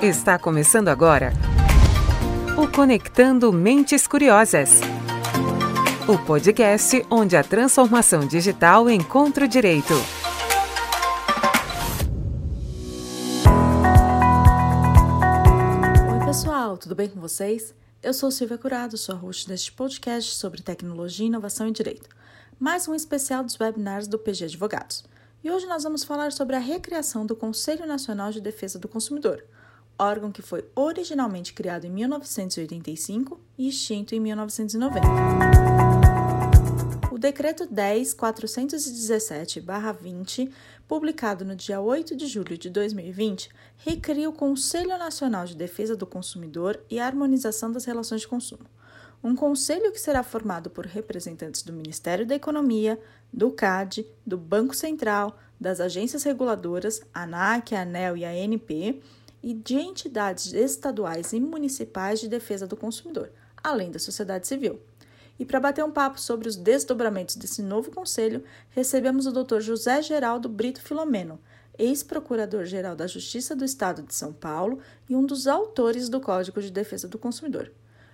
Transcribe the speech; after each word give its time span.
Está 0.00 0.38
começando 0.38 0.86
agora 0.86 1.32
o 2.56 2.68
Conectando 2.70 3.52
Mentes 3.52 4.06
Curiosas. 4.06 4.80
O 6.06 6.16
podcast 6.24 7.04
onde 7.10 7.36
a 7.36 7.42
transformação 7.42 8.24
digital 8.24 8.88
encontra 8.88 9.44
o 9.44 9.48
direito. 9.48 9.92
Oi, 16.12 16.26
pessoal, 16.26 16.76
tudo 16.76 16.94
bem 16.94 17.08
com 17.08 17.18
vocês? 17.18 17.74
Eu 18.00 18.14
sou 18.14 18.30
Silvia 18.30 18.56
Curado, 18.56 18.96
sou 18.96 19.16
a 19.16 19.18
host 19.18 19.48
deste 19.48 19.72
podcast 19.72 20.36
sobre 20.36 20.62
tecnologia, 20.62 21.26
inovação 21.26 21.66
e 21.66 21.72
direito. 21.72 22.08
Mais 22.56 22.86
um 22.86 22.94
especial 22.94 23.42
dos 23.42 23.58
webinars 23.58 24.06
do 24.06 24.16
PG 24.16 24.44
Advogados. 24.44 25.04
E 25.42 25.50
hoje 25.50 25.66
nós 25.66 25.82
vamos 25.82 26.04
falar 26.04 26.30
sobre 26.30 26.54
a 26.54 26.60
recriação 26.60 27.26
do 27.26 27.34
Conselho 27.34 27.84
Nacional 27.84 28.30
de 28.30 28.40
Defesa 28.40 28.78
do 28.78 28.86
Consumidor, 28.86 29.44
órgão 29.98 30.30
que 30.30 30.42
foi 30.42 30.64
originalmente 30.74 31.52
criado 31.52 31.86
em 31.86 31.90
1985 31.90 33.40
e 33.58 33.68
extinto 33.68 34.14
em 34.14 34.20
1990. 34.20 35.06
O 37.10 37.18
Decreto 37.18 37.66
10.417-20, 37.66 40.52
publicado 40.86 41.44
no 41.44 41.56
dia 41.56 41.80
8 41.80 42.14
de 42.14 42.28
julho 42.28 42.56
de 42.56 42.70
2020, 42.70 43.50
recria 43.78 44.28
o 44.28 44.32
Conselho 44.32 44.96
Nacional 44.96 45.44
de 45.44 45.56
Defesa 45.56 45.96
do 45.96 46.06
Consumidor 46.06 46.78
e 46.88 47.00
Harmonização 47.00 47.72
das 47.72 47.84
Relações 47.84 48.20
de 48.20 48.28
Consumo. 48.28 48.64
Um 49.20 49.34
conselho 49.34 49.90
que 49.90 50.00
será 50.00 50.22
formado 50.22 50.70
por 50.70 50.86
representantes 50.86 51.62
do 51.62 51.72
Ministério 51.72 52.24
da 52.24 52.36
Economia, 52.36 52.96
do 53.32 53.50
CAD, 53.50 54.06
do 54.24 54.38
Banco 54.38 54.76
Central, 54.76 55.36
das 55.60 55.80
agências 55.80 56.22
reguladoras, 56.22 57.02
ANAC, 57.12 57.74
ANEL 57.74 58.16
e 58.16 58.24
ANP, 58.24 59.02
e 59.42 59.54
de 59.54 59.76
entidades 59.76 60.52
estaduais 60.52 61.32
e 61.32 61.40
municipais 61.40 62.20
de 62.20 62.28
defesa 62.28 62.66
do 62.66 62.76
consumidor, 62.76 63.30
além 63.62 63.90
da 63.90 63.98
sociedade 63.98 64.46
civil. 64.46 64.80
E 65.38 65.44
para 65.44 65.60
bater 65.60 65.84
um 65.84 65.90
papo 65.90 66.20
sobre 66.20 66.48
os 66.48 66.56
desdobramentos 66.56 67.36
desse 67.36 67.62
novo 67.62 67.90
conselho, 67.90 68.42
recebemos 68.70 69.26
o 69.26 69.32
Dr. 69.32 69.60
José 69.60 70.02
Geraldo 70.02 70.48
Brito 70.48 70.82
Filomeno, 70.82 71.38
ex-procurador-geral 71.78 72.96
da 72.96 73.06
Justiça 73.06 73.54
do 73.54 73.64
Estado 73.64 74.02
de 74.02 74.14
São 74.14 74.32
Paulo 74.32 74.80
e 75.08 75.14
um 75.14 75.24
dos 75.24 75.46
autores 75.46 76.08
do 76.08 76.20
Código 76.20 76.60
de 76.60 76.72
Defesa 76.72 77.06
do 77.06 77.18
Consumidor. 77.18 77.70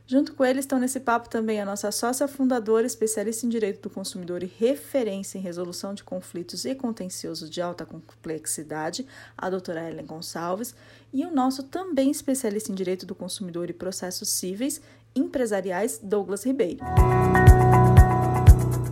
Junto 0.06 0.34
com 0.34 0.44
ele 0.44 0.60
estão 0.60 0.78
nesse 0.78 1.00
papo 1.00 1.30
também 1.30 1.62
a 1.62 1.64
nossa 1.64 1.90
sócia 1.90 2.28
fundadora, 2.28 2.86
especialista 2.86 3.46
em 3.46 3.48
direito 3.48 3.80
do 3.80 3.88
consumidor 3.88 4.42
e 4.42 4.52
referência 4.58 5.38
em 5.38 5.40
resolução 5.40 5.94
de 5.94 6.04
conflitos 6.04 6.66
e 6.66 6.74
contencioso 6.74 7.48
de 7.48 7.62
alta 7.62 7.86
complexidade, 7.86 9.06
a 9.36 9.48
doutora 9.48 9.88
Ellen 9.88 10.04
Gonçalves, 10.04 10.74
e 11.10 11.24
o 11.24 11.34
nosso 11.34 11.62
também 11.62 12.10
especialista 12.10 12.70
em 12.70 12.74
direito 12.74 13.06
do 13.06 13.14
consumidor 13.14 13.70
e 13.70 13.72
processos 13.72 14.28
cíveis 14.28 14.82
empresariais, 15.16 15.98
Douglas 16.02 16.44
Ribeiro. 16.44 16.84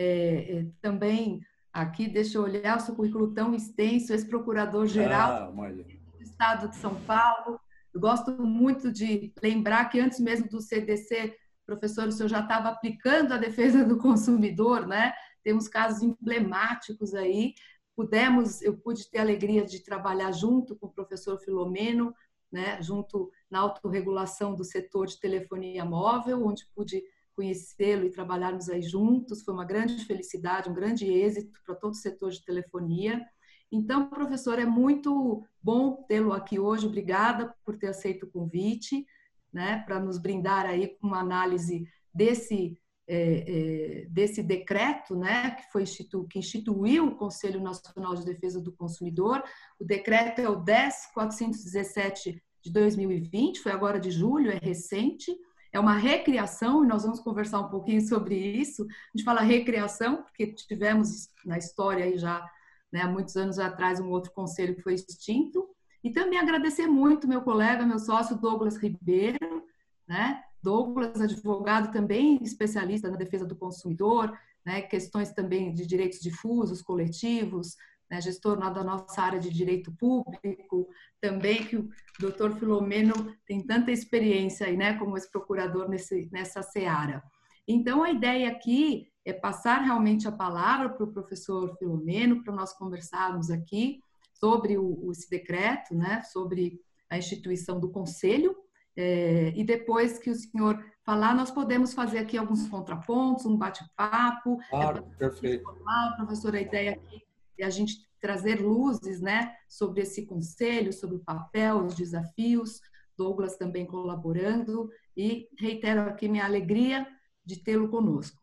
é, 0.00 0.58
é, 0.58 0.66
também 0.80 1.40
aqui, 1.72 2.08
deixa 2.08 2.38
eu 2.38 2.42
olhar 2.42 2.76
o 2.76 2.80
seu 2.80 2.94
currículo 2.94 3.32
tão 3.32 3.54
extenso, 3.54 4.12
ex-procurador-geral 4.12 5.52
ah, 5.52 5.70
do 5.70 6.22
Estado 6.22 6.68
de 6.68 6.76
São 6.76 6.94
Paulo. 7.02 7.60
Eu 7.92 8.00
gosto 8.00 8.30
muito 8.42 8.92
de 8.92 9.32
lembrar 9.42 9.86
que 9.86 10.00
antes 10.00 10.20
mesmo 10.20 10.48
do 10.48 10.60
CDC, 10.60 11.36
professor, 11.66 12.08
o 12.08 12.12
senhor 12.12 12.28
já 12.28 12.40
estava 12.40 12.68
aplicando 12.68 13.32
a 13.32 13.38
defesa 13.38 13.84
do 13.84 13.98
consumidor, 13.98 14.86
né? 14.86 15.12
Temos 15.44 15.68
casos 15.68 16.02
emblemáticos 16.02 17.14
aí. 17.14 17.54
Pudemos, 17.94 18.62
eu 18.62 18.76
pude 18.76 19.10
ter 19.10 19.18
a 19.18 19.22
alegria 19.22 19.64
de 19.64 19.82
trabalhar 19.82 20.32
junto 20.32 20.76
com 20.76 20.86
o 20.86 20.92
professor 20.92 21.38
Filomeno, 21.38 22.14
né? 22.50 22.80
Junto 22.80 23.30
na 23.50 23.60
autorregulação 23.60 24.54
do 24.54 24.64
setor 24.64 25.06
de 25.06 25.20
telefonia 25.20 25.84
móvel, 25.84 26.46
onde 26.46 26.64
pude 26.74 27.02
conhecê-lo 27.38 28.04
e 28.04 28.10
trabalharmos 28.10 28.68
aí 28.68 28.82
juntos. 28.82 29.44
Foi 29.44 29.54
uma 29.54 29.64
grande 29.64 30.04
felicidade, 30.04 30.68
um 30.68 30.74
grande 30.74 31.06
êxito 31.06 31.52
para 31.64 31.76
todo 31.76 31.92
o 31.92 31.96
setor 31.96 32.32
de 32.32 32.44
telefonia. 32.44 33.24
Então, 33.70 34.08
professor, 34.10 34.58
é 34.58 34.66
muito 34.66 35.44
bom 35.62 36.04
tê-lo 36.08 36.32
aqui 36.32 36.58
hoje. 36.58 36.88
Obrigada 36.88 37.54
por 37.64 37.76
ter 37.76 37.86
aceito 37.86 38.26
o 38.26 38.30
convite, 38.30 39.06
né, 39.52 39.84
para 39.86 40.00
nos 40.00 40.18
brindar 40.18 40.66
aí 40.66 40.88
com 40.88 41.06
uma 41.06 41.20
análise 41.20 41.86
desse 42.12 42.76
é, 43.10 44.02
é, 44.02 44.06
desse 44.10 44.42
decreto, 44.42 45.16
né, 45.16 45.52
que 45.52 45.72
foi 45.72 45.82
institu 45.82 46.26
que 46.28 46.40
instituiu 46.40 47.06
o 47.06 47.16
Conselho 47.16 47.58
Nacional 47.58 48.14
de 48.14 48.22
Defesa 48.22 48.60
do 48.60 48.70
Consumidor. 48.70 49.42
O 49.80 49.84
decreto 49.84 50.40
é 50.40 50.48
o 50.48 50.62
10417 50.62 52.42
de 52.62 52.70
2020, 52.70 53.60
foi 53.60 53.72
agora 53.72 53.98
de 53.98 54.10
julho, 54.10 54.50
é 54.50 54.58
recente 54.58 55.34
é 55.72 55.78
uma 55.78 55.94
recriação, 55.94 56.84
e 56.84 56.86
nós 56.86 57.02
vamos 57.02 57.20
conversar 57.20 57.60
um 57.60 57.68
pouquinho 57.68 58.00
sobre 58.00 58.36
isso. 58.36 58.82
A 58.84 59.16
gente 59.16 59.24
fala 59.24 59.40
recriação, 59.40 60.22
porque 60.22 60.46
tivemos 60.54 61.28
na 61.44 61.58
história 61.58 62.04
aí 62.04 62.18
já, 62.18 62.44
né, 62.92 63.02
há 63.02 63.08
muitos 63.08 63.36
anos 63.36 63.58
atrás, 63.58 64.00
um 64.00 64.10
outro 64.10 64.32
conselho 64.32 64.74
que 64.74 64.82
foi 64.82 64.94
extinto. 64.94 65.68
E 66.02 66.10
também 66.10 66.38
agradecer 66.38 66.86
muito 66.86 67.28
meu 67.28 67.42
colega, 67.42 67.84
meu 67.84 67.98
sócio 67.98 68.36
Douglas 68.36 68.76
Ribeiro, 68.76 69.64
né? 70.06 70.42
Douglas, 70.62 71.20
advogado 71.20 71.92
também 71.92 72.38
especialista 72.42 73.10
na 73.10 73.16
defesa 73.16 73.44
do 73.44 73.56
consumidor, 73.56 74.36
né? 74.64 74.82
questões 74.82 75.30
também 75.32 75.72
de 75.72 75.86
direitos 75.86 76.20
difusos, 76.20 76.82
coletivos, 76.82 77.76
né, 78.10 78.20
gestor 78.20 78.56
da 78.58 78.82
nossa 78.82 79.20
área 79.20 79.38
de 79.38 79.50
direito 79.50 79.92
público, 79.92 80.88
também 81.20 81.64
que 81.64 81.76
o 81.76 81.90
doutor 82.18 82.54
Filomeno 82.56 83.34
tem 83.46 83.60
tanta 83.60 83.90
experiência 83.90 84.66
aí, 84.66 84.76
né, 84.76 84.94
como 84.94 85.16
ex-procurador 85.16 85.88
nessa 86.30 86.62
seara. 86.62 87.22
Então, 87.66 88.02
a 88.02 88.10
ideia 88.10 88.48
aqui 88.48 89.08
é 89.24 89.32
passar 89.32 89.82
realmente 89.82 90.26
a 90.26 90.32
palavra 90.32 90.88
para 90.88 91.04
o 91.04 91.12
professor 91.12 91.76
Filomeno, 91.76 92.42
para 92.42 92.54
nós 92.54 92.72
conversarmos 92.72 93.50
aqui 93.50 94.00
sobre 94.32 94.78
o, 94.78 95.10
esse 95.12 95.28
decreto, 95.28 95.94
né, 95.94 96.22
sobre 96.22 96.80
a 97.10 97.18
instituição 97.18 97.78
do 97.78 97.90
conselho, 97.90 98.56
é, 98.96 99.52
e 99.54 99.62
depois 99.62 100.18
que 100.18 100.30
o 100.30 100.34
senhor 100.34 100.82
falar, 101.04 101.34
nós 101.34 101.50
podemos 101.50 101.94
fazer 101.94 102.18
aqui 102.18 102.36
alguns 102.36 102.68
contrapontos, 102.68 103.46
um 103.46 103.56
bate-papo. 103.56 104.58
É 104.60 104.70
claro, 104.70 105.06
é 105.12 105.16
perfeito. 105.16 105.62
Formar, 105.62 106.16
professor, 106.16 106.54
a 106.54 106.60
ideia 106.60 106.92
aqui 106.92 107.27
e 107.58 107.64
a 107.64 107.70
gente 107.70 108.08
trazer 108.20 108.60
luzes 108.60 109.20
né, 109.20 109.54
sobre 109.68 110.02
esse 110.02 110.26
conselho, 110.26 110.92
sobre 110.92 111.16
o 111.16 111.24
papel, 111.24 111.84
os 111.84 111.94
desafios, 111.94 112.80
Douglas 113.16 113.56
também 113.56 113.84
colaborando, 113.84 114.90
e 115.16 115.48
reitero 115.58 116.02
aqui 116.02 116.28
minha 116.28 116.44
alegria 116.44 117.06
de 117.44 117.56
tê-lo 117.56 117.88
conosco. 117.88 118.40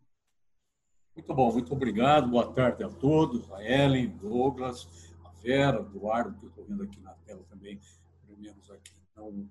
Muito 1.16 1.34
bom, 1.34 1.52
muito 1.54 1.72
obrigado, 1.72 2.30
boa 2.30 2.52
tarde 2.54 2.84
a 2.84 2.90
todos, 2.90 3.50
a 3.54 3.64
Ellen, 3.64 4.10
Douglas, 4.18 5.14
a 5.24 5.30
Vera, 5.42 5.80
Eduardo, 5.80 6.38
que 6.38 6.46
eu 6.46 6.50
estou 6.50 6.66
vendo 6.66 6.84
aqui 6.84 7.00
na 7.00 7.14
tela 7.26 7.42
também, 7.50 7.80
pelo 8.26 8.38
menos 8.38 8.70
aqui 8.70 8.92
não 9.16 9.48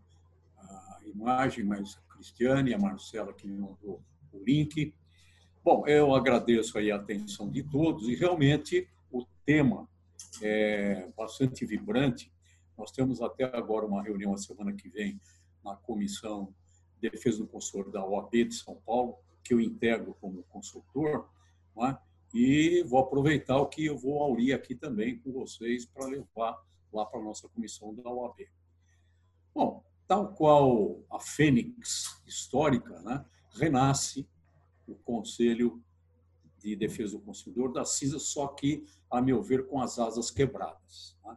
a 0.59 0.99
imagem, 1.07 1.65
mas 1.65 1.97
a 1.97 2.15
Cristiane 2.15 2.71
e 2.71 2.75
a 2.75 2.79
Marcela 2.79 3.33
que 3.33 3.47
me 3.47 3.57
mandou 3.57 4.03
o 4.33 4.45
link. 4.45 4.95
Bom, 5.63 5.87
eu 5.87 6.15
agradeço 6.15 6.77
aí 6.77 6.91
a 6.91 6.97
atenção 6.97 7.51
de 7.51 7.63
todos 7.63 8.09
e 8.09 8.15
realmente 8.15 8.89
o 9.15 9.27
tema 9.47 9.89
é 10.43 11.09
bastante 11.17 11.65
vibrante. 11.65 12.33
Nós 12.77 12.91
temos 12.91 13.23
até 13.23 13.45
agora 13.45 13.87
uma 13.87 14.03
reunião 14.03 14.35
a 14.35 14.39
semana 14.39 14.73
que 14.73 14.89
vem 14.89 15.21
na 15.65 15.77
Comissão 15.77 16.53
de 17.01 17.11
Defesa 17.11 17.39
do 17.39 17.47
Consumidor 17.47 17.93
da 17.93 18.05
OAB 18.05 18.33
de 18.33 18.55
São 18.55 18.75
Paulo, 18.85 19.17
que 19.45 19.55
eu 19.55 19.61
integro 19.61 20.17
como 20.21 20.43
consultor, 20.45 21.29
é? 21.79 21.97
e 22.35 22.83
vou 22.83 22.99
aproveitar 22.99 23.59
o 23.59 23.67
que 23.67 23.87
eu 23.87 23.97
vou 23.97 24.21
aurir 24.21 24.53
aqui 24.53 24.75
também 24.75 25.19
com 25.19 25.31
vocês 25.31 25.87
para 25.87 26.07
levar 26.07 26.61
lá 26.93 27.07
para 27.07 27.21
a 27.21 27.23
nossa 27.23 27.49
comissão 27.49 27.95
da 27.95 28.11
OAB. 28.11 28.49
Bom, 29.55 29.85
tal 30.09 30.35
qual 30.35 31.01
a 31.11 31.21
fênix 31.21 32.21
histórica, 32.27 33.01
né, 33.03 33.25
renasce 33.53 34.29
o 34.87 34.95
Conselho 34.97 35.81
de 36.65 36.75
Defesa 36.75 37.19
do 37.19 37.21
Consumidor 37.21 37.71
da 37.73 37.85
CISA, 37.85 38.19
só 38.19 38.49
que, 38.49 38.87
a 39.11 39.21
meu 39.21 39.43
ver, 39.43 39.67
com 39.67 39.81
as 39.81 39.99
asas 39.99 40.31
quebradas. 40.31 41.15
Né? 41.23 41.37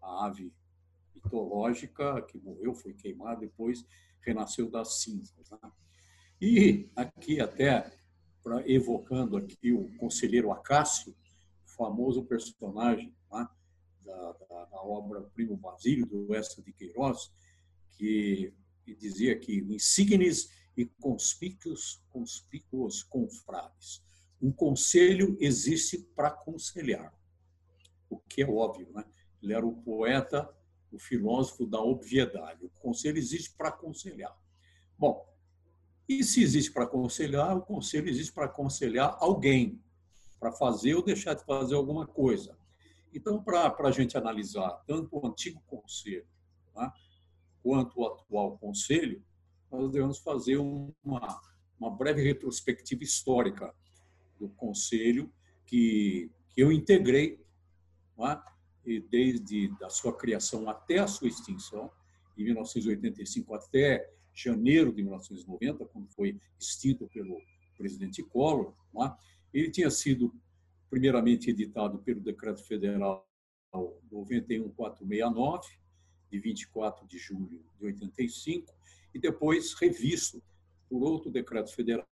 A 0.00 0.26
ave 0.26 0.50
mitológica 1.14 2.22
que 2.22 2.38
morreu, 2.38 2.74
foi 2.74 2.94
queimada, 2.94 3.40
depois 3.40 3.86
renasceu 4.22 4.70
das 4.70 5.02
cinzas. 5.02 5.50
Né? 5.50 5.72
E 6.40 6.90
aqui 6.96 7.38
até, 7.38 7.92
pra, 8.42 8.66
evocando 8.66 9.36
aqui 9.36 9.72
o 9.72 9.94
conselheiro 9.98 10.50
Acácio, 10.50 11.14
famoso 11.66 12.24
personagem 12.24 13.14
né? 13.30 13.46
da, 14.00 14.32
da, 14.32 14.64
da, 14.64 14.82
obra 14.82 15.20
Primo 15.34 15.56
Basílio, 15.56 16.06
do 16.06 16.30
Oeste 16.30 16.62
de 16.62 16.72
Queiroz, 16.72 17.30
que, 17.90 18.54
que 18.84 18.94
dizia 18.94 19.38
que 19.38 19.58
insignes 19.58 20.50
e 20.74 20.86
conspícuos, 20.86 22.02
conspícuos 22.08 23.02
confrades. 23.02 24.02
Um 24.42 24.50
conselho 24.50 25.36
existe 25.38 25.98
para 26.16 26.28
aconselhar, 26.28 27.16
o 28.10 28.18
que 28.18 28.42
é 28.42 28.46
óbvio, 28.46 28.90
né? 28.92 29.04
Ele 29.40 29.52
era 29.52 29.64
o 29.64 29.76
poeta, 29.82 30.52
o 30.90 30.98
filósofo 30.98 31.64
da 31.64 31.80
obviedade. 31.80 32.66
O 32.66 32.70
conselho 32.80 33.18
existe 33.18 33.54
para 33.56 33.68
aconselhar. 33.68 34.36
Bom, 34.98 35.24
e 36.08 36.24
se 36.24 36.42
existe 36.42 36.72
para 36.72 36.84
aconselhar, 36.84 37.56
o 37.56 37.62
conselho 37.62 38.08
existe 38.08 38.32
para 38.32 38.46
aconselhar 38.46 39.16
alguém, 39.20 39.80
para 40.40 40.50
fazer 40.52 40.94
ou 40.94 41.02
deixar 41.02 41.34
de 41.34 41.44
fazer 41.44 41.76
alguma 41.76 42.06
coisa. 42.06 42.58
Então, 43.14 43.42
para 43.42 43.72
a 43.78 43.90
gente 43.92 44.18
analisar 44.18 44.70
tanto 44.86 45.16
o 45.16 45.26
antigo 45.26 45.62
conselho 45.66 46.26
né, 46.74 46.90
quanto 47.62 48.00
o 48.00 48.06
atual 48.06 48.58
conselho, 48.58 49.24
nós 49.70 49.90
devemos 49.90 50.18
fazer 50.18 50.56
uma, 50.56 51.40
uma 51.78 51.90
breve 51.90 52.22
retrospectiva 52.22 53.04
histórica 53.04 53.72
do 54.42 54.48
Conselho 54.50 55.32
que, 55.66 56.30
que 56.50 56.60
eu 56.60 56.72
integrei 56.72 57.40
é? 58.18 58.38
e 58.84 59.00
desde 59.00 59.72
a 59.82 59.88
sua 59.88 60.16
criação 60.16 60.68
até 60.68 60.98
a 60.98 61.06
sua 61.06 61.28
extinção, 61.28 61.90
em 62.36 62.44
1985 62.44 63.54
até 63.54 64.10
janeiro 64.34 64.92
de 64.92 65.02
1990, 65.02 65.86
quando 65.86 66.08
foi 66.08 66.40
extinto 66.58 67.06
pelo 67.08 67.40
presidente 67.76 68.22
Collor, 68.22 68.74
é? 68.96 69.12
ele 69.54 69.70
tinha 69.70 69.90
sido 69.90 70.34
primeiramente 70.90 71.50
editado 71.50 71.98
pelo 71.98 72.20
Decreto 72.20 72.62
Federal 72.64 73.26
91469, 74.10 75.68
de 76.30 76.38
24 76.38 77.06
de 77.06 77.18
julho 77.18 77.64
de 77.78 77.86
85, 77.86 78.74
e 79.14 79.18
depois 79.18 79.74
revisto 79.74 80.42
por 80.88 81.02
outro 81.02 81.30
decreto 81.30 81.74
federal 81.74 82.06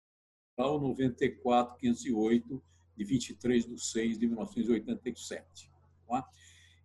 94508 0.56 2.62
de 2.96 3.04
23 3.04 3.66
de 3.66 3.78
6 3.78 4.18
de 4.18 4.26
1987. 4.26 5.70
Tá? 6.08 6.26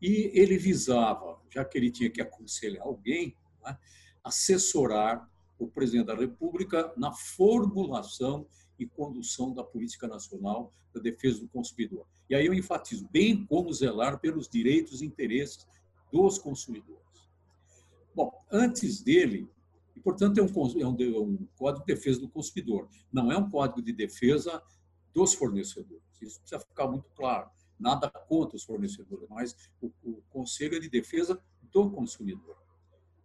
E 0.01 0.31
ele 0.33 0.57
visava, 0.57 1.39
já 1.49 1.63
que 1.63 1.77
ele 1.77 1.91
tinha 1.91 2.09
que 2.09 2.21
aconselhar 2.21 2.85
alguém, 2.85 3.37
tá? 3.61 3.79
assessorar 4.23 5.29
o 5.57 5.67
presidente 5.67 6.07
da 6.07 6.15
República 6.15 6.93
na 6.97 7.11
formulação 7.11 8.47
e 8.79 8.85
condução 8.85 9.53
da 9.53 9.63
política 9.63 10.07
nacional 10.07 10.73
da 10.93 10.99
defesa 10.99 11.39
do 11.39 11.47
consumidor. 11.47 12.05
E 12.29 12.35
aí 12.35 12.45
eu 12.45 12.53
enfatizo, 12.53 13.07
bem 13.11 13.45
como 13.45 13.71
zelar 13.71 14.19
pelos 14.19 14.49
direitos 14.49 15.01
e 15.01 15.05
interesses 15.05 15.65
dos 16.11 16.37
consumidores. 16.37 16.99
Bom, 18.13 18.31
antes 18.51 19.01
dele, 19.01 19.49
portanto, 20.03 20.37
é 20.39 20.43
um, 20.43 20.47
é 20.47 20.85
um, 20.85 21.15
é 21.15 21.19
um 21.19 21.47
código 21.55 21.85
de 21.85 21.93
defesa 21.93 22.19
do 22.19 22.29
consumidor, 22.29 22.87
não 23.11 23.31
é 23.31 23.37
um 23.37 23.49
código 23.49 23.81
de 23.81 23.93
defesa 23.93 24.61
dos 25.13 25.33
fornecedores. 25.33 26.03
Isso 26.21 26.39
precisa 26.39 26.59
ficar 26.59 26.87
muito 26.87 27.09
claro. 27.15 27.49
Nada 27.79 28.09
contra 28.09 28.55
os 28.55 28.63
fornecedores, 28.63 29.27
mas 29.29 29.55
o, 29.81 29.91
o 30.03 30.21
Conselho 30.29 30.75
é 30.75 30.79
de 30.79 30.87
Defesa 30.87 31.41
do 31.63 31.89
Consumidor. 31.89 32.55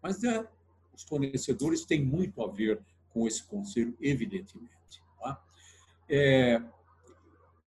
Mas 0.03 0.25
é, 0.25 0.49
os 0.95 1.03
fornecedores 1.03 1.85
têm 1.85 2.03
muito 2.03 2.43
a 2.43 2.51
ver 2.51 2.83
com 3.11 3.27
esse 3.27 3.43
conselho, 3.43 3.95
evidentemente. 4.01 5.03
Tá? 5.21 5.45
É, 6.09 6.63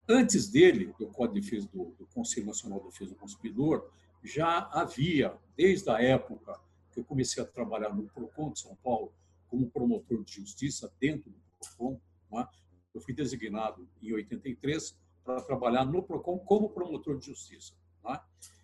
antes 0.09 0.49
dele, 0.49 0.95
do 0.99 1.09
Código 1.09 1.35
de 1.35 1.41
Defesa 1.43 1.69
do, 1.73 1.95
do 1.99 2.07
Conselho 2.07 2.47
Nacional 2.47 2.81
de 2.81 2.87
Defesa 2.87 3.11
do 3.11 3.17
Consumidor, 3.19 3.91
já 4.23 4.69
havia, 4.73 5.37
desde 5.57 5.91
a 5.91 6.01
época 6.03 6.59
eu 6.99 7.05
comecei 7.05 7.43
a 7.43 7.47
trabalhar 7.47 7.95
no 7.95 8.09
PROCON 8.09 8.53
de 8.53 8.61
São 8.61 8.77
Paulo 8.77 9.13
como 9.47 9.71
promotor 9.71 10.25
de 10.25 10.35
justiça 10.35 10.93
dentro 11.01 11.31
do 11.31 11.39
PROCON. 11.59 12.01
É? 12.35 12.47
Eu 12.95 13.01
fui 13.01 13.15
designado 13.15 13.89
em 14.03 14.13
83 14.13 14.97
para 15.25 15.41
trabalhar 15.43 15.85
no 15.85 16.03
PROCON 16.03 16.39
como 16.39 16.71
promotor 16.71 17.19
de 17.19 17.27
justiça, 17.27 17.75
é? 18.07 18.21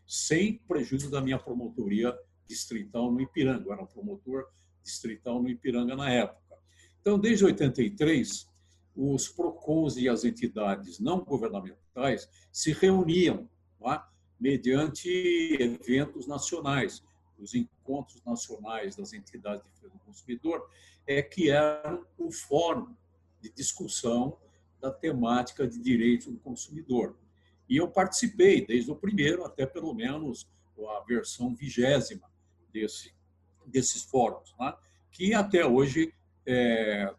sem 0.06 0.58
prejuízo 0.58 1.10
da 1.10 1.20
minha 1.20 1.38
promotoria 1.38 2.16
distrital 2.46 3.10
no 3.10 3.20
Ipiranga. 3.20 3.64
Eu 3.66 3.72
era 3.72 3.86
promotor 3.86 4.46
distrital 4.82 5.42
no 5.42 5.48
Ipiranga 5.48 5.96
na 5.96 6.10
época. 6.10 6.58
Então, 7.00 7.18
desde 7.18 7.44
83, 7.44 8.50
os 8.96 9.28
PROCONs 9.28 9.96
e 9.96 10.08
as 10.08 10.24
entidades 10.24 10.98
não 10.98 11.24
governamentais 11.24 12.28
se 12.50 12.72
reuniam 12.72 13.48
é? 13.86 14.00
mediante 14.38 15.08
eventos 15.60 16.26
nacionais 16.26 17.02
os 17.44 17.54
encontros 17.54 18.22
nacionais 18.24 18.96
das 18.96 19.12
entidades 19.12 19.62
de 19.64 19.70
defesa 19.70 19.92
do 19.92 19.98
consumidor, 20.00 20.68
é 21.06 21.22
que 21.22 21.50
eram 21.50 22.04
o 22.18 22.32
fórum 22.32 22.94
de 23.40 23.50
discussão 23.50 24.38
da 24.80 24.90
temática 24.90 25.66
de 25.66 25.78
direitos 25.78 26.26
do 26.26 26.38
consumidor. 26.38 27.16
E 27.68 27.76
eu 27.76 27.88
participei 27.88 28.66
desde 28.66 28.90
o 28.90 28.96
primeiro 28.96 29.44
até 29.44 29.66
pelo 29.66 29.94
menos 29.94 30.48
a 30.78 31.04
versão 31.06 31.54
vigésima 31.54 32.30
desse, 32.72 33.14
desses 33.66 34.02
fóruns, 34.02 34.54
né? 34.58 34.74
que 35.10 35.32
até 35.32 35.64
hoje 35.64 36.12
é, 36.46 37.14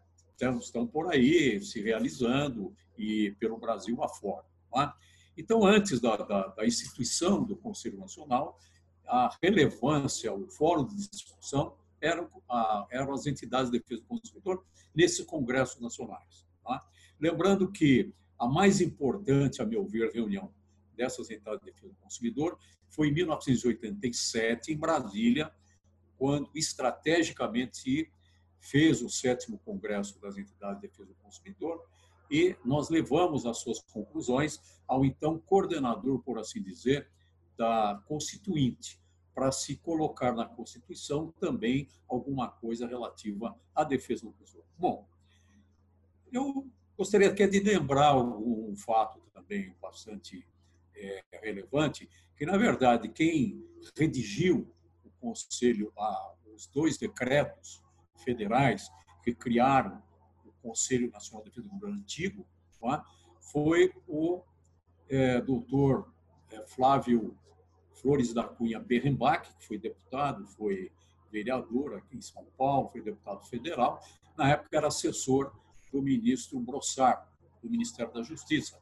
estão 0.60 0.86
por 0.86 1.10
aí 1.10 1.60
se 1.60 1.80
realizando 1.80 2.74
e 2.98 3.32
pelo 3.40 3.56
Brasil 3.56 4.02
afora. 4.02 4.44
Né? 4.74 4.92
Então, 5.36 5.64
antes 5.66 6.00
da, 6.00 6.16
da, 6.16 6.46
da 6.48 6.66
instituição 6.66 7.44
do 7.44 7.56
Conselho 7.56 7.98
Nacional, 7.98 8.58
a 9.06 9.36
relevância, 9.42 10.32
o 10.32 10.48
fórum 10.48 10.84
de 10.84 11.08
discussão 11.08 11.76
eram, 12.00 12.28
a, 12.48 12.86
eram 12.90 13.12
as 13.12 13.26
entidades 13.26 13.70
de 13.70 13.78
defesa 13.78 14.02
do 14.02 14.08
consumidor 14.08 14.64
nesses 14.94 15.24
congressos 15.24 15.80
nacionais. 15.80 16.46
Tá? 16.64 16.84
Lembrando 17.20 17.70
que 17.70 18.12
a 18.38 18.46
mais 18.46 18.80
importante, 18.80 19.62
a 19.62 19.66
meu 19.66 19.86
ver, 19.86 20.12
reunião 20.12 20.52
dessas 20.94 21.30
entidades 21.30 21.60
de 21.60 21.72
defesa 21.72 21.88
do 21.88 21.96
consumidor 21.96 22.58
foi 22.88 23.08
em 23.08 23.12
1987, 23.12 24.72
em 24.72 24.76
Brasília, 24.76 25.52
quando 26.16 26.50
estrategicamente 26.54 27.76
se 27.76 28.10
fez 28.58 29.02
o 29.02 29.08
sétimo 29.08 29.58
congresso 29.58 30.20
das 30.20 30.36
entidades 30.36 30.80
de 30.80 30.88
defesa 30.88 31.08
do 31.08 31.14
consumidor 31.16 31.84
e 32.30 32.56
nós 32.64 32.88
levamos 32.88 33.46
as 33.46 33.58
suas 33.58 33.80
conclusões 33.80 34.60
ao 34.86 35.04
então 35.04 35.38
coordenador, 35.38 36.20
por 36.22 36.38
assim 36.38 36.62
dizer, 36.62 37.08
da 37.56 38.02
Constituinte, 38.06 39.00
para 39.34 39.52
se 39.52 39.76
colocar 39.76 40.32
na 40.32 40.46
Constituição 40.46 41.32
também 41.38 41.88
alguma 42.08 42.48
coisa 42.48 42.86
relativa 42.86 43.54
à 43.74 43.84
defesa 43.84 44.24
do 44.24 44.32
consumidor. 44.32 44.66
Bom, 44.78 45.08
eu 46.32 46.66
gostaria 46.96 47.28
aqui 47.28 47.46
de 47.46 47.60
lembrar 47.60 48.16
um 48.16 48.74
fato 48.76 49.20
também 49.34 49.74
bastante 49.80 50.46
é, 50.94 51.22
relevante, 51.42 52.08
que, 52.36 52.46
na 52.46 52.56
verdade, 52.56 53.08
quem 53.08 53.64
redigiu 53.96 54.74
o 55.04 55.10
Conselho, 55.20 55.92
os 56.54 56.66
dois 56.66 56.96
decretos 56.96 57.82
federais 58.24 58.90
que 59.22 59.34
criaram 59.34 60.02
o 60.44 60.52
Conselho 60.62 61.10
Nacional 61.10 61.44
de 61.44 61.50
Defesa 61.50 61.66
do 61.66 61.70
Consumidor 61.70 62.00
Antigo, 62.00 62.46
é? 62.84 63.02
foi 63.40 63.92
o 64.06 64.42
é, 65.08 65.40
doutor 65.40 66.12
é, 66.50 66.66
Flávio 66.66 67.36
Flores 67.96 68.32
da 68.32 68.44
Cunha 68.44 68.78
Berrenbach, 68.78 69.48
que 69.58 69.66
foi 69.66 69.78
deputado, 69.78 70.46
foi 70.46 70.90
vereador 71.30 71.94
aqui 71.94 72.16
em 72.16 72.20
São 72.20 72.44
Paulo, 72.56 72.88
foi 72.88 73.02
deputado 73.02 73.44
federal, 73.46 74.00
na 74.36 74.50
época 74.50 74.76
era 74.76 74.86
assessor 74.86 75.52
do 75.92 76.02
ministro 76.02 76.58
Brossard, 76.60 77.26
do 77.62 77.70
Ministério 77.70 78.12
da 78.12 78.22
Justiça. 78.22 78.78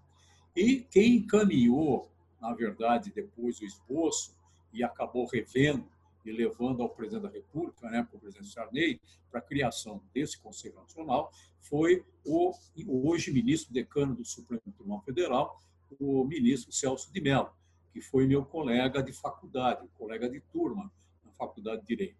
E 0.55 0.81
quem 0.91 1.17
encaminhou, 1.17 2.11
na 2.41 2.53
verdade, 2.53 3.13
depois 3.15 3.61
o 3.61 3.65
esboço 3.65 4.37
e 4.73 4.83
acabou 4.83 5.27
revendo 5.27 5.89
e 6.25 6.33
levando 6.33 6.83
ao 6.83 6.89
presidente 6.89 7.23
da 7.23 7.29
República, 7.29 7.89
né, 7.91 8.03
para 8.03 8.17
o 8.17 8.21
presidente 8.21 8.51
Sarney, 8.51 9.01
para 9.31 9.41
a 9.41 9.43
criação 9.43 10.03
desse 10.13 10.41
Conselho 10.41 10.75
Nacional, 10.77 11.31
foi 11.61 12.05
o 12.25 12.53
hoje 12.87 13.33
ministro 13.33 13.73
decano 13.73 14.15
do 14.15 14.25
Supremo 14.25 14.63
Tribunal 14.75 15.03
Federal, 15.03 15.61
o 16.01 16.25
ministro 16.25 16.73
Celso 16.73 17.13
de 17.13 17.21
Mello, 17.21 17.51
que 17.95 18.01
foi 18.01 18.27
meu 18.27 18.45
colega 18.45 19.01
de 19.01 19.13
faculdade, 19.13 19.87
colega 19.97 20.29
de 20.29 20.41
turma 20.53 20.93
na 21.25 21.31
Faculdade 21.31 21.83
de 21.83 21.87
Direito. 21.87 22.19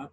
É? 0.00 0.08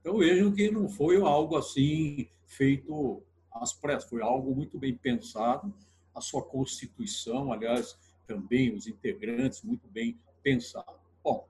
Então 0.00 0.18
vejam 0.18 0.52
que 0.52 0.68
não 0.68 0.88
foi 0.88 1.16
algo 1.22 1.56
assim 1.56 2.28
feito 2.44 3.22
às 3.52 3.72
pressas, 3.72 4.10
foi 4.10 4.20
algo 4.20 4.52
muito 4.52 4.80
bem 4.80 4.96
pensado, 4.96 5.72
a 6.12 6.20
sua 6.20 6.42
constituição, 6.42 7.52
aliás, 7.52 7.96
também 8.26 8.74
os 8.74 8.88
integrantes 8.88 9.62
muito 9.62 9.86
bem 9.86 10.18
pensados. 10.42 11.00
Bom, 11.22 11.46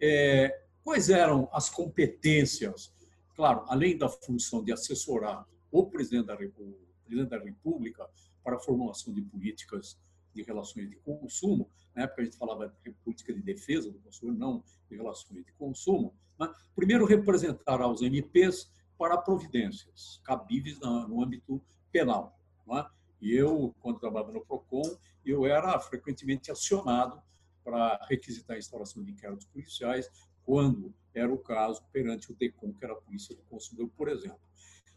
é, 0.00 0.60
quais 0.82 1.10
eram 1.10 1.48
as 1.52 1.70
competências? 1.70 2.92
Claro, 3.36 3.64
além 3.68 3.96
da 3.96 4.08
função 4.08 4.62
de 4.64 4.72
assessorar 4.72 5.46
o 5.70 5.86
presidente 5.86 6.26
da, 6.26 6.34
República, 6.34 6.80
presidente 7.06 7.30
da 7.30 7.38
República 7.38 8.10
para 8.42 8.56
a 8.56 8.60
formulação 8.60 9.14
de 9.14 9.22
políticas 9.22 9.96
de 10.34 10.42
relações 10.42 10.88
de 10.88 10.96
consumo, 10.96 11.70
na 11.94 12.04
época 12.04 12.22
a 12.22 12.24
gente 12.24 12.36
falava 12.36 12.74
de 12.82 12.90
política 12.90 13.32
de 13.32 13.40
defesa 13.40 13.90
do 13.90 13.98
consumidor, 14.00 14.38
não 14.38 14.64
de 14.88 14.96
relações 14.96 15.44
de 15.44 15.52
consumo, 15.52 16.14
né? 16.38 16.52
primeiro 16.74 17.04
representar 17.06 17.80
aos 17.80 18.02
MPs 18.02 18.72
para 18.98 19.16
providências 19.16 20.20
cabíveis 20.24 20.78
no 20.80 21.22
âmbito 21.22 21.62
penal. 21.92 22.38
É? 22.70 22.86
E 23.20 23.32
eu, 23.34 23.74
quando 23.80 24.00
trabalhava 24.00 24.32
no 24.32 24.44
PROCON, 24.44 24.82
eu 25.24 25.46
era 25.46 25.78
frequentemente 25.78 26.50
acionado 26.50 27.22
para 27.62 27.98
requisitar 28.08 28.56
a 28.56 28.58
instauração 28.58 29.02
de 29.02 29.12
inquéritos 29.12 29.46
policiais, 29.46 30.10
quando 30.44 30.94
era 31.14 31.32
o 31.32 31.38
caso 31.38 31.82
perante 31.90 32.30
o 32.30 32.34
DECOM, 32.34 32.74
que 32.74 32.84
era 32.84 32.92
a 32.92 33.00
Polícia 33.00 33.34
do 33.34 33.42
Consumidor, 33.44 33.90
por 33.96 34.08
exemplo. 34.08 34.38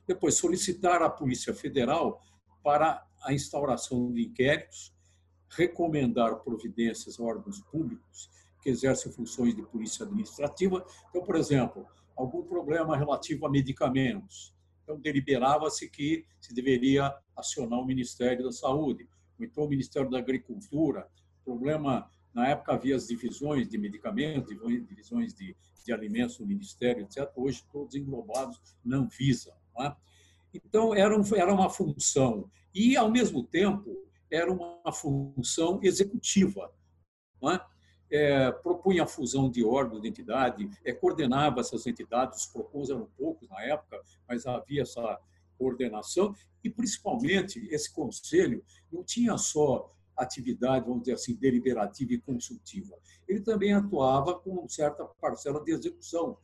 Depois, 0.06 0.36
solicitar 0.36 1.02
à 1.02 1.10
Polícia 1.10 1.54
Federal 1.54 2.22
para 2.62 3.06
a 3.24 3.34
instauração 3.34 4.12
de 4.12 4.26
inquéritos, 4.26 4.94
recomendar 5.50 6.36
providências 6.38 7.20
a 7.20 7.24
órgãos 7.24 7.62
públicos 7.62 8.30
que 8.62 8.70
exercem 8.70 9.12
funções 9.12 9.56
de 9.56 9.62
polícia 9.62 10.06
administrativa. 10.06 10.86
Então, 11.10 11.24
por 11.24 11.36
exemplo, 11.36 11.86
algum 12.16 12.44
problema 12.44 12.98
relativo 12.98 13.46
a 13.46 13.50
medicamentos. 13.50 14.54
Então, 14.84 15.00
deliberava-se 15.00 15.90
que 15.90 16.26
se 16.40 16.54
deveria 16.54 17.14
acionar 17.36 17.80
o 17.80 17.86
Ministério 17.86 18.44
da 18.44 18.52
Saúde, 18.52 19.08
ou 19.38 19.46
então 19.46 19.66
o 19.66 19.70
Ministério 19.70 20.10
da 20.10 20.18
Agricultura. 20.18 21.08
Problema, 21.44 22.10
na 22.34 22.48
época 22.48 22.74
havia 22.74 22.96
as 22.96 23.08
divisões 23.08 23.68
de 23.68 23.78
medicamentos, 23.78 24.56
divisões 24.88 25.34
de, 25.34 25.56
de 25.86 25.94
alimentos 25.94 26.40
no 26.40 26.48
Ministério, 26.48 27.04
etc. 27.04 27.30
Hoje, 27.36 27.64
todos 27.72 27.96
englobados 27.96 28.60
na 28.84 28.98
Anvisa. 28.98 29.54
Não 29.76 29.86
é? 29.86 29.96
Então, 30.54 30.96
era, 30.96 31.16
um, 31.16 31.24
era 31.36 31.54
uma 31.54 31.70
função. 31.70 32.50
E, 32.74 32.96
ao 32.96 33.12
mesmo 33.12 33.44
tempo, 33.44 34.07
era 34.32 34.52
uma 34.52 34.92
função 34.92 35.80
executiva. 35.84 36.72
É? 37.44 37.78
É, 38.10 38.52
propunha 38.52 39.04
a 39.04 39.08
fusão 39.08 39.50
de 39.50 39.64
órgãos 39.64 40.02
de 40.02 40.08
entidade, 40.08 40.70
é, 40.84 40.94
coordenava 40.94 41.60
essas 41.60 41.86
entidades, 41.86 42.40
os 42.40 42.46
PROCONs 42.48 42.90
eram 42.90 43.08
poucos 43.18 43.50
na 43.50 43.62
época, 43.64 44.02
mas 44.28 44.46
havia 44.46 44.84
essa 44.84 45.20
coordenação, 45.58 46.34
e 46.64 46.70
principalmente 46.70 47.68
esse 47.70 47.94
conselho 47.94 48.64
não 48.92 49.04
tinha 49.04 49.38
só 49.38 49.94
atividade, 50.16 50.86
vamos 50.86 51.02
dizer 51.02 51.14
assim, 51.14 51.36
deliberativa 51.36 52.14
e 52.14 52.22
consultiva, 52.22 52.98
ele 53.28 53.42
também 53.42 53.74
atuava 53.74 54.40
com 54.40 54.68
certa 54.68 55.06
parcela 55.06 55.64
de 55.64 55.72
execução, 55.72 56.38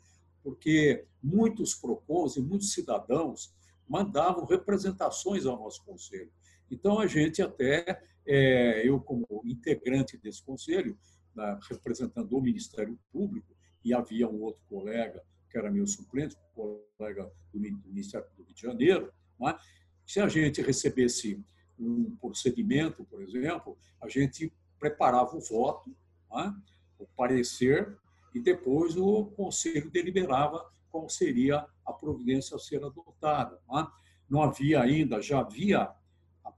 porque 0.43 1.05
muitos 1.21 1.73
PROCONs 1.73 2.35
e 2.35 2.41
muitos 2.41 2.73
cidadãos 2.73 3.53
mandavam 3.87 4.45
representações 4.45 5.45
ao 5.45 5.57
nosso 5.57 5.83
conselho. 5.83 6.31
Então, 6.69 6.99
a 6.99 7.07
gente 7.07 7.41
até, 7.41 8.01
é, 8.25 8.87
eu 8.87 8.99
como 8.99 9.41
integrante 9.45 10.17
desse 10.17 10.43
conselho, 10.43 10.97
né, 11.35 11.59
representando 11.69 12.37
o 12.37 12.41
Ministério 12.41 12.97
Público, 13.11 13.53
e 13.83 13.93
havia 13.93 14.27
um 14.27 14.41
outro 14.41 14.61
colega, 14.69 15.21
que 15.49 15.57
era 15.57 15.71
meu 15.71 15.85
suplente, 15.85 16.35
colega 16.53 17.31
do 17.51 17.59
Ministério 17.59 18.27
do 18.35 18.43
Rio 18.43 18.53
de 18.53 18.61
Janeiro, 18.61 19.13
é? 19.41 19.57
se 20.05 20.19
a 20.19 20.27
gente 20.27 20.61
recebesse 20.61 21.43
um 21.77 22.15
procedimento, 22.15 23.03
por 23.05 23.21
exemplo, 23.21 23.77
a 24.01 24.07
gente 24.07 24.53
preparava 24.79 25.35
o 25.35 25.41
voto, 25.41 25.95
é? 26.33 26.53
o 26.97 27.07
parecer, 27.15 27.97
e 28.33 28.39
depois 28.39 28.97
o 28.97 29.25
Conselho 29.27 29.91
deliberava 29.91 30.65
qual 30.89 31.07
seria 31.09 31.65
a 31.85 31.93
providência 31.93 32.55
a 32.55 32.59
ser 32.59 32.83
adotada. 32.83 33.59
Não, 33.67 33.79
é? 33.79 33.87
não 34.29 34.41
havia 34.41 34.81
ainda, 34.81 35.21
já 35.21 35.39
havia 35.39 35.91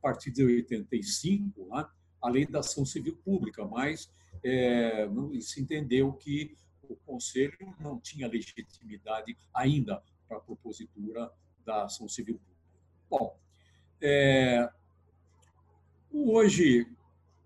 partir 0.06 0.30
de 0.30 0.44
85, 0.44 1.68
né, 1.68 1.84
a 2.22 2.30
lei 2.30 2.46
da 2.46 2.60
ação 2.60 2.86
civil 2.86 3.18
pública, 3.26 3.66
mas 3.66 4.14
é, 4.44 5.10
se 5.42 5.60
entendeu 5.60 6.14
que 6.14 6.56
o 6.84 6.96
Conselho 6.98 7.58
não 7.80 8.00
tinha 8.00 8.28
legitimidade 8.28 9.36
ainda 9.52 10.04
para 10.28 10.38
a 10.38 10.40
propositura 10.40 11.32
da 11.66 11.86
ação 11.86 12.08
civil 12.08 12.36
pública. 12.36 12.62
Bom, 13.10 13.40
é, 14.00 14.70
hoje, 16.12 16.88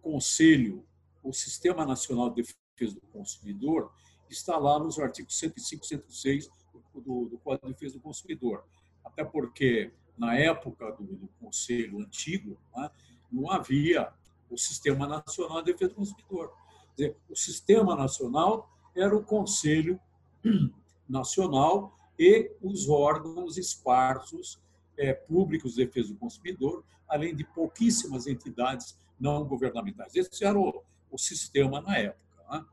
Conselho, 0.01 0.85
o 1.23 1.31
Sistema 1.31 1.85
Nacional 1.85 2.29
de 2.29 2.43
Defesa 2.75 2.99
do 2.99 3.07
Consumidor, 3.07 3.93
está 4.29 4.57
lá 4.57 4.77
nos 4.77 4.99
artigos 4.99 5.39
105 5.39 5.85
e 5.85 5.87
106 5.87 6.49
do, 6.93 7.29
do 7.29 7.37
Código 7.37 7.67
de 7.67 7.73
Defesa 7.73 7.93
do 7.93 8.01
Consumidor. 8.01 8.65
Até 9.01 9.23
porque 9.23 9.93
na 10.19 10.35
época 10.35 10.91
do, 10.91 11.03
do 11.03 11.29
Conselho 11.39 11.99
antigo, 11.99 12.57
né, 12.75 12.91
não 13.31 13.49
havia 13.49 14.11
o 14.49 14.57
Sistema 14.57 15.07
Nacional 15.07 15.61
de 15.61 15.71
Defesa 15.71 15.91
do 15.91 15.95
Consumidor. 15.95 16.53
Dizer, 16.95 17.15
o 17.29 17.35
Sistema 17.35 17.95
Nacional 17.95 18.69
era 18.95 19.15
o 19.15 19.23
Conselho 19.23 19.99
Nacional 21.07 21.97
e 22.17 22.51
os 22.61 22.89
órgãos 22.89 23.57
esparsos 23.57 24.59
é, 24.97 25.13
públicos 25.13 25.75
de 25.75 25.85
defesa 25.85 26.09
do 26.09 26.19
consumidor, 26.19 26.83
além 27.07 27.33
de 27.33 27.45
pouquíssimas 27.45 28.27
entidades 28.27 28.97
não 29.19 29.45
governamentais. 29.45 30.13
Esse 30.15 30.43
era 30.43 30.59
o, 30.59 30.83
o 31.09 31.17
sistema 31.17 31.79
na 31.81 31.97
época. 31.97 32.43
Né? 32.51 32.65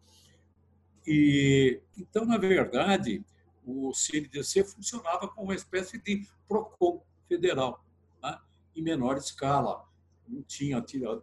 E, 1.07 1.81
então, 1.97 2.25
na 2.25 2.37
verdade, 2.37 3.25
o 3.65 3.93
CNDC 3.95 4.65
funcionava 4.65 5.29
como 5.29 5.49
uma 5.49 5.55
espécie 5.55 5.99
de 6.03 6.26
PROCON, 6.49 7.03
federal, 7.28 7.85
né? 8.23 8.38
em 8.75 8.83
menor 8.83 9.16
escala. 9.16 9.85
Não 10.26 10.42
tinha 10.42 10.78
atividade 10.78 11.23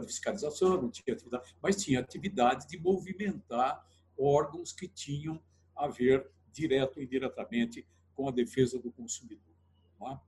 de 0.00 0.06
fiscalização, 0.06 0.80
não 0.80 0.90
tinha 0.90 1.14
atividade, 1.14 1.54
mas 1.62 1.76
tinha 1.76 2.00
atividade 2.00 2.66
de 2.66 2.78
movimentar 2.78 3.86
órgãos 4.18 4.72
que 4.72 4.88
tinham 4.88 5.40
a 5.76 5.86
ver 5.86 6.28
direto 6.52 6.96
ou 6.96 7.02
indiretamente 7.02 7.86
com 8.14 8.28
a 8.28 8.32
defesa 8.32 8.78
do 8.78 8.90
consumidor. 8.90 9.54
É? 10.02 10.18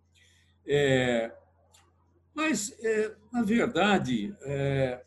É, 0.66 1.36
mas, 2.34 2.72
é, 2.84 3.16
na 3.32 3.42
verdade, 3.42 4.36
é, 4.42 5.04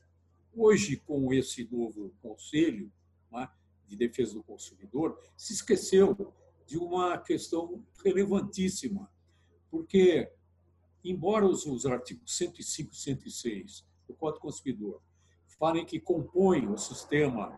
hoje, 0.53 0.97
com 0.97 1.33
esse 1.33 1.67
novo 1.71 2.13
Conselho 2.21 2.91
é, 3.35 3.47
de 3.87 3.95
Defesa 3.95 4.33
do 4.33 4.43
Consumidor, 4.43 5.19
se 5.37 5.53
esqueceu 5.53 6.33
de 6.65 6.77
uma 6.77 7.17
questão 7.17 7.85
relevantíssima, 8.03 9.09
porque, 9.73 10.31
embora 11.03 11.47
os, 11.47 11.65
os 11.65 11.87
artigos 11.87 12.37
105 12.37 12.93
e 12.93 12.95
106 12.95 13.83
do 14.07 14.13
Código 14.13 14.43
Consumidor 14.43 15.01
falem 15.57 15.83
que 15.83 15.99
compõem 15.99 16.67
o 16.67 16.77
Sistema 16.77 17.57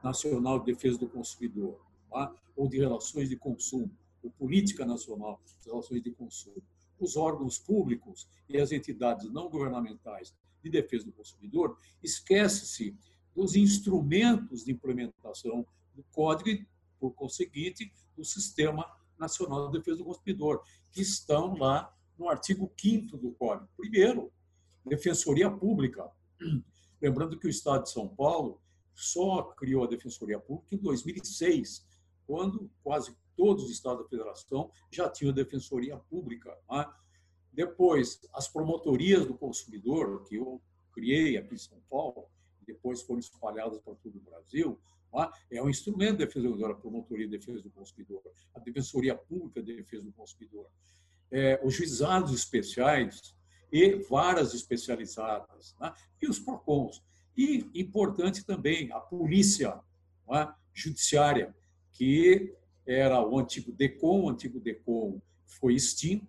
Nacional 0.00 0.60
de 0.60 0.66
Defesa 0.66 0.96
do 0.96 1.08
Consumidor, 1.08 1.84
tá? 2.08 2.32
ou 2.54 2.68
de 2.68 2.78
relações 2.78 3.28
de 3.28 3.36
consumo, 3.36 3.90
ou 4.22 4.30
Política 4.30 4.86
Nacional 4.86 5.40
de 5.60 5.68
Relações 5.68 6.00
de 6.04 6.12
Consumo, 6.12 6.62
os 7.00 7.16
órgãos 7.16 7.58
públicos 7.58 8.28
e 8.48 8.58
as 8.58 8.70
entidades 8.70 9.28
não 9.32 9.50
governamentais 9.50 10.32
de 10.62 10.70
defesa 10.70 11.06
do 11.06 11.12
consumidor, 11.12 11.76
esquece-se 12.00 12.96
dos 13.34 13.56
instrumentos 13.56 14.64
de 14.64 14.70
implementação 14.70 15.66
do 15.96 16.04
Código 16.12 16.48
e, 16.48 16.64
por 17.00 17.12
conseguinte, 17.12 17.92
do 18.16 18.24
Sistema 18.24 18.86
Nacional 19.18 19.70
de 19.70 19.78
Defesa 19.78 19.98
do 19.98 20.04
Consumidor, 20.04 20.62
que 20.92 21.00
estão 21.00 21.54
lá 21.56 21.94
no 22.18 22.28
artigo 22.28 22.72
5 22.78 23.16
do 23.16 23.32
Código. 23.32 23.68
Primeiro, 23.76 24.32
Defensoria 24.84 25.50
Pública. 25.50 26.10
Lembrando 27.00 27.38
que 27.38 27.46
o 27.46 27.50
Estado 27.50 27.84
de 27.84 27.90
São 27.90 28.08
Paulo 28.08 28.60
só 28.94 29.42
criou 29.42 29.84
a 29.84 29.88
Defensoria 29.88 30.38
Pública 30.38 30.74
em 30.74 30.78
2006, 30.78 31.86
quando 32.26 32.70
quase 32.82 33.14
todos 33.36 33.64
os 33.64 33.70
estados 33.70 34.02
da 34.02 34.08
federação 34.08 34.70
já 34.90 35.08
tinham 35.08 35.32
Defensoria 35.32 35.96
Pública. 35.96 36.56
Né? 36.70 36.90
Depois, 37.52 38.20
as 38.32 38.48
promotorias 38.48 39.26
do 39.26 39.36
consumidor, 39.36 40.24
que 40.24 40.36
eu 40.36 40.60
criei 40.92 41.36
aqui 41.36 41.54
em 41.54 41.58
São 41.58 41.78
Paulo, 41.90 42.28
depois 42.66 43.02
foram 43.02 43.20
espalhadas 43.20 43.78
para 43.80 43.94
todo 43.94 44.16
o 44.16 44.20
Brasil, 44.20 44.80
é? 45.50 45.62
um 45.62 45.70
instrumento 45.70 46.18
de 46.18 46.26
defesa 46.26 46.48
a 46.70 46.74
promotoria 46.74 47.26
de 47.26 47.38
defesa 47.38 47.62
do 47.62 47.70
consumidor, 47.70 48.22
a 48.54 48.60
defensoria 48.60 49.14
pública 49.14 49.62
de 49.62 49.76
defesa 49.76 50.02
do 50.02 50.12
consumidor, 50.12 50.68
é, 51.30 51.60
os 51.64 51.74
juizados 51.74 52.32
especiais 52.32 53.34
e 53.72 53.96
varas 54.08 54.54
especializadas, 54.54 55.74
né? 55.80 55.92
e 56.20 56.28
os 56.28 56.38
PROCONs. 56.38 57.02
E, 57.36 57.68
importante 57.74 58.44
também, 58.44 58.90
a 58.92 59.00
polícia 59.00 59.78
é? 60.32 60.48
judiciária, 60.72 61.54
que 61.92 62.54
era 62.86 63.20
o 63.20 63.38
antigo 63.38 63.72
DECOM, 63.72 64.24
o 64.24 64.30
antigo 64.30 64.60
DECOM 64.60 65.20
foi 65.46 65.74
extinto, 65.74 66.26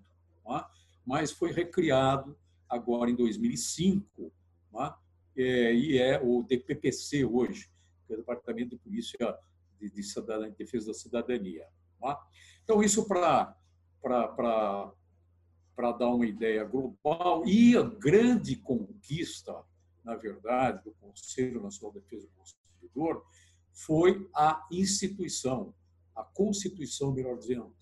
é? 0.49 0.65
mas 1.05 1.31
foi 1.31 1.51
recriado 1.51 2.37
agora 2.67 3.09
em 3.09 3.15
2005, 3.15 4.31
é? 5.35 5.73
e 5.73 5.97
é 5.97 6.19
o 6.21 6.43
DPPC 6.43 7.23
hoje, 7.23 7.69
que 8.07 8.13
é 8.13 8.15
o 8.15 8.19
Departamento 8.19 8.71
de 8.71 8.77
Polícia 8.77 9.37
de, 9.79 9.89
de, 9.89 10.01
de 10.01 10.57
Defesa 10.57 10.87
da 10.87 10.93
Cidadania. 10.93 11.67
Então, 12.63 12.81
isso 12.81 13.07
para 13.07 13.55
dar 15.77 16.07
uma 16.07 16.25
ideia 16.25 16.63
global 16.63 17.45
e 17.45 17.75
a 17.75 17.83
grande 17.83 18.55
conquista, 18.55 19.63
na 20.03 20.15
verdade, 20.15 20.83
do 20.83 20.91
Conselho 20.93 21.61
Nacional 21.61 21.93
de 21.93 21.99
Defesa 21.99 22.27
do 22.27 22.33
Consumidor 22.33 23.25
foi 23.73 24.27
a 24.33 24.65
instituição, 24.71 25.73
a 26.15 26.23
constituição, 26.23 27.13
melhor 27.13 27.37
dizendo, 27.37 27.75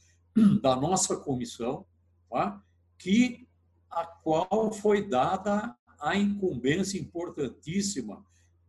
da 0.61 0.75
nossa 0.75 1.15
comissão, 1.15 1.85
tá? 2.29 2.61
que 2.97 3.47
a 3.89 4.05
qual 4.05 4.73
foi 4.73 5.07
dada 5.07 5.77
a 5.99 6.17
incumbência 6.17 6.99
importantíssima 6.99 8.25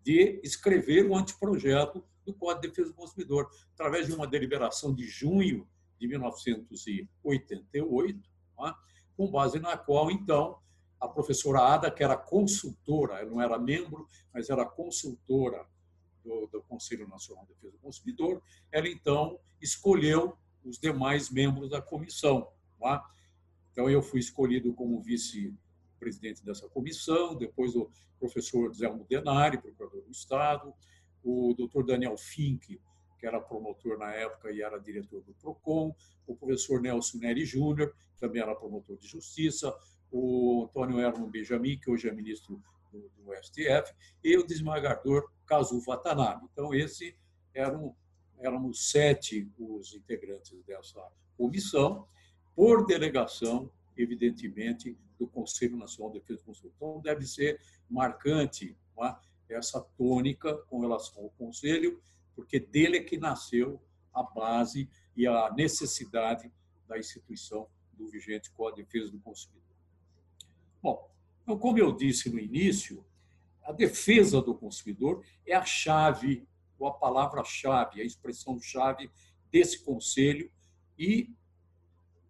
de 0.06 0.40
escrever 0.44 1.04
um 1.04 1.16
anteprojeto 1.16 2.04
do 2.24 2.32
Código 2.32 2.62
de 2.62 2.68
Defesa 2.68 2.90
do 2.90 2.94
Consumidor, 2.94 3.50
através 3.74 4.06
de 4.06 4.14
uma 4.14 4.24
deliberação 4.24 4.94
de 4.94 5.04
junho 5.04 5.68
de 5.98 6.06
1988, 6.06 8.30
tá? 8.56 8.78
com 9.16 9.28
base 9.28 9.58
na 9.58 9.76
qual, 9.76 10.08
então, 10.08 10.60
a 11.00 11.08
professora 11.08 11.58
Ada, 11.58 11.90
que 11.90 12.04
era 12.04 12.16
consultora, 12.16 13.26
não 13.26 13.42
era 13.42 13.58
membro, 13.58 14.06
mas 14.32 14.48
era 14.48 14.64
consultora 14.64 15.66
do, 16.22 16.46
do 16.52 16.62
Conselho 16.62 17.08
Nacional 17.08 17.44
de 17.44 17.54
Defesa 17.54 17.72
do 17.72 17.78
Consumidor, 17.78 18.40
ela 18.70 18.88
então 18.88 19.40
escolheu 19.60 20.38
os 20.64 20.78
demais 20.78 21.30
membros 21.30 21.70
da 21.70 21.82
comissão. 21.82 22.46
Tá? 22.78 23.04
Então, 23.72 23.90
eu 23.90 24.00
fui 24.00 24.20
escolhido 24.20 24.72
como 24.72 25.02
vice-presidente 25.96 26.44
dessa 26.44 26.68
comissão, 26.68 27.34
depois 27.34 27.74
o 27.74 27.90
professor 28.18 28.72
Zé 28.74 28.88
Denari, 29.08 29.58
procurador 29.58 30.02
do 30.02 30.10
Estado, 30.10 30.72
o 31.24 31.54
doutor 31.54 31.84
Daniel 31.84 32.16
Fink, 32.16 32.80
que 33.18 33.26
era 33.26 33.40
promotor 33.40 33.98
na 33.98 34.12
época 34.12 34.50
e 34.50 34.62
era 34.62 34.78
diretor 34.78 35.22
do 35.22 35.34
PROCON, 35.34 35.94
o 36.26 36.36
professor 36.36 36.80
Nelson 36.80 37.18
Neri 37.18 37.44
Júnior, 37.44 37.94
que 38.14 38.20
também 38.20 38.42
era 38.42 38.54
promotor 38.54 38.96
de 38.96 39.06
justiça, 39.06 39.74
o 40.10 40.64
Antônio 40.64 41.00
Herman 41.00 41.30
Benjamin, 41.30 41.78
que 41.78 41.90
hoje 41.90 42.08
é 42.08 42.12
ministro 42.12 42.62
do, 42.92 43.10
do 43.16 43.34
STF, 43.42 43.92
e 44.22 44.36
o 44.36 44.46
desembargador 44.46 45.30
Kazu 45.46 45.80
Watanabe. 45.80 46.46
Então, 46.52 46.74
esse 46.74 47.16
eram, 47.54 47.96
éramos 48.38 48.90
sete 48.90 49.50
os 49.58 49.94
integrantes 49.94 50.62
dessa 50.64 51.02
comissão, 51.36 52.06
por 52.54 52.86
delegação, 52.86 53.70
evidentemente, 53.96 54.96
do 55.18 55.26
Conselho 55.26 55.76
Nacional 55.76 56.12
de 56.12 56.20
Defesa 56.20 56.40
do 56.40 56.46
Consumidor. 56.46 56.76
Então, 56.76 57.00
deve 57.00 57.26
ser 57.26 57.60
marcante 57.88 58.76
é? 58.98 59.14
essa 59.54 59.80
tônica 59.96 60.54
com 60.68 60.80
relação 60.80 61.22
ao 61.22 61.30
Conselho, 61.30 62.00
porque 62.34 62.58
dele 62.60 62.98
é 62.98 63.02
que 63.02 63.16
nasceu 63.16 63.80
a 64.12 64.22
base 64.22 64.88
e 65.16 65.26
a 65.26 65.52
necessidade 65.54 66.50
da 66.86 66.98
instituição 66.98 67.68
do 67.92 68.08
vigente 68.08 68.50
Código 68.50 68.76
de 68.76 68.84
Defesa 68.84 69.10
do 69.10 69.18
Consumidor. 69.18 69.62
Bom, 70.82 71.10
então, 71.42 71.58
como 71.58 71.78
eu 71.78 71.92
disse 71.92 72.28
no 72.28 72.38
início, 72.38 73.04
a 73.62 73.72
defesa 73.72 74.40
do 74.40 74.54
consumidor 74.54 75.24
é 75.46 75.54
a 75.54 75.64
chave, 75.64 76.46
ou 76.78 76.86
a 76.86 76.94
palavra-chave, 76.94 78.00
a 78.00 78.04
expressão-chave 78.04 79.10
desse 79.50 79.82
conselho 79.84 80.50
e 80.98 81.34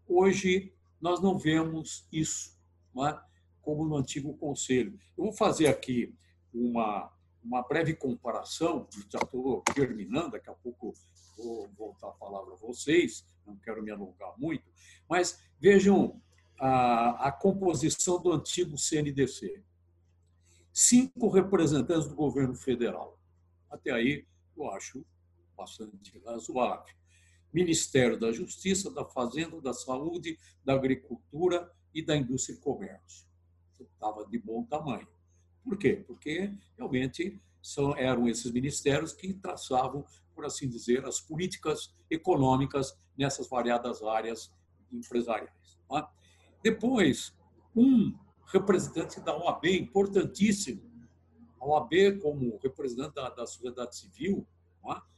hoje 0.06 0.72
nós 1.00 1.20
não 1.20 1.38
vemos 1.38 2.06
isso 2.12 2.56
é? 3.04 3.18
como 3.62 3.84
no 3.84 3.96
antigo 3.96 4.36
conselho. 4.36 4.98
Eu 5.16 5.24
vou 5.24 5.32
fazer 5.32 5.66
aqui 5.66 6.14
uma, 6.52 7.12
uma 7.42 7.62
breve 7.62 7.94
comparação, 7.94 8.88
já 9.10 9.18
estou 9.18 9.62
terminando, 9.74 10.32
daqui 10.32 10.48
a 10.48 10.54
pouco 10.54 10.94
vou 11.36 11.68
voltar 11.76 12.08
a 12.08 12.12
palavra 12.12 12.54
a 12.54 12.56
vocês, 12.56 13.26
não 13.46 13.56
quero 13.56 13.82
me 13.82 13.90
alongar 13.90 14.32
muito, 14.38 14.64
mas 15.08 15.42
vejam 15.60 16.20
a, 16.58 17.28
a 17.28 17.32
composição 17.32 18.20
do 18.20 18.32
antigo 18.32 18.78
CNDC. 18.78 19.62
Cinco 20.72 21.28
representantes 21.28 22.08
do 22.08 22.14
governo 22.14 22.54
federal. 22.54 23.18
Até 23.70 23.92
aí, 23.92 24.26
eu 24.56 24.70
acho 24.70 25.04
bastante 25.56 26.18
razoável. 26.24 26.94
Ministério 27.56 28.18
da 28.18 28.30
Justiça, 28.30 28.90
da 28.90 29.02
Fazenda, 29.02 29.58
da 29.62 29.72
Saúde, 29.72 30.38
da 30.62 30.74
Agricultura 30.74 31.72
e 31.94 32.04
da 32.04 32.14
Indústria 32.14 32.54
e 32.54 32.58
Comércio. 32.58 33.26
Estava 33.80 34.26
de 34.26 34.38
bom 34.38 34.62
tamanho. 34.64 35.08
Por 35.64 35.78
quê? 35.78 36.04
Porque 36.06 36.52
realmente 36.76 37.40
são, 37.62 37.96
eram 37.96 38.28
esses 38.28 38.52
ministérios 38.52 39.14
que 39.14 39.32
traçavam, 39.32 40.04
por 40.34 40.44
assim 40.44 40.68
dizer, 40.68 41.06
as 41.06 41.18
políticas 41.18 41.94
econômicas 42.10 42.94
nessas 43.16 43.48
variadas 43.48 44.02
áreas 44.02 44.52
empresariais. 44.92 45.78
É? 45.92 46.06
Depois, 46.62 47.34
um 47.74 48.14
representante 48.48 49.18
da 49.18 49.34
OAB, 49.34 49.64
importantíssimo. 49.64 50.82
A 51.58 51.66
OAB, 51.66 52.20
como 52.20 52.58
representante 52.58 53.14
da, 53.14 53.30
da 53.30 53.46
sociedade 53.46 53.96
civil, 53.96 54.46
é? 54.84 55.15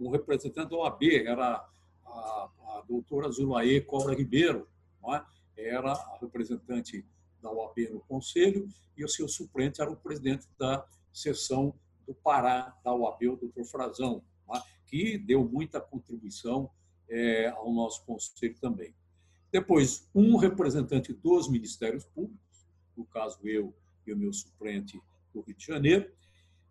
Um 0.00 0.10
representante 0.10 0.70
da 0.70 0.76
OAB 0.76 1.02
era 1.26 1.66
a, 2.04 2.08
a 2.08 2.84
doutora 2.86 3.30
Zulaê 3.30 3.80
Cobra 3.80 4.14
Ribeiro, 4.14 4.68
é? 5.08 5.22
era 5.56 5.92
a 5.92 6.18
representante 6.20 7.04
da 7.40 7.50
OAB 7.50 7.90
no 7.90 8.00
Conselho, 8.00 8.68
e 8.96 9.04
o 9.04 9.08
seu 9.08 9.28
suplente 9.28 9.80
era 9.80 9.90
o 9.90 9.96
presidente 9.96 10.46
da 10.58 10.86
seção 11.12 11.74
do 12.06 12.14
Pará 12.14 12.76
da 12.84 12.94
OAB, 12.94 13.22
o 13.28 13.36
doutor 13.36 13.64
Frazão, 13.64 14.22
é? 14.54 14.60
que 14.86 15.18
deu 15.18 15.44
muita 15.44 15.80
contribuição 15.80 16.70
é, 17.08 17.48
ao 17.48 17.72
nosso 17.72 18.04
Conselho 18.04 18.56
também. 18.60 18.94
Depois, 19.50 20.08
um 20.14 20.36
representante 20.36 21.12
dos 21.12 21.48
ministérios 21.48 22.04
públicos, 22.04 22.66
no 22.96 23.04
caso 23.04 23.38
eu 23.44 23.74
e 24.06 24.12
o 24.12 24.16
meu 24.16 24.32
suplente 24.32 25.00
do 25.32 25.40
Rio 25.42 25.56
de 25.56 25.66
Janeiro. 25.66 26.10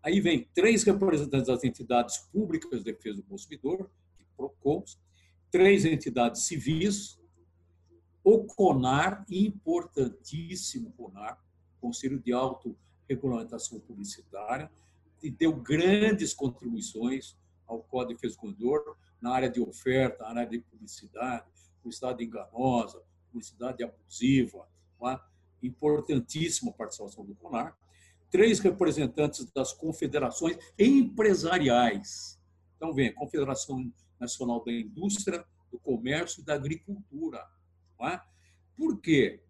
Aí 0.02 0.20
vem 0.20 0.48
três 0.52 0.82
representantes 0.82 1.46
das 1.46 1.62
entidades 1.62 2.18
públicas 2.18 2.82
de 2.82 2.92
defesa 2.92 3.18
do 3.18 3.22
consumidor, 3.22 3.88
PROCONs, 4.36 4.98
três 5.50 5.84
entidades 5.84 6.42
civis, 6.42 7.20
o 8.24 8.44
CONAR, 8.44 9.24
importantíssimo 9.30 10.92
CONAR, 10.92 11.38
Conselho 11.80 12.18
de 12.18 12.32
Autorregulamentação 12.32 13.78
Publicitária, 13.80 14.70
que 15.20 15.30
deu 15.30 15.54
grandes 15.54 16.34
contribuições 16.34 17.36
ao 17.66 17.80
Código 17.80 18.10
de 18.10 18.14
Defesa 18.16 18.34
do 18.34 18.40
Consumidor 18.40 18.96
na 19.20 19.32
área 19.32 19.50
de 19.50 19.60
oferta, 19.60 20.24
na 20.24 20.40
área 20.40 20.46
de 20.46 20.60
publicidade, 20.60 21.46
publicidade 21.80 22.24
enganosa, 22.24 23.02
publicidade 23.30 23.84
abusiva, 23.84 24.66
é? 25.04 25.20
importantíssima 25.62 26.70
a 26.70 26.74
participação 26.74 27.24
do 27.24 27.34
CONAR, 27.36 27.76
três 28.32 28.58
representantes 28.58 29.44
das 29.54 29.72
confederações 29.74 30.56
empresariais. 30.78 32.40
Então, 32.76 32.94
vem 32.94 33.14
Confederação 33.14 33.92
Nacional 34.18 34.64
da 34.64 34.72
Indústria, 34.72 35.44
do 35.70 35.78
Comércio 35.78 36.40
e 36.40 36.44
da 36.44 36.54
Agricultura. 36.54 37.46
É? 38.00 38.18
Por 38.76 39.00
quê? 39.00 39.40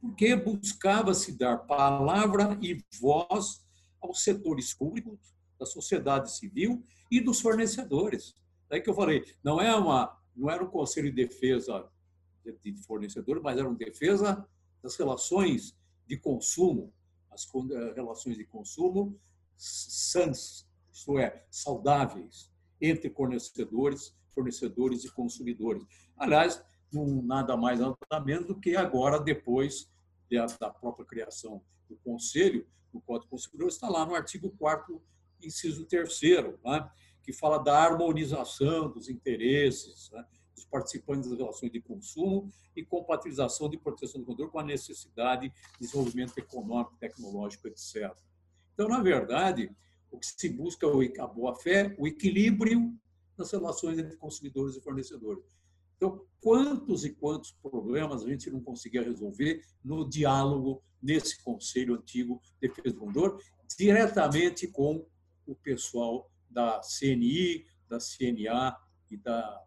Porque 0.00 0.34
buscava-se 0.34 1.36
dar 1.38 1.58
palavra 1.58 2.58
e 2.60 2.82
voz 2.98 3.64
aos 4.00 4.24
setores 4.24 4.74
públicos, 4.74 5.36
da 5.58 5.66
sociedade 5.66 6.34
civil 6.34 6.84
e 7.10 7.20
dos 7.20 7.40
fornecedores. 7.40 8.34
Daí 8.68 8.80
que 8.80 8.88
eu 8.88 8.94
falei, 8.94 9.22
não 9.44 9.60
é 9.60 9.72
uma 9.76 10.18
não 10.34 10.48
era 10.50 10.64
um 10.64 10.70
conselho 10.70 11.10
de 11.10 11.26
defesa 11.26 11.86
de 12.64 12.74
fornecedor, 12.84 13.40
mas 13.42 13.58
era 13.58 13.68
uma 13.68 13.76
defesa 13.76 14.48
das 14.82 14.96
relações 14.96 15.76
de 16.06 16.16
consumo, 16.16 16.92
as 17.30 17.48
eh, 17.70 17.92
relações 17.94 18.36
de 18.36 18.44
consumo 18.44 19.18
sãs, 19.56 20.66
isto 20.90 21.18
é, 21.18 21.44
saudáveis, 21.50 22.50
entre 22.80 23.10
fornecedores, 23.10 24.16
fornecedores 24.34 25.04
e 25.04 25.12
consumidores. 25.12 25.84
Aliás, 26.16 26.62
um, 26.94 27.22
nada 27.22 27.56
mais 27.56 27.78
nada 27.78 28.24
menos 28.24 28.46
do 28.46 28.58
que 28.58 28.74
agora, 28.74 29.20
depois 29.20 29.90
da 30.58 30.70
própria 30.70 31.04
criação 31.04 31.62
do 31.88 31.96
Conselho, 31.96 32.66
do 32.92 33.00
Código 33.00 33.30
Consumidor, 33.30 33.68
está 33.68 33.88
lá 33.88 34.06
no 34.06 34.14
artigo 34.14 34.50
4 34.58 35.02
inciso 35.42 35.86
3 35.86 36.08
né, 36.64 36.90
que 37.22 37.32
fala 37.32 37.58
da 37.58 37.76
harmonização 37.76 38.90
dos 38.90 39.08
interesses 39.08 40.10
né, 40.10 40.24
participantes 40.70 41.28
das 41.28 41.38
relações 41.38 41.72
de 41.72 41.80
consumo 41.80 42.50
e 42.76 42.84
compatibilização 42.84 43.68
de 43.68 43.76
proteção 43.76 44.20
do 44.20 44.26
consumidor 44.26 44.52
com 44.52 44.60
a 44.60 44.64
necessidade 44.64 45.48
de 45.48 45.80
desenvolvimento 45.80 46.38
econômico, 46.38 46.96
tecnológico, 46.98 47.68
etc. 47.68 48.14
Então, 48.74 48.88
na 48.88 49.02
verdade, 49.02 49.70
o 50.10 50.18
que 50.18 50.26
se 50.26 50.48
busca 50.48 50.86
é 50.86 51.20
a 51.20 51.26
boa-fé, 51.26 51.94
o 51.98 52.06
equilíbrio 52.06 52.94
nas 53.36 53.50
relações 53.50 53.98
entre 53.98 54.16
consumidores 54.16 54.76
e 54.76 54.80
fornecedores. 54.80 55.44
Então, 55.96 56.24
quantos 56.40 57.04
e 57.04 57.10
quantos 57.10 57.52
problemas 57.52 58.22
a 58.22 58.28
gente 58.28 58.50
não 58.50 58.60
conseguia 58.60 59.02
resolver 59.02 59.62
no 59.84 60.08
diálogo 60.08 60.82
nesse 61.02 61.42
conselho 61.42 61.94
antigo 61.94 62.40
de 62.60 62.68
defesa 62.68 62.94
do 62.94 63.00
consumidor, 63.00 63.42
diretamente 63.76 64.66
com 64.66 65.06
o 65.46 65.54
pessoal 65.54 66.30
da 66.48 66.80
CNI, 66.80 67.66
da 67.88 67.98
CNA 67.98 68.76
e 69.10 69.16
da, 69.16 69.62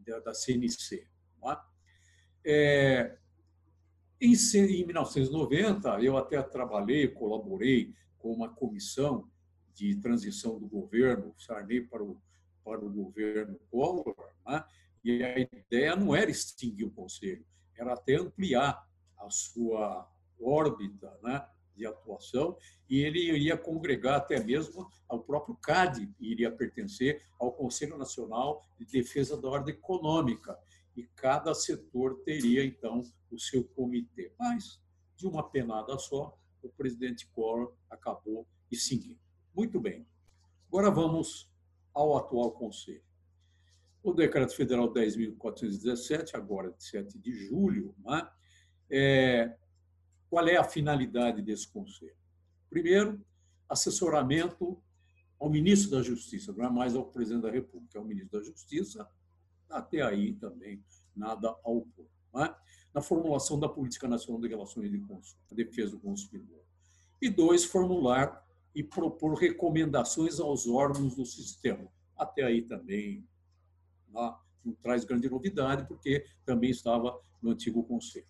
da, 0.00 0.34
CNC. 0.34 1.06
É? 1.44 1.56
é, 2.44 3.18
em, 4.20 4.32
em 4.32 4.86
1990, 4.86 6.00
eu 6.00 6.16
até 6.16 6.42
trabalhei, 6.42 7.08
colaborei 7.08 7.94
com 8.18 8.32
uma 8.32 8.48
comissão 8.48 9.28
de 9.74 9.96
transição 9.96 10.58
do 10.58 10.66
governo 10.66 11.34
Sarney 11.36 11.82
para 11.82 12.02
o, 12.02 12.20
para 12.64 12.84
o 12.84 12.90
governo 12.90 13.58
Collor, 13.70 14.14
né? 14.46 14.64
e 15.02 15.22
a 15.22 15.38
ideia 15.38 15.96
não 15.96 16.14
era 16.14 16.30
extinguir 16.30 16.86
o 16.86 16.90
Conselho, 16.90 17.44
era 17.76 17.92
até 17.92 18.14
ampliar 18.14 18.88
a 19.18 19.28
sua 19.28 20.10
órbita 20.40 21.18
né, 21.22 21.46
de 21.74 21.86
atuação 21.86 22.56
e 22.88 23.00
ele 23.00 23.20
iria 23.20 23.56
congregar 23.56 24.16
até 24.16 24.42
mesmo 24.42 24.88
ao 25.08 25.20
próprio 25.20 25.56
CAD, 25.56 26.12
iria 26.20 26.50
pertencer 26.50 27.22
ao 27.38 27.52
Conselho 27.52 27.96
Nacional 27.96 28.66
de 28.78 28.84
Defesa 28.84 29.40
da 29.40 29.48
Ordem 29.48 29.74
Econômica 29.74 30.58
e 30.96 31.04
cada 31.16 31.54
setor 31.54 32.22
teria 32.24 32.64
então 32.64 33.02
o 33.30 33.38
seu 33.38 33.64
comitê. 33.64 34.32
Mas 34.38 34.80
de 35.16 35.26
uma 35.26 35.48
penada 35.48 35.98
só, 35.98 36.38
o 36.62 36.68
presidente 36.68 37.26
Collor 37.28 37.74
acabou 37.90 38.46
extinguindo. 38.70 39.20
Muito 39.54 39.80
bem. 39.80 40.06
Agora 40.68 40.90
vamos 40.90 41.50
ao 41.92 42.16
atual 42.16 42.52
Conselho. 42.52 43.02
O 44.02 44.12
Decreto 44.12 44.54
Federal 44.54 44.92
10.417, 44.92 46.34
agora 46.34 46.70
de 46.72 46.84
7 46.84 47.18
de 47.18 47.32
julho, 47.32 47.94
né, 48.04 48.28
é, 48.90 49.56
qual 50.34 50.48
é 50.48 50.56
a 50.56 50.64
finalidade 50.64 51.40
desse 51.40 51.68
Conselho? 51.68 52.16
Primeiro, 52.68 53.24
assessoramento 53.68 54.76
ao 55.38 55.48
ministro 55.48 55.92
da 55.92 56.02
Justiça, 56.02 56.52
não 56.52 56.64
é 56.64 56.68
mais 56.68 56.96
ao 56.96 57.04
presidente 57.04 57.42
da 57.42 57.52
República, 57.52 57.96
é 57.96 58.00
ao 58.00 58.04
ministro 58.04 58.40
da 58.40 58.44
Justiça, 58.44 59.08
até 59.70 60.02
aí 60.02 60.32
também 60.32 60.84
nada 61.14 61.50
a 61.50 61.70
opor. 61.70 62.06
É? 62.34 62.52
Na 62.92 63.00
formulação 63.00 63.60
da 63.60 63.68
Política 63.68 64.08
Nacional 64.08 64.40
de 64.40 64.48
Relações 64.48 64.90
de 64.90 64.98
Consumo, 64.98 65.40
a 65.52 65.54
defesa 65.54 65.92
do 65.92 66.00
consumidor. 66.00 66.64
E 67.22 67.30
dois, 67.30 67.64
formular 67.64 68.44
e 68.74 68.82
propor 68.82 69.34
recomendações 69.34 70.40
aos 70.40 70.66
órgãos 70.66 71.14
do 71.14 71.24
sistema. 71.24 71.88
Até 72.16 72.42
aí 72.42 72.62
também 72.62 73.24
não, 74.08 74.36
não 74.64 74.74
traz 74.82 75.04
grande 75.04 75.30
novidade, 75.30 75.86
porque 75.86 76.26
também 76.44 76.70
estava 76.70 77.16
no 77.40 77.50
antigo 77.50 77.84
conselho. 77.84 78.26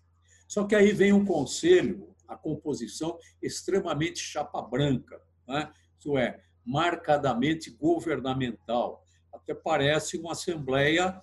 Só 0.47 0.65
que 0.65 0.75
aí 0.75 0.91
vem 0.91 1.13
um 1.13 1.25
conselho, 1.25 2.15
a 2.27 2.35
composição 2.35 3.17
extremamente 3.41 4.19
chapa 4.19 4.61
branca, 4.61 5.21
né? 5.47 5.71
isso 5.97 6.17
é, 6.17 6.41
marcadamente 6.65 7.69
governamental. 7.71 9.03
Até 9.33 9.53
parece 9.53 10.17
uma 10.17 10.31
assembleia 10.31 11.21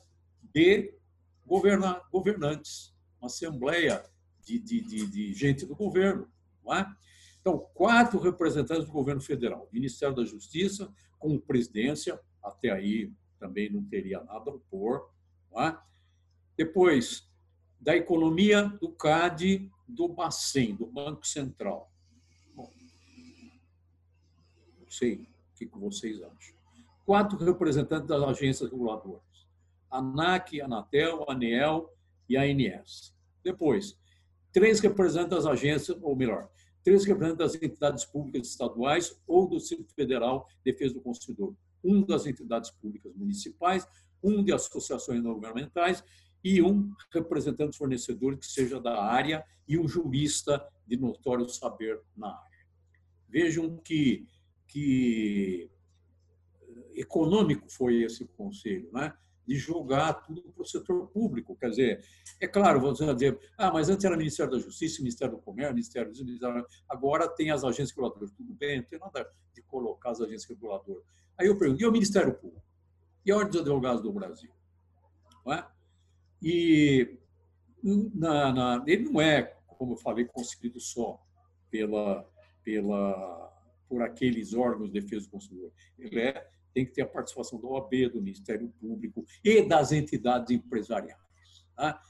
de 0.54 0.94
governa 1.46 2.00
governantes, 2.10 2.94
uma 3.20 3.26
assembleia 3.26 4.04
de, 4.44 4.58
de, 4.58 4.80
de, 4.80 5.06
de 5.06 5.34
gente 5.34 5.66
do 5.66 5.74
governo. 5.74 6.30
Não 6.64 6.74
é? 6.74 6.86
Então, 7.40 7.58
quatro 7.74 8.20
representantes 8.20 8.84
do 8.84 8.92
governo 8.92 9.20
federal, 9.20 9.68
Ministério 9.72 10.14
da 10.14 10.24
Justiça, 10.24 10.92
com 11.18 11.38
presidência, 11.38 12.20
até 12.42 12.70
aí 12.70 13.12
também 13.38 13.70
não 13.70 13.82
teria 13.84 14.22
nada 14.22 14.50
a 14.50 14.54
opor. 14.54 15.10
É? 15.58 15.76
Depois, 16.56 17.28
da 17.82 17.96
economia 17.96 18.62
do 18.80 18.92
CAD, 18.92 19.68
do 19.88 20.06
Bacen, 20.06 20.76
do 20.76 20.86
Banco 20.86 21.26
Central. 21.26 21.92
Bom, 22.54 22.72
não 24.78 24.88
sei 24.88 25.14
o 25.14 25.56
que 25.56 25.66
vocês 25.78 26.22
acham. 26.22 26.54
Quatro 27.04 27.36
representantes 27.44 28.06
das 28.06 28.22
agências 28.22 28.70
reguladoras: 28.70 29.48
ANAC, 29.90 30.60
Anatel, 30.60 31.28
ANEEL 31.28 31.92
e 32.28 32.36
ANS. 32.36 33.12
Depois, 33.42 33.98
três 34.52 34.78
representantes 34.78 35.44
das 35.44 35.46
agências, 35.46 35.98
ou 36.00 36.14
melhor, 36.14 36.48
três 36.84 37.04
representantes 37.04 37.54
das 37.54 37.62
entidades 37.62 38.04
públicas 38.04 38.48
estaduais 38.48 39.20
ou 39.26 39.48
do 39.48 39.58
Centro 39.58 39.92
Federal 39.92 40.46
de 40.64 40.70
Defesa 40.72 40.94
do 40.94 41.00
Consumidor, 41.00 41.56
um 41.82 42.00
das 42.02 42.26
entidades 42.26 42.70
públicas 42.70 43.12
municipais, 43.16 43.88
um 44.22 44.44
de 44.44 44.52
associações 44.52 45.20
não 45.20 45.34
governamentais 45.34 46.04
e 46.42 46.62
um 46.62 46.92
representante 47.12 47.68
dos 47.68 47.76
fornecedores 47.76 48.38
que 48.40 48.46
seja 48.46 48.80
da 48.80 49.02
área 49.02 49.44
e 49.66 49.78
um 49.78 49.86
jurista 49.86 50.66
de 50.86 50.96
notório 50.96 51.48
saber 51.48 52.00
na 52.16 52.28
área. 52.28 52.66
Vejam 53.28 53.78
que, 53.78 54.26
que 54.66 55.70
econômico 56.94 57.70
foi 57.70 58.02
esse 58.02 58.26
conselho, 58.26 58.90
né? 58.92 59.14
de 59.46 59.56
jogar 59.56 60.14
tudo 60.14 60.42
para 60.52 60.62
o 60.62 60.66
setor 60.66 61.08
público. 61.08 61.56
Quer 61.56 61.70
dizer, 61.70 62.04
é 62.40 62.46
claro, 62.46 62.80
vai 62.80 62.92
dizer, 62.92 63.38
ah, 63.58 63.72
mas 63.72 63.88
antes 63.88 64.04
era 64.04 64.16
Ministério 64.16 64.52
da 64.52 64.58
Justiça, 64.58 65.02
Ministério 65.02 65.36
do 65.36 65.42
Comércio, 65.42 65.74
Ministério 65.74 66.12
do 66.12 66.24
Ministério, 66.24 66.66
agora 66.88 67.28
tem 67.28 67.50
as 67.50 67.64
agências 67.64 67.90
reguladoras. 67.90 68.30
Tudo 68.32 68.54
bem, 68.54 68.78
não 68.78 68.84
tem 68.84 68.98
nada 68.98 69.28
de 69.52 69.62
colocar 69.62 70.10
as 70.10 70.20
agências 70.20 70.48
reguladoras. 70.48 71.02
Aí 71.38 71.46
eu 71.46 71.58
pergunto, 71.58 71.82
e 71.82 71.86
o 71.86 71.92
Ministério 71.92 72.34
Público? 72.34 72.62
E 73.24 73.32
a 73.32 73.36
Ordem 73.36 73.52
dos 73.52 73.60
Advogados 73.60 74.02
do 74.02 74.12
Brasil? 74.12 74.50
Não 75.44 75.52
é? 75.52 75.66
E 76.42 77.18
na, 77.82 78.52
na, 78.52 78.84
ele 78.86 79.04
não 79.04 79.20
é, 79.20 79.42
como 79.66 79.92
eu 79.92 79.96
falei, 79.96 80.24
constituído 80.24 80.80
só 80.80 81.22
pela, 81.70 82.28
pela, 82.62 83.52
por 83.88 84.02
aqueles 84.02 84.52
órgãos 84.52 84.92
de 84.92 85.00
defesa 85.00 85.26
do 85.26 85.30
consumidor. 85.30 85.72
Ele 85.98 86.20
é 86.20 86.48
tem 86.72 86.86
que 86.86 86.92
ter 86.92 87.02
a 87.02 87.06
participação 87.06 87.60
da 87.60 87.68
OAB, 87.68 88.08
do 88.12 88.22
Ministério 88.22 88.68
Público 88.80 89.24
e 89.44 89.62
das 89.62 89.92
entidades 89.92 90.50
empresariais. 90.50 91.20
Tá? 91.76 92.00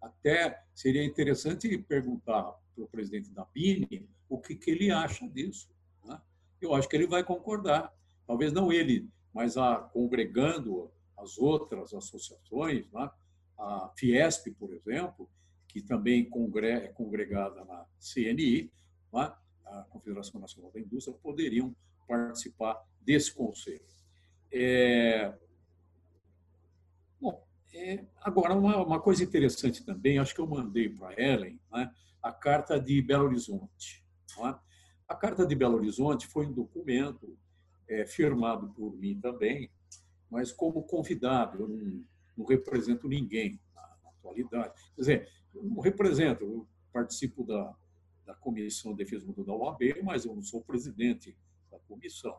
Até 0.00 0.62
seria 0.74 1.04
interessante 1.04 1.76
perguntar 1.78 2.42
para 2.74 2.84
o 2.84 2.88
presidente 2.88 3.30
da 3.30 3.44
BINE 3.44 4.08
o 4.28 4.38
que, 4.38 4.54
que 4.54 4.70
ele 4.70 4.90
acha 4.90 5.28
disso. 5.28 5.68
Né? 6.04 6.20
Eu 6.60 6.74
acho 6.74 6.88
que 6.88 6.96
ele 6.96 7.06
vai 7.06 7.24
concordar. 7.24 7.92
Talvez 8.26 8.52
não 8.52 8.72
ele, 8.72 9.08
mas 9.32 9.56
a, 9.56 9.76
congregando 9.76 10.90
as 11.16 11.38
outras 11.38 11.92
associações, 11.92 12.90
né? 12.92 13.10
A 13.58 13.90
Fiesp, 13.96 14.50
por 14.58 14.72
exemplo, 14.72 15.28
que 15.68 15.82
também 15.82 16.30
é 16.62 16.88
congregada 16.88 17.64
na 17.64 17.86
CNI, 17.98 18.70
né? 19.12 19.32
a 19.64 19.82
Confederação 19.90 20.40
Nacional 20.40 20.70
da 20.70 20.80
Indústria, 20.80 21.16
poderiam 21.22 21.74
participar 22.06 22.80
desse 23.00 23.32
conselho. 23.32 23.84
É... 24.52 25.34
Bom, 27.20 27.44
é... 27.72 28.04
agora, 28.20 28.54
uma, 28.54 28.84
uma, 28.84 29.00
coisa 29.00 29.24
interessante 29.24 29.84
também, 29.84 30.18
acho 30.18 30.34
que 30.34 30.40
eu 30.40 30.46
mandei 30.46 30.88
para 30.88 31.20
Ellen 31.20 31.58
né, 31.72 31.92
a 32.22 32.32
Carta 32.32 32.78
de 32.78 33.00
Belo 33.02 33.24
Horizonte. 33.24 34.04
É? 34.38 34.54
A 35.08 35.14
Carta 35.14 35.46
de 35.46 35.54
Belo 35.54 35.76
Horizonte 35.76 36.26
foi 36.26 36.46
um 36.46 36.52
documento 36.52 37.36
é, 37.88 38.06
firmado 38.06 38.68
por 38.70 38.96
mim 38.96 39.18
também, 39.20 39.70
mas 40.30 40.50
como 40.52 40.82
convidado, 40.82 41.60
eu 41.60 41.68
não, 41.68 42.04
não 42.36 42.44
represento 42.46 43.08
ninguém 43.08 43.60
na, 43.74 43.82
na, 44.02 44.10
atualidade. 44.10 44.74
Quer 44.94 45.00
dizer, 45.00 45.28
eu 45.54 45.62
não 45.62 45.80
represento, 45.80 46.44
eu 46.44 46.68
participo 46.92 47.44
da, 47.44 47.74
da 48.24 48.34
Comissão 48.34 48.92
de 48.92 49.04
Defesa 49.04 49.26
Mundo 49.26 49.44
da 49.44 49.52
OAB, 49.52 50.02
mas 50.02 50.24
eu 50.24 50.34
não 50.34 50.42
sou 50.42 50.62
presidente 50.62 51.36
da 51.70 51.78
comissão 51.80 52.38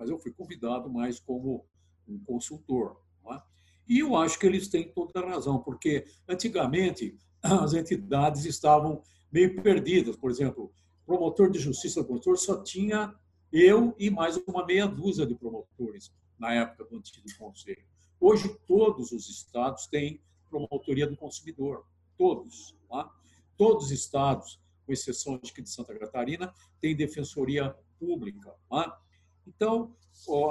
mas 0.00 0.08
eu 0.08 0.18
fui 0.18 0.32
convidado 0.32 0.88
mais 0.88 1.20
como 1.20 1.66
um 2.08 2.18
consultor. 2.24 2.98
É? 3.30 3.42
E 3.86 3.98
eu 3.98 4.16
acho 4.16 4.38
que 4.38 4.46
eles 4.46 4.66
têm 4.66 4.90
toda 4.90 5.20
a 5.20 5.28
razão, 5.28 5.62
porque 5.62 6.06
antigamente 6.26 7.18
as 7.42 7.74
entidades 7.74 8.46
estavam 8.46 9.02
meio 9.30 9.62
perdidas. 9.62 10.16
Por 10.16 10.30
exemplo, 10.30 10.72
promotor 11.04 11.50
de 11.50 11.58
justiça 11.58 12.00
do 12.00 12.08
consultor 12.08 12.38
só 12.38 12.62
tinha 12.62 13.14
eu 13.52 13.94
e 13.98 14.08
mais 14.08 14.38
uma 14.38 14.64
meia 14.64 14.86
dúzia 14.86 15.26
de 15.26 15.34
promotores 15.34 16.10
na 16.38 16.54
época 16.54 16.84
do 16.84 16.96
antigo 16.96 17.26
conselho. 17.38 17.84
Hoje, 18.20 18.54
todos 18.66 19.12
os 19.12 19.30
estados 19.30 19.86
têm 19.86 20.20
promotoria 20.50 21.06
do 21.06 21.16
consumidor, 21.16 21.86
todos. 22.18 22.76
Tá? 22.88 23.10
Todos 23.56 23.86
os 23.86 23.90
estados, 23.90 24.60
com 24.84 24.92
exceção 24.92 25.38
de 25.38 25.52
de 25.52 25.70
Santa 25.70 25.98
Catarina, 25.98 26.52
têm 26.80 26.94
defensoria 26.94 27.74
pública. 27.98 28.54
Tá? 28.68 29.00
Então, 29.46 29.96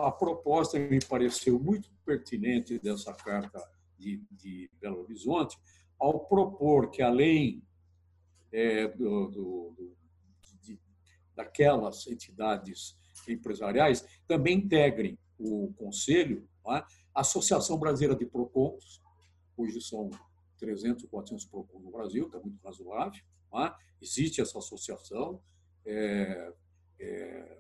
a 0.04 0.12
proposta 0.12 0.80
me 0.80 1.00
pareceu 1.00 1.60
muito 1.60 1.92
pertinente 2.04 2.80
dessa 2.80 3.14
carta 3.14 3.64
de, 3.98 4.24
de 4.32 4.70
Belo 4.80 5.02
Horizonte, 5.02 5.58
ao 6.00 6.22
propor 6.22 6.90
que, 6.90 7.02
além 7.02 7.62
é, 8.52 8.88
do, 8.88 9.28
do, 9.28 9.96
de, 10.62 10.80
daquelas 11.36 12.08
entidades 12.08 12.98
empresariais, 13.28 14.04
também 14.26 14.58
integrem 14.58 15.20
o 15.38 15.72
Conselho, 15.78 16.48
é? 16.74 16.86
Associação 17.14 17.78
Brasileira 17.78 18.16
de 18.16 18.26
Procons, 18.26 19.02
hoje 19.58 19.82
são 19.82 20.10
300, 20.58 21.06
400 21.06 21.46
Procons 21.46 21.84
no 21.84 21.92
Brasil, 21.92 22.26
está 22.26 22.40
muito 22.40 22.60
razoável, 22.64 23.22
é? 23.54 23.74
existe 24.02 24.42
essa 24.42 24.58
associação, 24.58 25.42
é, 25.86 26.54
é, 27.00 27.58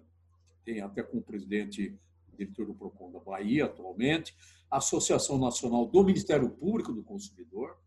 tem 0.63 0.81
até 0.81 1.01
com 1.01 1.17
o 1.17 1.21
presidente, 1.21 1.97
diretor 2.37 2.65
do 2.65 2.73
PROCON 2.73 3.11
da 3.11 3.19
Bahia 3.19 3.65
atualmente, 3.65 4.35
Associação 4.71 5.37
Nacional 5.37 5.85
do 5.85 6.03
Ministério 6.03 6.49
Público 6.49 6.93
do 6.93 7.03
Consumidor, 7.03 7.77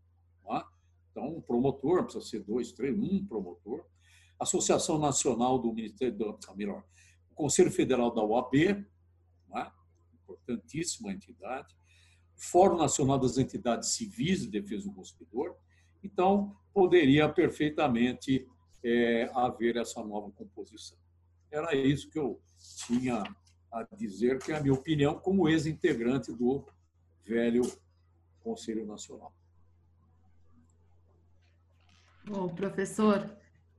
é? 0.49 0.63
então 1.11 1.37
um 1.37 1.41
promotor, 1.41 2.03
precisa 2.03 2.25
ser 2.25 2.39
dois, 2.41 2.71
três, 2.71 2.97
um 2.97 3.25
promotor, 3.25 3.85
Associação 4.39 4.99
Nacional 4.99 5.57
do 5.57 5.71
Ministério, 5.73 6.17
do, 6.17 6.37
melhor, 6.55 6.83
Conselho 7.33 7.71
Federal 7.71 8.13
da 8.13 8.21
OAB? 8.21 8.85
Importantíssima 10.23 11.11
entidade, 11.11 11.75
Fórum 12.35 12.77
Nacional 12.77 13.19
das 13.19 13.37
Entidades 13.37 13.89
Civis 13.89 14.41
de 14.41 14.47
Defesa 14.47 14.85
do 14.85 14.93
Consumidor. 14.93 15.55
Então, 16.03 16.55
poderia 16.73 17.29
perfeitamente 17.29 18.47
é, 18.83 19.29
haver 19.33 19.77
essa 19.77 20.03
nova 20.03 20.31
composição. 20.31 20.97
Era 21.51 21.75
isso 21.75 22.09
que 22.09 22.19
eu 22.19 22.41
tinha 22.85 23.23
a 23.71 23.83
dizer, 23.95 24.39
que 24.39 24.51
é 24.51 24.57
a 24.57 24.61
minha 24.61 24.73
opinião 24.73 25.17
como 25.19 25.47
ex-integrante 25.47 26.31
do 26.31 26.65
velho 27.25 27.61
Conselho 28.41 28.85
Nacional. 28.85 29.33
Bom, 32.25 32.49
professor, 32.49 33.29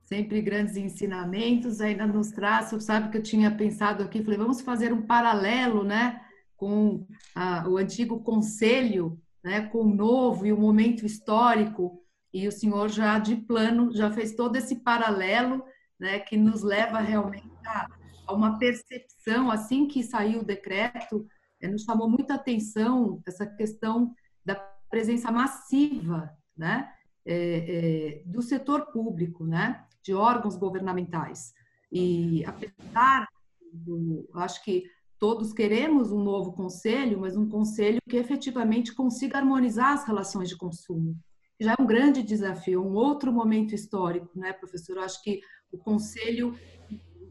sempre 0.03 0.41
grandes 0.41 0.75
ensinamentos, 0.75 1.81
ainda 1.81 2.05
nos 2.05 2.31
traz, 2.31 2.71
sabe 2.83 3.09
que 3.09 3.17
eu 3.17 3.23
tinha 3.23 3.55
pensado 3.55 4.03
aqui, 4.03 4.23
falei, 4.23 4.37
vamos 4.37 4.61
fazer 4.61 4.93
um 4.93 5.01
paralelo, 5.01 5.83
né, 5.83 6.24
com 6.55 7.05
a, 7.33 7.67
o 7.67 7.77
antigo 7.77 8.21
conselho, 8.21 9.19
né, 9.43 9.67
com 9.67 9.79
o 9.79 9.93
novo 9.93 10.45
e 10.45 10.53
o 10.53 10.57
momento 10.57 11.05
histórico, 11.05 12.01
e 12.33 12.47
o 12.47 12.51
senhor 12.51 12.89
já 12.89 13.17
de 13.19 13.35
plano 13.35 13.95
já 13.95 14.11
fez 14.11 14.35
todo 14.35 14.55
esse 14.55 14.77
paralelo, 14.77 15.63
né, 15.99 16.19
que 16.19 16.35
nos 16.35 16.63
leva 16.63 16.99
realmente 16.99 17.49
a, 17.65 17.87
a 18.27 18.33
uma 18.33 18.57
percepção, 18.57 19.49
assim 19.49 19.87
que 19.87 20.03
saiu 20.03 20.41
o 20.41 20.45
decreto, 20.45 21.25
é, 21.61 21.67
nos 21.67 21.83
chamou 21.83 22.09
muita 22.09 22.35
atenção 22.35 23.21
essa 23.25 23.45
questão 23.45 24.13
da 24.43 24.55
presença 24.89 25.31
massiva, 25.31 26.29
né, 26.57 26.91
é, 27.25 27.37
é, 27.37 28.23
do 28.25 28.41
setor 28.41 28.91
público, 28.91 29.45
né, 29.45 29.85
de 30.03 30.13
órgãos 30.13 30.55
governamentais. 30.57 31.53
E 31.91 32.43
apesar 32.45 33.27
do, 33.71 34.29
acho 34.35 34.63
que 34.63 34.83
Todos 35.19 35.53
queremos 35.53 36.11
um 36.11 36.23
novo 36.23 36.53
conselho, 36.53 37.19
mas 37.19 37.37
um 37.37 37.47
conselho 37.47 37.99
que 38.09 38.17
efetivamente 38.17 38.93
consiga 38.93 39.37
harmonizar 39.37 39.93
as 39.93 40.05
relações 40.05 40.49
de 40.49 40.57
consumo. 40.57 41.15
Já 41.59 41.75
é 41.77 41.81
um 41.81 41.85
grande 41.85 42.21
desafio, 42.21 42.83
um 42.83 42.93
outro 42.93 43.31
momento 43.31 43.73
histórico, 43.73 44.29
né, 44.35 44.51
professor? 44.51 44.97
Eu 44.97 45.03
acho 45.03 45.21
que 45.23 45.39
o 45.71 45.77
conselho, 45.77 46.53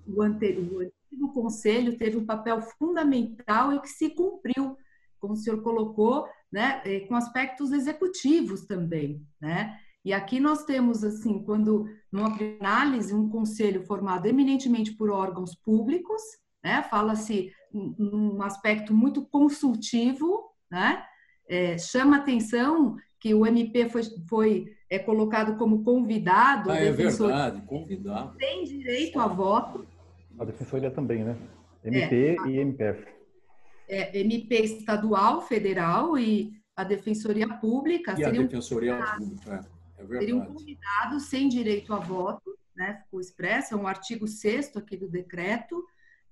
o 0.06 0.22
anterior, 0.22 0.90
o 1.20 1.28
conselho 1.28 1.96
teve 1.98 2.16
um 2.16 2.24
papel 2.24 2.60
fundamental 2.78 3.72
e 3.72 3.80
que 3.80 3.88
se 3.88 4.10
cumpriu, 4.10 4.76
como 5.20 5.34
o 5.34 5.36
senhor 5.36 5.62
colocou, 5.62 6.26
né, 6.50 6.82
eh, 6.84 7.00
com 7.00 7.14
aspectos 7.14 7.72
executivos 7.72 8.66
também, 8.66 9.22
né? 9.40 9.78
E 10.04 10.12
aqui 10.12 10.38
nós 10.38 10.64
temos, 10.64 11.02
assim, 11.02 11.42
quando, 11.44 11.86
numa 12.12 12.36
análise, 12.60 13.14
um 13.14 13.28
conselho 13.28 13.86
formado 13.86 14.26
eminentemente 14.26 14.94
por 14.94 15.10
órgãos 15.10 15.54
públicos, 15.54 16.20
né? 16.62 16.82
Fala-se 16.82 17.50
um 17.74 18.40
aspecto 18.42 18.94
muito 18.94 19.24
consultivo, 19.24 20.50
né? 20.70 21.04
É, 21.48 21.76
chama 21.76 22.16
atenção 22.16 22.96
que 23.20 23.34
o 23.34 23.46
MP 23.46 23.88
foi, 23.88 24.02
foi 24.28 24.76
é, 24.88 24.98
colocado 24.98 25.56
como 25.56 25.82
convidado. 25.82 26.70
Ah, 26.70 26.76
é 26.76 26.90
verdade, 26.90 27.60
convidado. 27.62 28.36
Tem 28.38 28.64
direito 28.64 29.18
a 29.18 29.26
voto. 29.26 29.86
A 30.38 30.44
defensoria 30.44 30.90
também, 30.90 31.24
né? 31.24 31.36
MP 31.84 32.36
é, 32.38 32.48
e 32.48 32.58
MPF. 32.58 33.06
É, 33.88 34.18
MP 34.18 34.54
estadual, 34.62 35.42
federal 35.42 36.16
e 36.16 36.52
a 36.76 36.84
defensoria 36.84 37.48
pública. 37.48 38.14
E 38.18 38.24
a 38.24 38.30
defensoria 38.30 38.96
pública, 39.18 39.66
é, 39.98 40.02
é 40.02 40.04
verdade. 40.04 40.26
Seriam 40.26 40.46
convidados 40.46 41.24
sem 41.24 41.48
direito 41.48 41.92
a 41.92 41.98
voto, 41.98 42.56
né? 42.74 43.00
Ficou 43.04 43.20
expresso, 43.20 43.74
é 43.74 43.76
um 43.76 43.86
artigo 43.86 44.26
6 44.26 44.76
aqui 44.76 44.96
do 44.96 45.08
decreto 45.08 45.84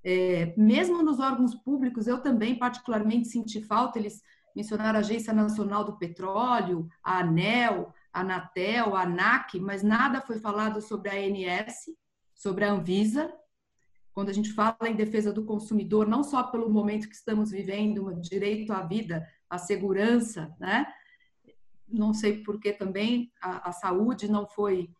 é, 0.04 0.52
mesmo 0.56 1.02
nos 1.02 1.20
órgãos 1.20 1.54
públicos, 1.54 2.06
eu 2.06 2.20
também 2.20 2.58
particularmente 2.58 3.28
senti 3.28 3.62
falta, 3.62 3.98
eles 3.98 4.22
mencionaram 4.54 4.98
a 4.98 5.00
Agência 5.00 5.32
Nacional 5.32 5.84
do 5.84 5.96
Petróleo, 5.96 6.88
a 7.02 7.18
ANEL, 7.20 7.92
a 8.12 8.20
Anatel, 8.20 8.94
a 8.94 9.02
ANAC, 9.02 9.58
mas 9.58 9.82
nada 9.82 10.20
foi 10.20 10.38
falado 10.38 10.80
sobre 10.80 11.08
a 11.08 11.14
ANS, 11.14 11.86
sobre 12.34 12.64
a 12.64 12.72
Anvisa. 12.72 13.32
Quando 14.12 14.28
a 14.28 14.32
gente 14.32 14.52
fala 14.52 14.76
em 14.88 14.94
defesa 14.94 15.32
do 15.32 15.44
consumidor, 15.44 16.06
não 16.06 16.22
só 16.22 16.42
pelo 16.42 16.68
momento 16.68 17.08
que 17.08 17.14
estamos 17.14 17.50
vivendo, 17.50 18.06
o 18.06 18.20
direito 18.20 18.72
à 18.72 18.82
vida, 18.82 19.26
à 19.48 19.56
segurança, 19.56 20.54
né? 20.60 20.86
Não 21.88 22.12
sei 22.12 22.42
por 22.42 22.60
que 22.60 22.72
também 22.72 23.32
a, 23.40 23.70
a 23.70 23.72
saúde 23.72 24.30
não 24.30 24.46
foi 24.46 24.90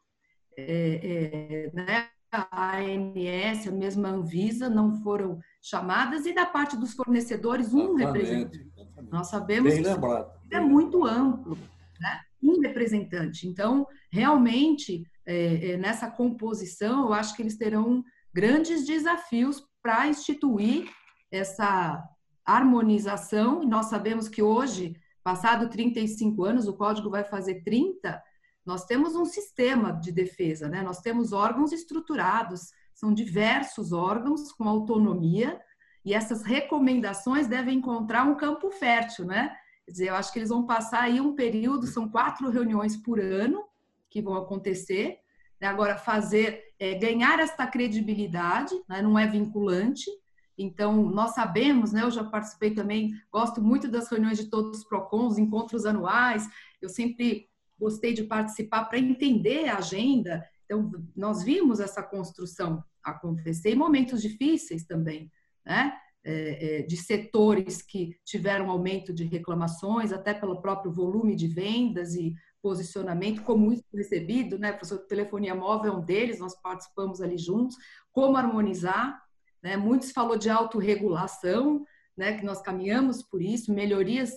é, 0.57 1.67
é, 1.67 1.71
né? 1.75 2.09
A 2.33 2.79
ANS, 2.79 3.69
a 3.69 3.71
mesma 3.71 4.09
Anvisa, 4.09 4.71
não 4.71 5.03
foram 5.03 5.39
chamadas, 5.61 6.25
e 6.25 6.35
da 6.35 6.47
parte 6.47 6.77
dos 6.77 6.95
fornecedores, 6.95 7.75
um 7.75 7.99
exatamente, 7.99 8.05
representante. 8.05 8.73
Exatamente. 8.75 9.13
Nós 9.13 9.27
sabemos 9.29 9.75
Bem 9.75 9.83
que 9.83 10.55
é 10.57 10.61
muito 10.61 11.05
amplo, 11.05 11.59
né? 12.01 12.21
um 12.43 12.61
representante. 12.61 13.47
Então, 13.47 13.87
realmente, 14.11 15.05
é, 15.27 15.73
é, 15.73 15.77
nessa 15.77 16.11
composição, 16.11 17.07
eu 17.07 17.13
acho 17.13 17.37
que 17.37 17.43
eles 17.43 17.59
terão 17.59 18.03
grandes 18.33 18.87
desafios 18.87 19.63
para 19.83 20.09
instituir 20.09 20.89
essa 21.31 22.03
harmonização, 22.45 23.63
e 23.63 23.67
nós 23.67 23.87
sabemos 23.87 24.27
que 24.29 24.43
hoje, 24.43 24.97
passado 25.23 25.69
35 25.69 26.45
anos, 26.45 26.67
o 26.67 26.73
código 26.73 27.11
vai 27.11 27.25
fazer 27.25 27.63
30, 27.63 28.23
nós 28.65 28.85
temos 28.85 29.17
um 29.17 29.25
sistema 29.25 29.93
de 29.93 30.13
defesa, 30.13 30.69
né? 30.69 30.83
Nós 30.83 31.01
temos 31.01 31.33
órgãos 31.33 31.73
estruturados, 31.73 32.73
são 32.95 33.13
diversos 33.13 33.93
órgãos 33.93 34.53
com 34.53 34.69
autonomia 34.69 35.61
e 36.05 36.15
essas 36.15 36.43
recomendações 36.43 37.49
devem 37.49 37.79
encontrar 37.79 38.25
um 38.25 38.37
campo 38.37 38.71
fértil, 38.71 39.25
né? 39.25 39.57
Quer 39.85 39.91
dizer, 39.91 40.09
eu 40.09 40.15
acho 40.15 40.33
que 40.33 40.39
eles 40.39 40.51
vão 40.51 40.65
passar 40.65 41.03
aí 41.03 41.21
um 41.21 41.35
período, 41.35 41.87
são 41.87 42.09
quatro 42.09 42.49
reuniões 42.51 42.97
por 42.97 43.19
ano 43.21 43.65
que 44.09 44.23
vão 44.23 44.35
acontecer. 44.35 45.19
Né? 45.61 45.67
Agora, 45.67 45.97
fazer, 45.97 46.75
é, 46.79 46.95
ganhar 46.95 47.41
esta 47.41 47.67
credibilidade, 47.67 48.75
né? 48.89 49.03
não 49.03 49.19
é 49.19 49.27
vinculante. 49.27 50.09
Então, 50.57 51.03
nós 51.11 51.35
sabemos, 51.35 51.93
né? 51.93 52.03
Eu 52.03 52.11
já 52.11 52.23
participei 52.23 52.75
também, 52.75 53.13
gosto 53.33 53.61
muito 53.61 53.89
das 53.89 54.09
reuniões 54.09 54.39
de 54.39 54.51
todos 54.51 54.79
os 54.79 54.85
PROCONs, 54.85 55.39
encontros 55.39 55.87
anuais. 55.87 56.49
Eu 56.81 56.89
sempre 56.89 57.49
gostei 57.83 58.13
de 58.15 58.23
participar 58.23 58.85
para 58.85 58.99
entender 58.99 59.69
a 59.69 59.79
agenda. 59.79 60.47
Então, 60.65 60.91
nós 61.17 61.43
vimos 61.43 61.81
essa 61.81 62.03
construção 62.03 62.83
acontecer 63.03 63.71
em 63.71 63.77
momentos 63.77 64.23
difíceis 64.23 64.85
também, 64.85 65.31
né? 65.67 65.93
É, 66.25 66.79
é, 66.79 66.83
de 66.83 66.97
setores 66.97 67.83
que 67.83 68.17
tiveram 68.25 68.71
aumento 68.71 69.13
de 69.13 69.25
reclamações, 69.25 70.13
até 70.13 70.33
pelo 70.33 70.63
próprio 70.63 70.93
volume 70.93 71.35
de 71.35 71.49
vendas 71.49 72.15
e 72.15 72.33
posicionamento, 72.63 73.43
como 73.43 73.73
isso 73.73 73.83
recebido, 73.93 74.57
né? 74.57 74.71
Professor, 74.71 74.99
telefonia 74.99 75.53
móvel 75.53 75.93
é 75.93 75.97
um 75.97 76.01
deles, 76.01 76.39
nós 76.39 76.55
participamos 76.63 77.21
ali 77.21 77.37
juntos, 77.37 77.77
como 78.13 78.37
harmonizar, 78.37 79.21
né? 79.61 79.77
Muitos 79.77 80.13
falou 80.13 80.39
de 80.39 80.49
autorregulação, 80.49 81.85
né? 82.17 82.39
Que 82.39 82.45
nós 82.45 82.63
caminhamos 82.63 83.21
por 83.25 83.43
isso, 83.43 83.73
melhorias 83.73 84.31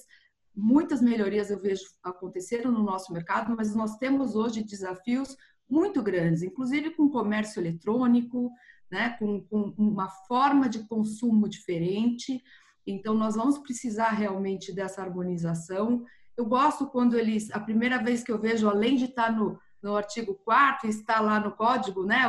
muitas 0.55 1.01
melhorias 1.01 1.49
eu 1.49 1.59
vejo 1.59 1.83
aconteceram 2.03 2.71
no 2.71 2.83
nosso 2.83 3.11
mercado, 3.11 3.55
mas 3.55 3.75
nós 3.75 3.97
temos 3.97 4.35
hoje 4.35 4.63
desafios 4.63 5.35
muito 5.69 6.01
grandes, 6.01 6.43
inclusive 6.43 6.91
com 6.91 7.09
comércio 7.09 7.59
eletrônico, 7.59 8.51
né, 8.91 9.15
com, 9.19 9.41
com 9.41 9.73
uma 9.77 10.09
forma 10.27 10.69
de 10.69 10.87
consumo 10.87 11.49
diferente. 11.49 12.41
Então, 12.85 13.15
nós 13.15 13.35
vamos 13.35 13.57
precisar 13.57 14.09
realmente 14.09 14.71
dessa 14.71 15.01
harmonização 15.01 16.05
eu 16.37 16.45
gosto 16.45 16.87
quando 16.87 17.17
eles, 17.17 17.49
a 17.51 17.59
primeira 17.59 18.01
vez 18.01 18.23
que 18.23 18.31
eu 18.31 18.39
vejo, 18.39 18.67
além 18.67 18.95
de 18.95 19.05
estar 19.05 19.31
no, 19.31 19.57
no 19.81 19.95
artigo 19.95 20.35
4 20.43 20.89
está 20.89 21.21
lá 21.21 21.39
no 21.39 21.51
código, 21.51 22.05
né, 22.05 22.23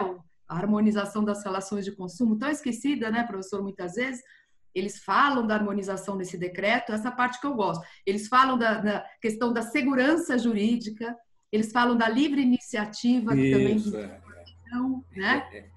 a 0.48 0.56
harmonização 0.56 1.24
das 1.24 1.42
relações 1.42 1.84
de 1.84 1.92
consumo, 1.92 2.38
tão 2.38 2.48
esquecida, 2.48 3.10
né, 3.10 3.24
professor, 3.24 3.62
muitas 3.62 3.94
vezes, 3.94 4.22
eles 4.76 5.02
falam 5.02 5.46
da 5.46 5.54
harmonização 5.54 6.16
nesse 6.16 6.36
decreto, 6.36 6.92
essa 6.92 7.10
parte 7.10 7.40
que 7.40 7.46
eu 7.46 7.54
gosto. 7.54 7.82
Eles 8.04 8.28
falam 8.28 8.58
da, 8.58 8.78
da 8.78 9.06
questão 9.22 9.50
da 9.50 9.62
segurança 9.62 10.36
jurídica, 10.36 11.16
eles 11.50 11.72
falam 11.72 11.96
da 11.96 12.06
livre 12.08 12.42
iniciativa, 12.42 13.32
que 13.32 13.40
Isso, 13.40 13.90
também... 13.90 14.04
é. 14.04 14.20
Então, 14.66 15.04
né? 15.16 15.48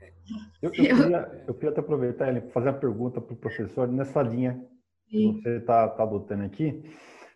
Eu, 0.62 0.70
eu, 0.70 0.72
queria, 0.72 1.44
eu 1.48 1.54
queria 1.56 1.70
até 1.72 1.80
aproveitar 1.80 2.38
e 2.38 2.42
fazer 2.52 2.70
uma 2.70 2.78
pergunta 2.78 3.20
para 3.20 3.34
o 3.34 3.38
professor 3.38 3.88
nessa 3.88 4.22
linha 4.22 4.64
que 5.08 5.18
Sim. 5.18 5.42
você 5.42 5.58
está 5.58 5.88
tá 5.88 6.04
adotando 6.04 6.44
aqui, 6.44 6.84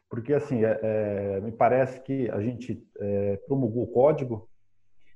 porque 0.07 0.31
assim 0.31 0.63
é, 0.63 0.79
é, 0.83 1.41
me 1.41 1.51
parece 1.51 1.99
que 2.01 2.29
a 2.29 2.39
gente 2.39 2.87
é, 2.99 3.37
promulgou 3.47 3.85
o 3.85 3.91
código 3.91 4.47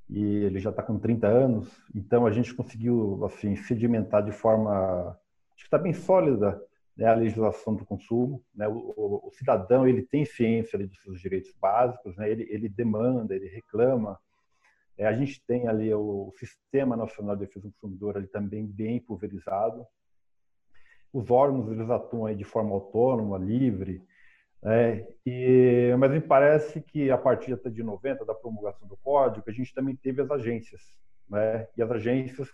e 0.10 0.20
ele 0.20 0.58
já 0.58 0.72
está 0.72 0.82
com 0.82 0.98
30 0.98 1.28
anos, 1.28 1.70
então 1.94 2.26
a 2.26 2.32
gente 2.32 2.52
conseguiu 2.52 3.24
assim 3.26 3.56
sedimentar 3.56 4.26
de 4.26 4.32
forma 4.32 5.16
acho 5.58 5.64
que 5.64 5.68
está 5.68 5.78
bem 5.78 5.94
sólida 5.94 6.62
né, 6.96 7.08
a 7.08 7.16
legislação 7.16 7.76
do 7.76 7.86
consumo, 7.86 8.44
né, 8.56 8.68
o, 8.68 8.94
o, 8.96 9.28
o, 9.28 9.32
cidadão 9.32 9.88
ele 9.88 10.04
tem 10.04 10.24
ciência 10.24 10.78
ali, 10.78 10.88
dos 10.88 11.02
seus 11.02 11.20
direitos 11.20 11.54
básicos, 11.60 12.16
né, 12.16 12.30
ele, 12.30 12.48
ele 12.50 12.70
demanda, 12.70 13.36
ele 13.36 13.48
reclama 13.48 14.18
é, 14.98 15.06
a 15.06 15.14
gente 15.14 15.44
tem 15.46 15.68
ali 15.68 15.94
o 15.94 16.34
Sistema 16.38 16.98
Nacional 16.98 17.36
de 17.36 17.46
Defesa 17.46 17.68
do 17.68 17.74
Consumidor 17.74 18.18
ali 18.18 18.28
também 18.28 18.66
bem 18.66 19.00
pulverizado. 19.00 19.86
Os 21.14 21.30
órgãos 21.30 21.72
eles 21.72 21.90
atuam 21.90 22.34
de 22.36 22.44
forma 22.44 22.72
autônoma, 22.72 23.38
livre, 23.38 24.02
né? 24.62 25.06
e, 25.24 25.96
mas 26.00 26.12
me 26.12 26.20
parece 26.20 26.82
que 26.82 27.12
a 27.12 27.18
partir 27.18 27.54
até 27.54 27.70
de 27.70 27.84
90 27.84 28.26
da 28.26 28.34
promulgação 28.34 28.88
do 28.88 28.98
código, 28.98 29.48
a 29.48 29.54
gente 29.54 29.74
também 29.74 29.96
teve 29.96 30.22
as 30.22 30.32
agências, 30.32 30.82
né? 31.30 31.68
E 31.78 31.82
as 31.82 31.92
agências 31.92 32.50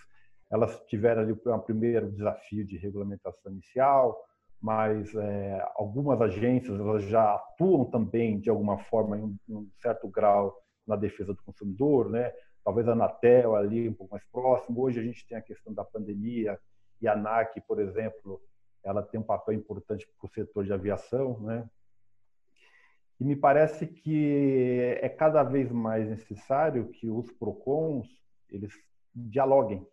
elas 0.54 0.80
tiveram 0.86 1.24
ali 1.24 1.34
um 1.34 1.60
primeiro 1.60 2.12
desafio 2.12 2.64
de 2.64 2.78
regulamentação 2.78 3.52
inicial, 3.52 4.24
mas 4.62 5.14
é, 5.16 5.68
algumas 5.74 6.22
agências 6.22 6.80
elas 6.80 7.02
já 7.06 7.34
atuam 7.34 7.86
também 7.86 8.40
de 8.40 8.52
alguma 8.52 8.78
forma 8.78 9.18
em 9.18 9.36
um 9.50 9.68
certo 9.82 10.08
grau 10.08 10.56
na 10.86 10.96
defesa 10.96 11.34
do 11.34 11.42
consumidor, 11.42 12.08
né? 12.08 12.32
Talvez 12.64 12.88
a 12.88 12.92
Anatel 12.92 13.56
ali 13.56 13.90
um 13.90 13.94
pouco 13.96 14.14
mais 14.14 14.24
próximo. 14.32 14.80
Hoje 14.80 15.00
a 15.00 15.04
gente 15.04 15.28
tem 15.28 15.36
a 15.36 15.42
questão 15.42 15.74
da 15.74 15.84
pandemia 15.84 16.60
e 17.02 17.08
a 17.08 17.14
ANAC, 17.14 17.60
por 17.68 17.82
exemplo, 17.82 18.40
ela 18.84 19.02
tem 19.02 19.20
um 19.20 19.24
papel 19.24 19.56
importante 19.56 20.08
para 20.20 20.28
o 20.28 20.32
setor 20.32 20.66
de 20.66 20.72
aviação, 20.72 21.40
né? 21.40 21.68
E 23.20 23.26
me 23.26 23.36
parece 23.36 23.88
que 23.88 25.00
é 25.02 25.10
cada 25.10 25.42
vez 25.42 25.72
mais 25.72 26.08
necessário 26.08 26.90
que 26.90 27.10
os 27.10 27.32
Procons 27.32 28.08
eles 28.52 28.72
dialoguem, 29.16 29.86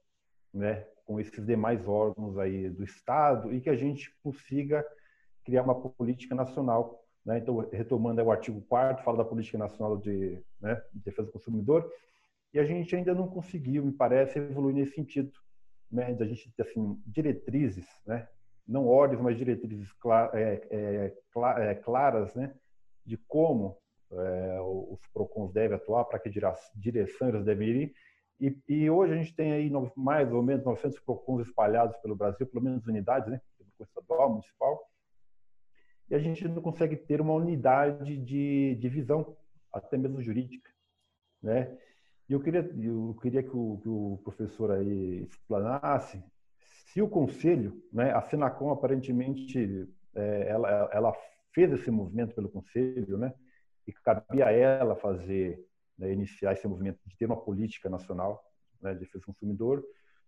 né, 0.53 0.87
com 1.05 1.21
esses 1.21 1.45
demais 1.45 1.87
órgãos 1.87 2.39
aí 2.39 2.69
do 2.69 2.85
Estado 2.85 3.53
e 3.55 3.61
que 3.61 3.71
a 3.71 3.77
gente 3.77 4.15
consiga 4.23 4.85
criar 5.45 5.63
uma 5.63 5.75
política 5.75 6.35
nacional 6.35 7.01
né? 7.25 7.39
Então, 7.39 7.59
retomando 7.73 8.23
o 8.23 8.31
artigo 8.31 8.61
4 8.63 9.05
fala 9.05 9.19
da 9.19 9.25
Política 9.25 9.59
Nacional 9.59 9.97
de, 9.97 10.43
né, 10.61 10.83
de, 10.93 11.01
Defesa 11.01 11.27
do 11.27 11.33
Consumidor, 11.33 11.91
e 12.53 12.59
a 12.59 12.65
gente 12.65 12.95
ainda 12.97 13.15
não 13.15 13.29
conseguiu, 13.29 13.85
me 13.85 13.93
parece, 13.93 14.39
evoluir 14.39 14.75
nesse 14.75 14.95
sentido, 14.95 15.33
né, 15.91 16.15
da 16.15 16.27
gente 16.27 16.53
ter 16.53 16.63
assim, 16.63 17.01
diretrizes, 17.07 17.87
né, 18.07 18.29
não 18.67 18.87
ordens, 18.87 19.21
mas 19.21 19.37
diretrizes 19.37 19.93
clara, 19.95 20.31
é, 20.39 20.67
é, 20.71 21.15
é, 21.71 21.75
claras 21.75 22.35
né, 22.35 22.55
de 23.05 23.17
como 23.17 23.77
é, 24.13 24.61
os 24.61 25.01
PROCONs 25.13 25.53
devem 25.53 25.77
atuar, 25.77 26.05
para 26.05 26.19
que 26.19 26.31
direção 26.75 27.29
eles 27.29 27.45
devem 27.45 27.69
ir. 27.69 27.95
E, 28.41 28.57
e, 28.69 28.89
hoje 28.89 29.13
a 29.13 29.17
gente 29.17 29.35
tem 29.35 29.53
aí 29.53 29.71
mais 29.95 30.33
ou 30.33 30.43
menos 30.43 30.65
900 30.65 30.99
PROCONs 31.01 31.47
espalhados 31.47 31.97
pelo 31.99 32.17
Brasil, 32.17 32.47
pelo 32.47 32.65
menos 32.65 32.87
unidades, 32.87 33.29
né, 33.29 33.41
estadual, 33.79 34.31
municipal, 34.31 34.81
e 36.09 36.15
a 36.15 36.19
gente 36.19 36.47
não 36.49 36.63
consegue 36.63 36.97
ter 36.97 37.21
uma 37.21 37.35
unidade 37.35 38.17
de, 38.17 38.75
de 38.77 38.89
visão, 38.89 39.37
até 39.73 39.97
mesmo 39.97 40.21
jurídica, 40.21 40.71
né? 41.43 41.79
E 42.29 42.33
eu 42.33 42.41
queria, 42.41 42.61
eu 42.61 43.17
queria 43.21 43.43
que 43.43 43.57
o, 43.57 43.79
que 43.83 43.89
o 43.89 44.21
professor 44.25 44.71
aí 44.73 45.23
explanasse 45.23 46.23
se 46.93 47.01
o 47.01 47.09
conselho, 47.09 47.81
né, 47.93 48.13
a 48.13 48.21
Senacom 48.23 48.71
aparentemente 48.71 49.89
é, 50.15 50.49
ela, 50.49 50.91
ela 50.93 51.13
fez 51.53 51.73
esse 51.73 51.91
movimento 51.91 52.35
pelo 52.35 52.49
conselho, 52.49 53.17
né, 53.17 53.33
e 53.87 53.93
cabia 53.93 54.47
a 54.47 54.53
ela 54.53 54.97
fazer, 54.97 55.65
né, 56.01 56.13
iniciar 56.13 56.55
esse 56.55 56.67
movimento 56.67 56.99
de 57.07 57.17
ter 57.17 57.27
uma 57.27 57.37
política 57.37 57.89
nacional 57.89 58.43
né, 58.81 58.95
de 58.95 59.01
defesa 59.01 59.21
do 59.21 59.27
consumidor, 59.27 59.85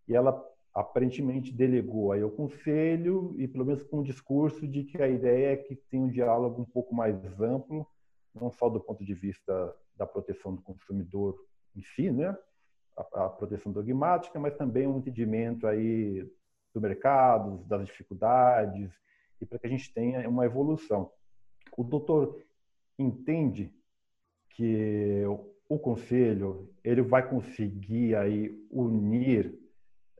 e 0.06 0.14
ela 0.14 0.40
aparentemente 0.74 1.52
delegou 1.52 2.12
aí 2.12 2.22
ao 2.22 2.30
conselho 2.30 3.34
e 3.38 3.48
pelo 3.48 3.64
menos 3.64 3.82
com 3.82 4.00
um 4.00 4.02
discurso 4.02 4.66
de 4.66 4.84
que 4.84 5.02
a 5.02 5.08
ideia 5.08 5.52
é 5.52 5.56
que 5.56 5.74
tem 5.74 6.00
um 6.00 6.08
diálogo 6.08 6.62
um 6.62 6.64
pouco 6.64 6.94
mais 6.94 7.16
amplo, 7.40 7.86
não 8.34 8.50
só 8.50 8.68
do 8.68 8.80
ponto 8.80 9.04
de 9.04 9.14
vista 9.14 9.74
da 9.96 10.06
proteção 10.06 10.54
do 10.54 10.62
consumidor 10.62 11.36
em 11.74 11.82
si, 11.82 12.10
né, 12.10 12.36
a, 12.96 13.24
a 13.24 13.28
proteção 13.30 13.72
dogmática, 13.72 14.38
mas 14.38 14.54
também 14.56 14.86
um 14.86 14.98
entendimento 14.98 15.66
aí 15.66 16.30
do 16.74 16.80
mercado, 16.80 17.64
das 17.64 17.86
dificuldades 17.86 18.90
e 19.40 19.46
para 19.46 19.58
que 19.58 19.66
a 19.66 19.70
gente 19.70 19.92
tenha 19.92 20.28
uma 20.28 20.46
evolução. 20.46 21.10
O 21.76 21.84
doutor 21.84 22.38
entende 22.98 23.72
que 24.50 25.24
o 25.74 25.78
conselho 25.78 26.70
ele 26.84 27.00
vai 27.00 27.26
conseguir 27.26 28.14
aí 28.14 28.54
unir 28.70 29.58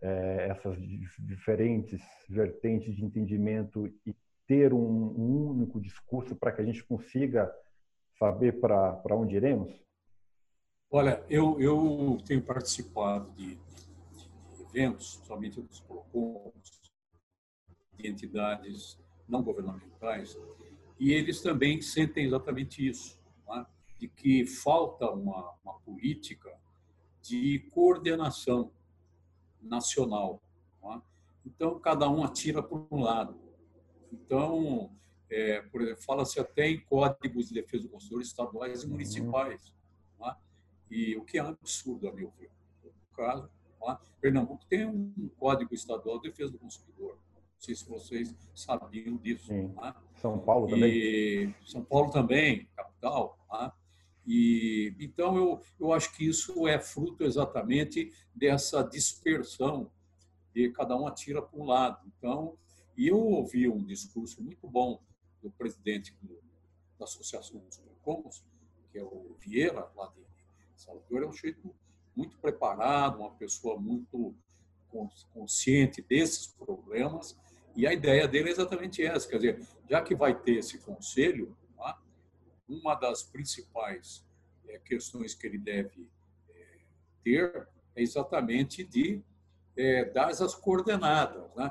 é, 0.01 0.49
essas 0.49 0.79
diferentes 1.19 2.01
vertentes 2.27 2.97
de 2.97 3.05
entendimento 3.05 3.87
e 4.07 4.17
ter 4.47 4.73
um, 4.73 4.79
um 4.79 5.51
único 5.51 5.79
discurso 5.79 6.35
para 6.35 6.53
que 6.53 6.63
a 6.63 6.65
gente 6.65 6.83
consiga 6.83 7.55
saber 8.19 8.61
para 8.61 9.15
onde 9.15 9.37
iremos? 9.37 9.71
Olha, 10.91 11.23
eu, 11.29 11.61
eu 11.61 12.19
tenho 12.27 12.43
participado 12.43 13.31
de, 13.33 13.55
de, 13.55 14.57
de 14.57 14.63
eventos, 14.63 15.21
somente 15.27 15.61
dos 15.61 15.81
PROCONs, 15.81 16.93
de 17.99 18.09
entidades 18.09 18.99
não 19.29 19.43
governamentais, 19.43 20.35
e 20.99 21.13
eles 21.13 21.43
também 21.43 21.83
sentem 21.83 22.27
exatamente 22.27 22.87
isso, 22.87 23.21
é? 23.51 23.67
De 24.03 24.09
que 24.09 24.45
falta 24.45 25.09
uma, 25.13 25.55
uma 25.65 25.75
política 25.79 26.53
de 27.21 27.61
coordenação 27.71 28.73
nacional. 29.63 30.43
É? 30.83 31.01
Então, 31.47 31.79
cada 31.79 32.11
um 32.11 32.25
atira 32.25 32.61
por 32.61 32.85
um 32.91 33.01
lado. 33.01 33.39
Então, 34.13 34.91
é, 35.31 35.63
por 35.63 35.83
exemplo, 35.83 36.03
fala-se 36.03 36.41
até 36.41 36.69
em 36.69 36.81
códigos 36.81 37.47
de 37.47 37.55
defesa 37.55 37.85
do 37.85 37.91
consumidor 37.91 38.23
estaduais 38.23 38.83
e 38.83 38.89
municipais. 38.89 39.73
É? 40.21 40.35
E 40.91 41.17
o 41.17 41.25
que 41.25 41.39
é 41.39 41.45
um 41.45 41.51
absurdo, 41.51 42.09
a 42.09 42.13
meu 42.13 42.33
ver. 42.37 42.51
No 42.83 43.17
caso, 43.17 43.49
é? 43.89 43.97
Pernambuco 44.21 44.65
tem 44.67 44.85
um 44.85 45.31
código 45.39 45.73
estadual 45.73 46.21
de 46.21 46.29
defesa 46.29 46.51
do 46.51 46.59
consumidor. 46.59 47.17
Não 47.37 47.61
sei 47.61 47.77
se 47.77 47.89
vocês 47.89 48.35
sabiam 48.53 49.17
disso. 49.17 49.53
São 50.17 50.41
Paulo 50.41 50.67
também. 50.67 50.93
E 50.93 51.55
São 51.65 51.85
Paulo 51.85 52.11
também, 52.11 52.67
capital. 52.75 53.39
E 54.27 54.95
então 55.01 55.37
eu, 55.37 55.61
eu 55.81 55.93
acho 55.93 56.15
que 56.15 56.27
isso 56.27 56.67
é 56.69 56.79
fruto 56.79 57.25
exatamente 57.25 58.13
dessa 58.35 58.83
dispersão 58.83 59.91
de 60.55 60.71
cada 60.71 60.97
um 60.97 61.07
atira 61.07 61.43
para 61.43 61.59
um 61.59 61.65
lado. 61.65 62.01
Então, 62.17 62.57
e 62.97 63.09
eu 63.09 63.19
ouvi 63.19 63.69
um 63.69 63.83
discurso 63.85 64.43
muito 64.43 64.69
bom 64.69 65.01
do 65.43 65.51
presidente 65.51 66.15
do, 66.23 66.41
da 66.99 67.05
Associação 67.05 67.61
dos 67.61 67.79
Procons, 67.79 68.45
que 68.91 68.99
é 68.99 69.03
o 69.03 69.35
Vieira, 69.41 69.91
lá 69.97 70.13
de 70.15 70.23
Salvador, 70.77 71.23
é 71.23 71.27
um 71.27 71.33
sujeito 71.33 71.75
muito 72.15 72.39
preparado, 72.39 73.19
uma 73.21 73.31
pessoa 73.33 73.81
muito 73.81 74.35
consciente 75.33 76.03
desses 76.03 76.47
problemas, 76.47 77.35
e 77.75 77.87
a 77.87 77.93
ideia 77.95 78.29
dele 78.29 78.51
é 78.51 78.53
exatamente 78.53 79.03
essa, 79.03 79.27
quer 79.27 79.37
dizer, 79.37 79.67
já 79.89 80.03
que 80.03 80.15
vai 80.15 80.39
ter 80.39 80.57
esse 80.57 80.79
conselho, 80.79 81.57
uma 82.73 82.95
das 82.95 83.23
principais 83.23 84.25
é, 84.69 84.79
questões 84.79 85.35
que 85.35 85.47
ele 85.47 85.59
deve 85.59 86.09
é, 86.51 86.79
ter 87.23 87.69
é 87.95 88.03
exatamente 88.03 88.83
de 88.85 89.23
é, 89.77 90.05
dar 90.07 90.29
as 90.29 90.55
coordenadas. 90.55 91.55
Né? 91.55 91.71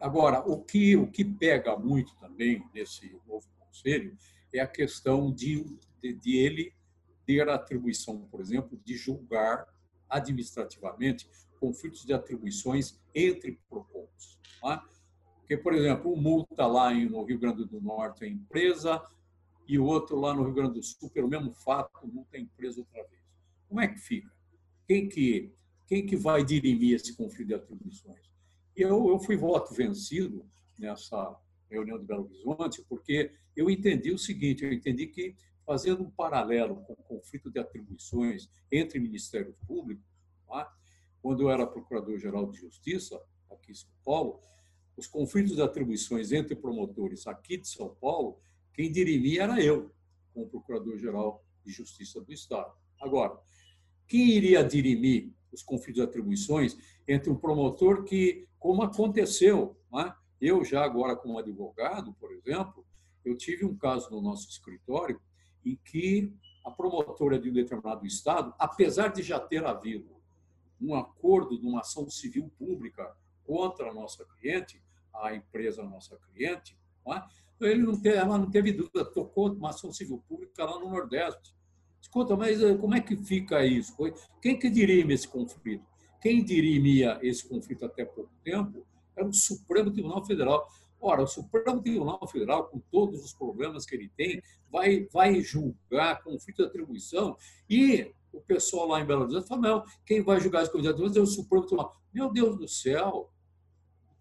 Agora, 0.00 0.40
o 0.40 0.62
que, 0.62 0.96
o 0.96 1.06
que 1.10 1.24
pega 1.24 1.76
muito 1.76 2.14
também 2.16 2.64
nesse 2.72 3.20
novo 3.26 3.46
conselho 3.58 4.16
é 4.52 4.60
a 4.60 4.66
questão 4.66 5.32
de, 5.32 5.64
de, 6.00 6.12
de 6.12 6.36
ele 6.36 6.72
ter 7.24 7.48
a 7.48 7.56
atribuição, 7.56 8.20
por 8.30 8.40
exemplo, 8.40 8.80
de 8.84 8.96
julgar 8.96 9.66
administrativamente 10.08 11.28
conflitos 11.58 12.04
de 12.04 12.12
atribuições 12.12 13.00
entre 13.14 13.58
PROCONs. 13.68 14.38
Né? 14.62 14.80
Porque, 15.38 15.56
por 15.56 15.74
exemplo, 15.74 16.16
multa 16.16 16.66
lá 16.66 16.92
no 16.92 17.24
Rio 17.24 17.38
Grande 17.38 17.64
do 17.64 17.80
Norte 17.80 18.24
a 18.24 18.28
empresa, 18.28 19.02
e 19.68 19.78
o 19.78 19.84
outro 19.84 20.18
lá 20.18 20.34
no 20.34 20.44
Rio 20.44 20.54
Grande 20.54 20.74
do 20.74 20.82
Sul, 20.82 21.10
pelo 21.10 21.28
mesmo 21.28 21.52
fato, 21.52 22.06
multa 22.06 22.36
a 22.36 22.40
empresa 22.40 22.80
outra 22.80 23.02
vez. 23.08 23.22
Como 23.68 23.80
é 23.80 23.88
que 23.88 23.98
fica? 23.98 24.30
Quem 24.86 25.08
que, 25.08 25.52
quem 25.86 26.06
que 26.06 26.16
vai 26.16 26.44
dirimir 26.44 26.94
esse 26.94 27.16
conflito 27.16 27.48
de 27.48 27.54
atribuições? 27.54 28.30
Eu, 28.76 29.08
eu 29.08 29.18
fui 29.18 29.36
voto 29.36 29.74
vencido 29.74 30.46
nessa 30.78 31.36
reunião 31.68 31.98
de 31.98 32.04
Belo 32.04 32.24
Horizonte, 32.24 32.84
porque 32.88 33.32
eu 33.56 33.68
entendi 33.68 34.12
o 34.12 34.18
seguinte, 34.18 34.64
eu 34.64 34.72
entendi 34.72 35.06
que, 35.06 35.34
fazendo 35.64 36.02
um 36.04 36.10
paralelo 36.10 36.76
com 36.84 36.92
o 36.92 36.96
conflito 36.96 37.50
de 37.50 37.58
atribuições 37.58 38.48
entre 38.70 39.00
Ministério 39.00 39.56
Público, 39.66 40.02
tá? 40.46 40.72
quando 41.20 41.42
eu 41.42 41.50
era 41.50 41.66
Procurador-Geral 41.66 42.50
de 42.50 42.58
Justiça, 42.58 43.20
aqui 43.50 43.72
em 43.72 43.74
São 43.74 43.90
Paulo, 44.04 44.40
os 44.96 45.06
conflitos 45.06 45.56
de 45.56 45.62
atribuições 45.62 46.32
entre 46.32 46.54
promotores 46.54 47.26
aqui 47.26 47.56
de 47.56 47.68
São 47.68 47.94
Paulo, 47.96 48.38
quem 48.76 48.92
dirimia 48.92 49.44
era 49.44 49.60
eu, 49.60 49.90
como 50.34 50.50
Procurador-Geral 50.50 51.42
de 51.64 51.72
Justiça 51.72 52.20
do 52.20 52.30
Estado. 52.30 52.70
Agora, 53.00 53.40
quem 54.06 54.28
iria 54.28 54.62
dirimir 54.62 55.32
os 55.50 55.62
conflitos 55.62 56.02
de 56.02 56.02
atribuições 56.02 56.76
entre 57.08 57.30
um 57.30 57.36
promotor 57.36 58.04
que, 58.04 58.46
como 58.58 58.82
aconteceu, 58.82 59.74
é? 59.94 60.12
eu 60.38 60.62
já 60.62 60.84
agora 60.84 61.16
como 61.16 61.38
advogado, 61.38 62.12
por 62.20 62.30
exemplo, 62.32 62.86
eu 63.24 63.34
tive 63.34 63.64
um 63.64 63.74
caso 63.74 64.10
no 64.10 64.20
nosso 64.20 64.50
escritório 64.50 65.18
em 65.64 65.76
que 65.76 66.30
a 66.62 66.70
promotora 66.70 67.38
de 67.38 67.48
um 67.48 67.54
determinado 67.54 68.04
estado, 68.06 68.54
apesar 68.58 69.08
de 69.08 69.22
já 69.22 69.40
ter 69.40 69.64
havido 69.64 70.14
um 70.78 70.94
acordo 70.94 71.58
de 71.58 71.66
uma 71.66 71.80
ação 71.80 72.10
civil 72.10 72.52
pública 72.58 73.16
contra 73.44 73.90
a 73.90 73.94
nossa 73.94 74.24
cliente, 74.26 74.82
a 75.14 75.34
empresa 75.34 75.82
nossa 75.82 76.18
cliente, 76.18 76.78
é? 77.08 77.22
Ele 77.60 77.82
não 77.82 77.98
teve, 78.00 78.16
ela 78.16 78.38
não 78.38 78.50
teve 78.50 78.72
dúvida, 78.72 79.04
tocou 79.04 79.52
uma 79.52 79.70
ação 79.70 79.92
civil 79.92 80.22
pública 80.28 80.64
lá 80.64 80.78
no 80.78 80.90
Nordeste. 80.90 81.54
Escuta, 82.00 82.36
mas 82.36 82.62
eh, 82.62 82.76
como 82.76 82.94
é 82.94 83.00
que 83.00 83.16
fica 83.16 83.64
isso? 83.64 83.94
Quem 84.40 84.58
que 84.58 84.70
dirime 84.70 85.14
esse 85.14 85.26
conflito? 85.26 85.84
Quem 86.20 86.44
dirimia 86.44 87.18
esse 87.22 87.48
conflito 87.48 87.84
até 87.84 88.04
pouco 88.04 88.30
tempo 88.44 88.86
era 89.16 89.26
o 89.26 89.32
Supremo 89.32 89.90
Tribunal 89.90 90.24
Federal. 90.24 90.68
Ora, 91.00 91.22
o 91.22 91.26
Supremo 91.26 91.80
Tribunal 91.82 92.26
Federal, 92.28 92.68
com 92.68 92.78
todos 92.90 93.24
os 93.24 93.32
problemas 93.32 93.86
que 93.86 93.94
ele 93.94 94.10
tem, 94.16 94.42
vai, 94.70 95.06
vai 95.12 95.40
julgar 95.40 96.22
conflito 96.22 96.58
de 96.58 96.64
atribuição 96.64 97.36
e 97.68 98.12
o 98.32 98.40
pessoal 98.40 98.88
lá 98.88 99.00
em 99.00 99.06
Belo 99.06 99.22
Horizonte 99.22 99.48
fala, 99.48 99.60
não, 99.62 99.84
quem 100.04 100.22
vai 100.22 100.40
julgar 100.40 100.62
esse 100.62 100.70
conflito 100.70 100.94
de 100.94 101.02
atribuição 101.02 101.22
é 101.22 101.24
o 101.24 101.28
Supremo 101.28 101.66
Tribunal. 101.66 101.96
Meu 102.12 102.30
Deus 102.30 102.56
do 102.56 102.68
céu, 102.68 103.30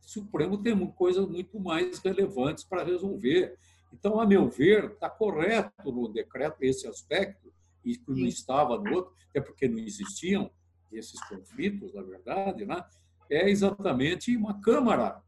o 0.05 0.09
Supremo 0.09 0.57
tem 0.57 0.77
coisas 0.91 1.27
muito 1.27 1.59
mais 1.59 1.99
relevantes 1.99 2.63
para 2.63 2.83
resolver. 2.83 3.57
Então, 3.91 4.19
a 4.19 4.25
meu 4.25 4.49
ver, 4.49 4.91
está 4.91 5.09
correto 5.09 5.91
no 5.91 6.07
decreto 6.07 6.57
esse 6.61 6.87
aspecto, 6.87 7.51
e 7.83 7.97
que 7.97 8.11
não 8.11 8.25
estava 8.25 8.77
no 8.77 8.93
outro, 8.93 9.13
até 9.29 9.39
porque 9.41 9.67
não 9.67 9.79
existiam 9.79 10.49
esses 10.91 11.19
conflitos, 11.27 11.93
na 11.93 12.01
verdade, 12.01 12.65
né? 12.65 12.83
é 13.29 13.49
exatamente 13.49 14.35
uma 14.35 14.59
Câmara. 14.61 15.21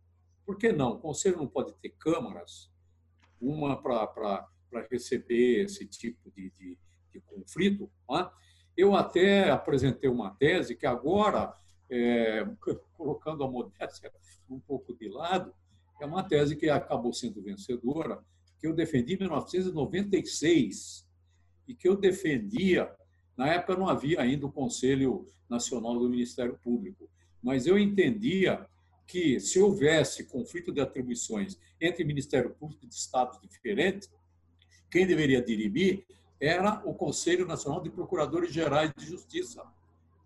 Por 0.45 0.57
que 0.57 0.71
não? 0.71 0.93
O 0.93 0.99
Conselho 0.99 1.37
não 1.37 1.47
pode 1.47 1.73
ter 1.75 1.89
câmaras, 1.99 2.71
uma 3.39 3.75
para 3.81 4.47
receber 4.89 5.65
esse 5.65 5.85
tipo 5.85 6.31
de, 6.31 6.51
de, 6.51 6.77
de 7.11 7.19
conflito. 7.21 7.91
Né? 8.09 8.29
Eu 8.75 8.95
até 8.95 9.49
apresentei 9.51 10.09
uma 10.09 10.31
tese 10.35 10.75
que 10.75 10.85
agora, 10.85 11.53
é, 11.89 12.45
colocando 12.95 13.43
a 13.43 13.49
modéstia 13.49 14.11
um 14.49 14.59
pouco 14.59 14.93
de 14.93 15.09
lado, 15.09 15.53
é 16.01 16.05
uma 16.05 16.23
tese 16.23 16.55
que 16.55 16.69
acabou 16.69 17.13
sendo 17.13 17.41
vencedora, 17.41 18.23
que 18.59 18.67
eu 18.67 18.73
defendi 18.73 19.15
em 19.15 19.19
1996 19.19 21.07
e 21.67 21.73
que 21.73 21.87
eu 21.87 21.95
defendia. 21.95 22.91
Na 23.35 23.47
época 23.47 23.75
não 23.75 23.89
havia 23.89 24.21
ainda 24.21 24.45
o 24.45 24.51
Conselho 24.51 25.29
Nacional 25.49 25.97
do 25.97 26.09
Ministério 26.09 26.57
Público, 26.63 27.09
mas 27.41 27.65
eu 27.65 27.77
entendia 27.77 28.67
que 29.05 29.39
se 29.39 29.59
houvesse 29.59 30.25
conflito 30.25 30.71
de 30.71 30.81
atribuições 30.81 31.57
entre 31.79 32.03
Ministério 32.03 32.53
Público 32.53 32.85
de 32.85 32.93
estados 32.93 33.39
diferentes, 33.41 34.11
quem 34.91 35.07
deveria 35.07 35.41
dirimir 35.41 36.05
era 36.39 36.81
o 36.85 36.93
Conselho 36.93 37.45
Nacional 37.45 37.81
de 37.81 37.89
Procuradores 37.89 38.53
Gerais 38.53 38.91
de 38.95 39.05
Justiça, 39.05 39.63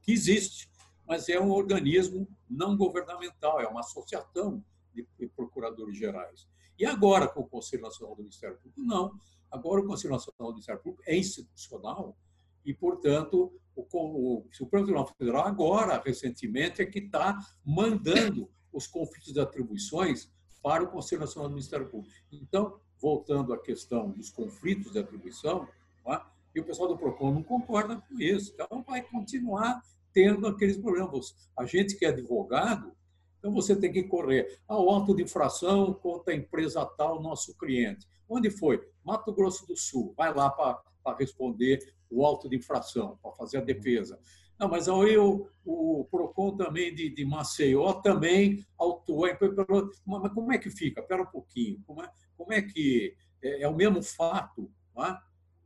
que 0.01 0.11
existe, 0.11 0.69
mas 1.11 1.27
é 1.27 1.37
um 1.37 1.51
organismo 1.51 2.25
não 2.49 2.77
governamental, 2.77 3.59
é 3.59 3.67
uma 3.67 3.81
associação 3.81 4.63
de 4.93 5.27
procuradores 5.35 5.97
gerais. 5.97 6.47
E 6.79 6.85
agora, 6.85 7.27
com 7.27 7.41
o 7.41 7.49
Conselho 7.49 7.83
Nacional 7.83 8.15
do 8.15 8.21
Ministério 8.21 8.55
Público, 8.55 8.81
não. 8.81 9.13
Agora, 9.51 9.81
o 9.81 9.85
Conselho 9.85 10.13
Nacional 10.13 10.51
do 10.51 10.53
Ministério 10.53 10.81
Público 10.81 11.03
é 11.05 11.17
institucional 11.17 12.17
e, 12.63 12.73
portanto, 12.73 13.51
o, 13.75 13.83
o 13.91 14.47
Supremo 14.53 14.85
Tribunal 14.85 15.05
Federal, 15.05 15.45
agora, 15.45 16.01
recentemente, 16.01 16.81
é 16.81 16.85
que 16.85 16.99
está 16.99 17.37
mandando 17.61 18.49
os 18.71 18.87
conflitos 18.87 19.33
de 19.33 19.39
atribuições 19.41 20.31
para 20.63 20.81
o 20.81 20.87
Conselho 20.87 21.19
Nacional 21.19 21.49
do 21.49 21.55
Ministério 21.55 21.89
Público. 21.89 22.15
Então, 22.31 22.79
voltando 23.01 23.51
à 23.51 23.59
questão 23.59 24.11
dos 24.11 24.29
conflitos 24.29 24.93
de 24.93 24.99
atribuição, 24.99 25.67
é? 26.07 26.21
e 26.55 26.61
o 26.61 26.63
pessoal 26.63 26.87
do 26.87 26.97
PROCON 26.97 27.33
não 27.33 27.43
concorda 27.43 27.97
com 27.97 28.17
isso. 28.17 28.53
Então, 28.53 28.81
vai 28.81 29.01
continuar 29.01 29.83
tendo 30.13 30.47
aqueles 30.47 30.77
problemas. 30.77 31.35
A 31.57 31.65
gente 31.65 31.95
que 31.95 32.05
é 32.05 32.09
advogado, 32.09 32.91
então 33.39 33.51
você 33.51 33.75
tem 33.75 33.91
que 33.91 34.03
correr 34.03 34.59
ao 34.67 34.89
auto 34.89 35.15
de 35.15 35.23
infração 35.23 35.93
contra 35.93 36.33
a 36.33 36.37
empresa 36.37 36.85
tal, 36.85 37.21
nosso 37.21 37.57
cliente. 37.57 38.07
Onde 38.29 38.49
foi? 38.49 38.81
Mato 39.03 39.33
Grosso 39.33 39.65
do 39.65 39.75
Sul. 39.75 40.13
Vai 40.15 40.33
lá 40.33 40.49
para 40.49 41.17
responder 41.17 41.79
o 42.09 42.25
auto 42.25 42.47
de 42.47 42.57
infração, 42.57 43.17
para 43.21 43.31
fazer 43.31 43.57
a 43.57 43.61
defesa. 43.61 44.19
Não, 44.61 44.69
mas 44.69 44.87
aí 44.87 45.17
o, 45.17 45.47
o 45.65 46.05
PROCON 46.11 46.55
também 46.55 46.93
de, 46.93 47.09
de 47.09 47.25
Maceió 47.25 47.93
também 47.93 48.63
autuou. 48.77 49.27
Mas 50.05 50.33
como 50.33 50.53
é 50.53 50.59
que 50.59 50.69
fica? 50.69 51.01
Espera 51.01 51.23
um 51.23 51.25
pouquinho. 51.25 51.81
Como 51.85 52.03
é, 52.03 52.11
como 52.37 52.53
é 52.53 52.61
que 52.61 53.15
é, 53.41 53.63
é 53.63 53.67
o 53.67 53.75
mesmo 53.75 54.03
fato 54.03 54.71
é? 54.99 55.17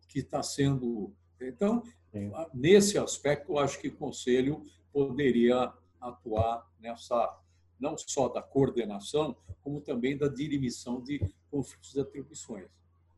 que 0.08 0.20
está 0.20 0.42
sendo. 0.42 1.14
Então, 1.48 1.84
Sim. 2.12 2.32
nesse 2.54 2.98
aspecto, 2.98 3.54
eu 3.54 3.60
acho 3.60 3.80
que 3.80 3.88
o 3.88 3.96
Conselho 3.96 4.64
poderia 4.92 5.72
atuar 6.00 6.66
nessa, 6.80 7.38
não 7.80 7.98
só 7.98 8.30
da 8.30 8.42
coordenação, 8.42 9.36
como 9.62 9.82
também 9.82 10.18
da 10.18 10.28
dirimissão 10.28 11.02
de 11.02 11.20
conflitos 11.50 11.94
de 11.94 12.02
atribuições. 12.02 12.68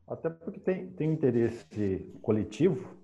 Até 0.07 0.29
porque 0.29 0.59
tem, 0.59 0.89
tem 0.91 1.11
interesse 1.11 2.09
coletivo, 2.21 2.95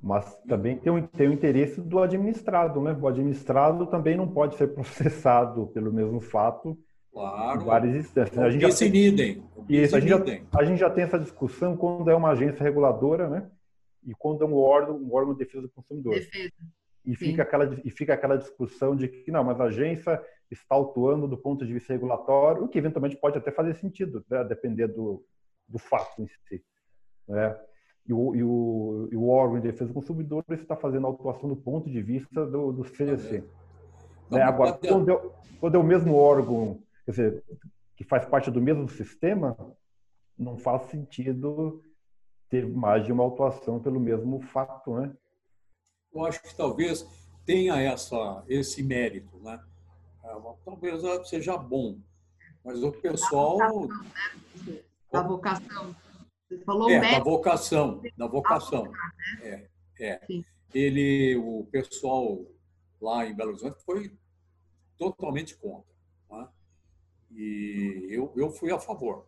mas 0.00 0.36
também 0.46 0.78
tem 0.78 0.92
o, 0.92 1.08
tem 1.08 1.28
o 1.28 1.32
interesse 1.32 1.80
do 1.80 1.98
administrado, 1.98 2.80
né? 2.80 2.96
O 3.00 3.08
administrado 3.08 3.86
também 3.86 4.16
não 4.16 4.28
pode 4.28 4.56
ser 4.56 4.68
processado 4.74 5.66
pelo 5.68 5.92
mesmo 5.92 6.20
fato 6.20 6.78
Claro. 7.18 7.64
várias 7.64 7.96
instâncias. 7.96 8.38
A 8.38 8.50
gente, 8.50 8.60
já 8.60 9.16
tem. 9.16 9.42
Isso, 9.68 9.96
a, 9.96 10.00
gente 10.00 10.10
já, 10.10 10.18
a 10.52 10.64
gente 10.64 10.78
já 10.78 10.90
tem 10.90 11.04
essa 11.04 11.18
discussão 11.18 11.76
quando 11.76 12.08
é 12.10 12.14
uma 12.14 12.30
agência 12.30 12.62
reguladora, 12.62 13.28
né? 13.28 13.50
E 14.08 14.14
quando 14.14 14.42
é 14.42 14.46
um 14.46 14.54
órgão, 14.54 14.96
um 14.96 15.14
órgão 15.14 15.34
de 15.34 15.40
defesa 15.40 15.62
do 15.62 15.68
consumidor. 15.68 16.14
Defesa. 16.14 16.50
E 17.04 17.14
fica, 17.14 17.42
aquela, 17.42 17.80
e 17.84 17.90
fica 17.90 18.14
aquela 18.14 18.36
discussão 18.36 18.96
de 18.96 19.08
que, 19.08 19.30
não, 19.30 19.44
mas 19.44 19.60
a 19.60 19.64
agência 19.64 20.22
está 20.50 20.74
autuando 20.74 21.28
do 21.28 21.38
ponto 21.38 21.64
de 21.64 21.72
vista 21.72 21.92
regulatório, 21.92 22.64
o 22.64 22.68
que 22.68 22.78
eventualmente 22.78 23.16
pode 23.16 23.38
até 23.38 23.50
fazer 23.50 23.74
sentido, 23.74 24.24
né? 24.28 24.44
depender 24.44 24.88
do, 24.88 25.24
do 25.66 25.78
fato 25.78 26.22
em 26.22 26.26
si. 26.26 26.62
Né? 27.26 27.58
E, 28.06 28.12
o, 28.12 28.34
e, 28.34 28.42
o, 28.42 29.08
e 29.12 29.16
o 29.16 29.28
órgão 29.28 29.60
de 29.60 29.70
defesa 29.70 29.88
do 29.88 29.94
consumidor 29.94 30.42
está 30.50 30.74
fazendo 30.74 31.06
a 31.06 31.10
autuação 31.10 31.48
do 31.48 31.56
ponto 31.56 31.90
de 31.90 32.02
vista 32.02 32.46
do, 32.46 32.72
do 32.72 32.84
CDC. 32.84 33.44
Né? 34.30 34.42
Agora, 34.42 34.72
quando 34.72 35.10
é, 35.10 35.30
quando 35.60 35.74
é 35.74 35.78
o 35.78 35.84
mesmo 35.84 36.14
órgão 36.14 36.82
quer 37.04 37.10
dizer, 37.10 37.44
que 37.96 38.04
faz 38.04 38.24
parte 38.24 38.50
do 38.50 38.60
mesmo 38.60 38.88
sistema, 38.88 39.56
não 40.38 40.56
faz 40.56 40.82
sentido 40.90 41.82
ter 42.48 42.66
mais 42.66 43.04
de 43.04 43.12
uma 43.12 43.22
autuação 43.22 43.80
pelo 43.80 44.00
mesmo 44.00 44.40
fato, 44.40 44.94
né? 44.94 45.12
Eu 46.12 46.24
acho 46.24 46.42
que 46.42 46.54
talvez 46.56 47.06
tenha 47.44 47.80
essa, 47.80 48.44
esse 48.48 48.82
mérito, 48.82 49.38
né? 49.40 49.62
É, 50.24 50.34
talvez 50.64 51.02
seja 51.28 51.56
bom, 51.56 51.98
mas 52.64 52.82
o 52.82 52.92
pessoal... 52.92 53.58
Da 55.10 55.22
vocação, 55.22 55.88
né? 55.88 55.96
Você 56.48 56.58
falou 56.64 56.90
é, 56.90 57.00
da 57.00 57.20
vocação, 57.20 58.02
da 58.16 58.26
vocação. 58.26 58.84
Né? 58.84 58.98
É, 59.42 59.68
é. 60.00 60.20
Ele, 60.74 61.36
o 61.36 61.66
pessoal 61.70 62.46
lá 63.00 63.26
em 63.26 63.34
Belo 63.34 63.50
Horizonte 63.50 63.82
foi 63.84 64.12
totalmente 64.96 65.54
contra. 65.56 65.88
E 67.30 68.06
eu, 68.10 68.32
eu 68.36 68.50
fui 68.50 68.72
a 68.72 68.78
favor. 68.78 69.26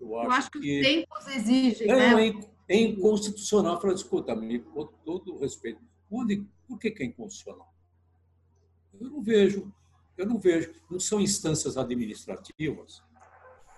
Eu 0.00 0.18
acho, 0.18 0.26
eu 0.26 0.32
acho 0.32 0.50
que, 0.50 0.60
que, 0.60 0.80
os 0.80 0.86
tempos 0.86 1.26
exigem, 1.28 1.90
é, 1.90 2.14
né? 2.14 2.32
É, 2.68 2.76
inconstitucional. 2.76 3.74
Eu 3.74 3.80
falei, 3.80 3.96
escuta, 3.96 4.32
amigo, 4.32 4.70
com 4.72 4.86
todo 5.04 5.38
respeito, 5.38 5.80
onde, 6.10 6.46
por 6.66 6.78
que, 6.78 6.90
que 6.90 7.02
é 7.02 7.06
inconstitucional? 7.06 7.72
Eu 9.00 9.10
não 9.10 9.22
vejo, 9.22 9.72
eu 10.16 10.26
não 10.26 10.38
vejo. 10.38 10.74
Não 10.90 11.00
são 11.00 11.20
instâncias 11.20 11.76
administrativas. 11.76 13.02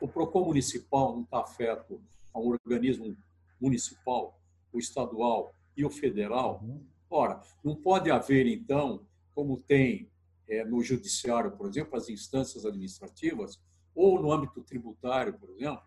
O 0.01 0.09
PROCON 0.09 0.47
municipal 0.47 1.14
não 1.14 1.22
está 1.22 1.41
afeto 1.41 2.01
a 2.32 2.41
um 2.41 2.49
organismo 2.49 3.16
municipal, 3.61 4.41
o 4.72 4.78
estadual 4.78 5.55
e 5.76 5.84
o 5.84 5.91
federal. 5.91 6.64
Ora, 7.09 7.41
não 7.62 7.76
pode 7.76 8.11
haver, 8.11 8.47
então, 8.47 9.07
como 9.34 9.59
tem 9.59 10.11
é, 10.49 10.64
no 10.64 10.82
judiciário, 10.82 11.53
por 11.53 11.68
exemplo, 11.68 11.97
as 11.97 12.09
instâncias 12.09 12.64
administrativas, 12.64 13.61
ou 13.95 14.20
no 14.20 14.32
âmbito 14.32 14.62
tributário, 14.62 15.34
por 15.34 15.51
exemplo, 15.51 15.82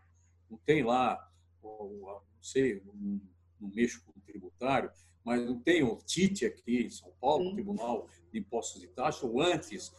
não 0.49 0.57
tem 0.65 0.83
lá, 0.83 1.29
não 1.63 2.21
sei, 2.41 2.81
não, 2.85 3.21
não 3.59 3.69
mexo 3.73 4.03
com 4.05 4.11
o 4.17 4.21
tributário, 4.21 4.91
mas 5.23 5.45
não 5.45 5.59
tem 5.59 5.83
o 5.83 5.95
TIT 5.97 6.45
aqui 6.45 6.83
em 6.83 6.89
São 6.89 7.11
Paulo, 7.19 7.45
Sim. 7.45 7.53
Tribunal 7.53 8.07
de 8.31 8.39
Impostos 8.39 8.83
e 8.83 8.87
Taxas, 8.87 9.23
ou 9.23 9.41
antes 9.41 9.93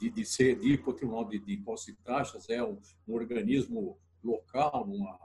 de, 0.00 0.10
de 0.10 0.24
ser 0.24 0.58
de 0.58 0.68
ir 0.74 0.82
para 0.82 0.90
o 0.90 0.94
Tribunal 0.94 1.24
de, 1.24 1.38
de, 1.38 1.54
Impostos 1.54 1.88
e 1.88 1.96
Taxas, 1.96 2.48
é 2.48 2.62
um, 2.62 2.78
um 3.06 3.14
organismo 3.14 3.98
local, 4.22 4.84
uma, 4.84 5.18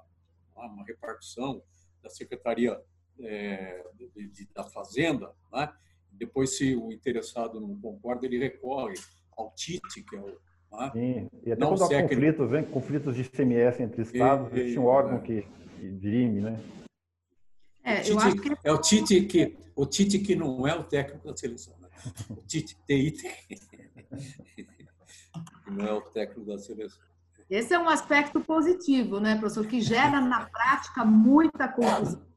uma 0.56 0.84
repartição 0.84 1.62
da 2.02 2.10
Secretaria 2.10 2.82
é, 3.20 3.86
de, 3.96 4.28
de, 4.30 4.50
da 4.54 4.64
Fazenda, 4.64 5.34
né? 5.52 5.72
depois, 6.12 6.58
se 6.58 6.76
o 6.76 6.92
interessado 6.92 7.60
não 7.60 7.76
concorda, 7.80 8.26
ele 8.26 8.38
recorre 8.38 8.96
ao 9.36 9.52
TIT, 9.52 10.04
que 10.04 10.16
é 10.16 10.20
o. 10.20 10.26
Né? 10.26 10.92
Sim, 10.92 11.30
e 11.46 11.52
até 11.52 11.62
não 11.62 11.76
quando 11.76 11.84
há 11.84 12.02
conflitos, 12.02 12.50
vem 12.50 12.64
conflitos 12.64 13.16
de 13.16 13.22
ICMS 13.22 13.84
entre 13.84 14.02
estados, 14.02 14.52
e, 14.54 14.60
existe 14.60 14.80
um 14.80 14.86
órgão 14.86 15.18
é. 15.18 15.22
que 15.22 15.48
dirime, 15.92 16.42
né? 16.42 16.60
É, 17.84 18.02
o 18.02 18.18
Tite, 18.18 18.42
que... 18.42 18.58
é 18.64 18.72
o 18.72 18.78
Tite 18.78 19.22
que 19.26 19.58
o 19.76 19.86
Tite 19.86 20.20
que 20.20 20.36
não 20.36 20.68
é 20.68 20.76
o 20.76 20.84
técnico 20.84 21.28
da 21.28 21.36
seleção, 21.36 21.76
né? 21.80 21.90
O 22.30 22.42
Tite 22.48 22.78
TI 22.88 23.14
não 25.68 25.86
é 25.86 25.94
o 25.94 26.02
técnico 26.02 26.46
da 26.46 26.58
seleção. 26.58 27.02
Esse 27.50 27.74
é 27.74 27.80
um 27.80 27.90
aspecto 27.90 28.40
positivo, 28.42 29.20
né, 29.20 29.38
professor, 29.38 29.68
que 29.68 29.82
gera 29.82 30.22
na 30.22 30.50
prática 30.50 31.06
muita 31.06 31.68
confusão. 31.68 32.22
Né? 32.22 32.28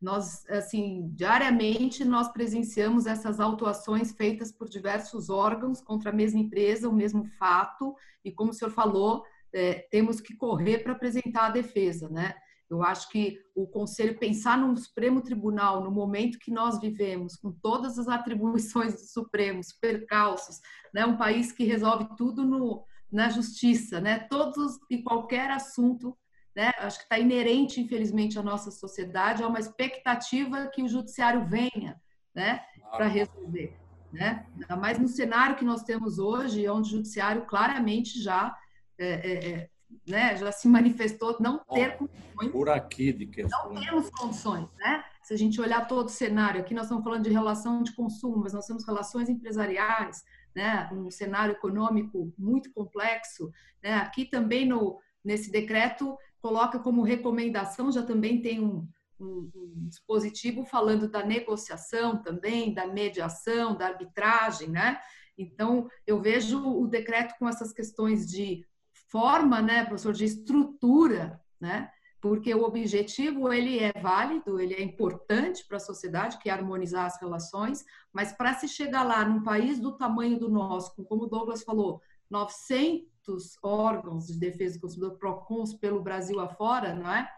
Nós, 0.00 0.44
assim, 0.48 1.10
diariamente 1.14 2.04
nós 2.04 2.32
presenciamos 2.32 3.06
essas 3.06 3.38
autuações 3.38 4.12
feitas 4.12 4.50
por 4.50 4.68
diversos 4.68 5.30
órgãos 5.30 5.80
contra 5.80 6.10
a 6.10 6.14
mesma 6.14 6.40
empresa, 6.40 6.88
o 6.88 6.94
mesmo 6.94 7.24
fato, 7.38 7.94
e 8.24 8.32
como 8.32 8.50
o 8.50 8.54
senhor 8.54 8.70
falou, 8.70 9.22
é, 9.52 9.86
temos 9.90 10.20
que 10.20 10.34
correr 10.34 10.78
para 10.78 10.92
apresentar 10.92 11.46
a 11.46 11.50
defesa, 11.50 12.08
né? 12.08 12.34
Eu 12.72 12.82
acho 12.82 13.10
que 13.10 13.38
o 13.54 13.66
Conselho 13.66 14.18
pensar 14.18 14.56
no 14.56 14.74
Supremo 14.76 15.20
Tribunal, 15.20 15.84
no 15.84 15.90
momento 15.90 16.38
que 16.38 16.50
nós 16.50 16.80
vivemos, 16.80 17.36
com 17.36 17.52
todas 17.52 17.98
as 17.98 18.08
atribuições 18.08 18.94
do 18.94 19.00
Supremo, 19.00 19.60
os 19.60 19.72
percalços, 19.72 20.58
né? 20.92 21.04
um 21.04 21.18
país 21.18 21.52
que 21.52 21.64
resolve 21.64 22.08
tudo 22.16 22.44
no, 22.46 22.82
na 23.10 23.28
justiça, 23.28 24.00
né? 24.00 24.20
todos 24.20 24.78
e 24.90 25.02
qualquer 25.02 25.50
assunto, 25.50 26.16
né? 26.56 26.72
acho 26.78 26.96
que 26.98 27.04
está 27.04 27.18
inerente, 27.18 27.78
infelizmente, 27.78 28.38
à 28.38 28.42
nossa 28.42 28.70
sociedade, 28.70 29.42
há 29.42 29.48
uma 29.48 29.60
expectativa 29.60 30.66
que 30.68 30.82
o 30.82 30.88
judiciário 30.88 31.46
venha 31.46 32.00
né? 32.34 32.64
para 32.90 33.06
resolver. 33.06 33.76
Né? 34.10 34.46
Mais 34.78 34.98
no 34.98 35.08
cenário 35.08 35.56
que 35.56 35.64
nós 35.64 35.82
temos 35.82 36.18
hoje, 36.18 36.66
onde 36.68 36.88
o 36.88 36.96
judiciário 36.96 37.44
claramente 37.44 38.18
já 38.18 38.56
é, 38.98 39.08
é, 39.08 39.50
é 39.50 39.70
né, 40.06 40.36
já 40.36 40.50
se 40.50 40.68
manifestou 40.68 41.36
não 41.40 41.58
ter 41.72 41.96
condições. 41.96 42.52
Por 42.52 42.68
aqui 42.68 43.12
de 43.12 43.26
questões. 43.26 43.74
Não 43.74 43.80
temos 43.80 44.10
condições, 44.10 44.68
né? 44.78 45.04
Se 45.22 45.32
a 45.32 45.36
gente 45.36 45.60
olhar 45.60 45.86
todo 45.86 46.06
o 46.06 46.10
cenário, 46.10 46.60
aqui 46.60 46.74
nós 46.74 46.84
estamos 46.84 47.04
falando 47.04 47.22
de 47.22 47.30
relação 47.30 47.82
de 47.82 47.94
consumo, 47.94 48.38
mas 48.38 48.52
nós 48.52 48.66
temos 48.66 48.84
relações 48.84 49.28
empresariais, 49.28 50.22
né? 50.54 50.88
Um 50.92 51.10
cenário 51.10 51.52
econômico 51.52 52.32
muito 52.36 52.72
complexo, 52.72 53.50
né? 53.82 53.94
Aqui 53.94 54.24
também 54.24 54.66
no 54.66 54.98
nesse 55.24 55.52
decreto 55.52 56.16
coloca 56.40 56.78
como 56.80 57.02
recomendação, 57.02 57.92
já 57.92 58.02
também 58.02 58.42
tem 58.42 58.60
um, 58.60 58.88
um, 59.20 59.50
um 59.54 59.88
dispositivo 59.88 60.64
falando 60.64 61.08
da 61.08 61.24
negociação 61.24 62.20
também, 62.20 62.74
da 62.74 62.86
mediação, 62.88 63.76
da 63.76 63.86
arbitragem, 63.86 64.68
né? 64.68 64.98
Então, 65.38 65.88
eu 66.06 66.20
vejo 66.20 66.60
o 66.62 66.86
decreto 66.86 67.34
com 67.38 67.48
essas 67.48 67.72
questões 67.72 68.26
de 68.26 68.66
forma, 69.12 69.60
né, 69.60 69.84
professor, 69.84 70.14
de 70.14 70.24
estrutura, 70.24 71.38
né? 71.60 71.90
Porque 72.18 72.54
o 72.54 72.62
objetivo 72.62 73.52
ele 73.52 73.78
é 73.78 73.92
válido, 74.00 74.58
ele 74.58 74.74
é 74.74 74.82
importante 74.82 75.66
para 75.66 75.76
a 75.76 75.80
sociedade, 75.80 76.38
que 76.38 76.48
é 76.48 76.52
harmonizar 76.52 77.04
as 77.04 77.20
relações, 77.20 77.84
mas 78.12 78.32
para 78.32 78.54
se 78.54 78.68
chegar 78.68 79.02
lá 79.02 79.24
num 79.24 79.42
país 79.42 79.78
do 79.78 79.98
tamanho 79.98 80.38
do 80.38 80.48
nosso, 80.48 81.04
como 81.04 81.24
o 81.24 81.26
Douglas 81.26 81.62
falou, 81.62 82.00
900 82.30 83.58
órgãos 83.62 84.28
de 84.28 84.38
defesa 84.38 84.76
do 84.76 84.80
consumidor 84.80 85.18
PROCONs 85.18 85.74
pelo 85.74 86.02
Brasil 86.02 86.40
afora, 86.40 86.94
não 86.94 87.10
é? 87.12 87.28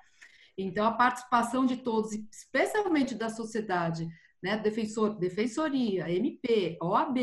Então 0.57 0.87
a 0.87 0.93
participação 0.93 1.67
de 1.67 1.79
todos, 1.79 2.13
especialmente 2.31 3.15
da 3.15 3.29
sociedade, 3.29 4.07
né, 4.41 4.57
defensor, 4.57 5.19
defensoria, 5.19 6.09
MP, 6.11 6.79
OAB, 6.81 7.19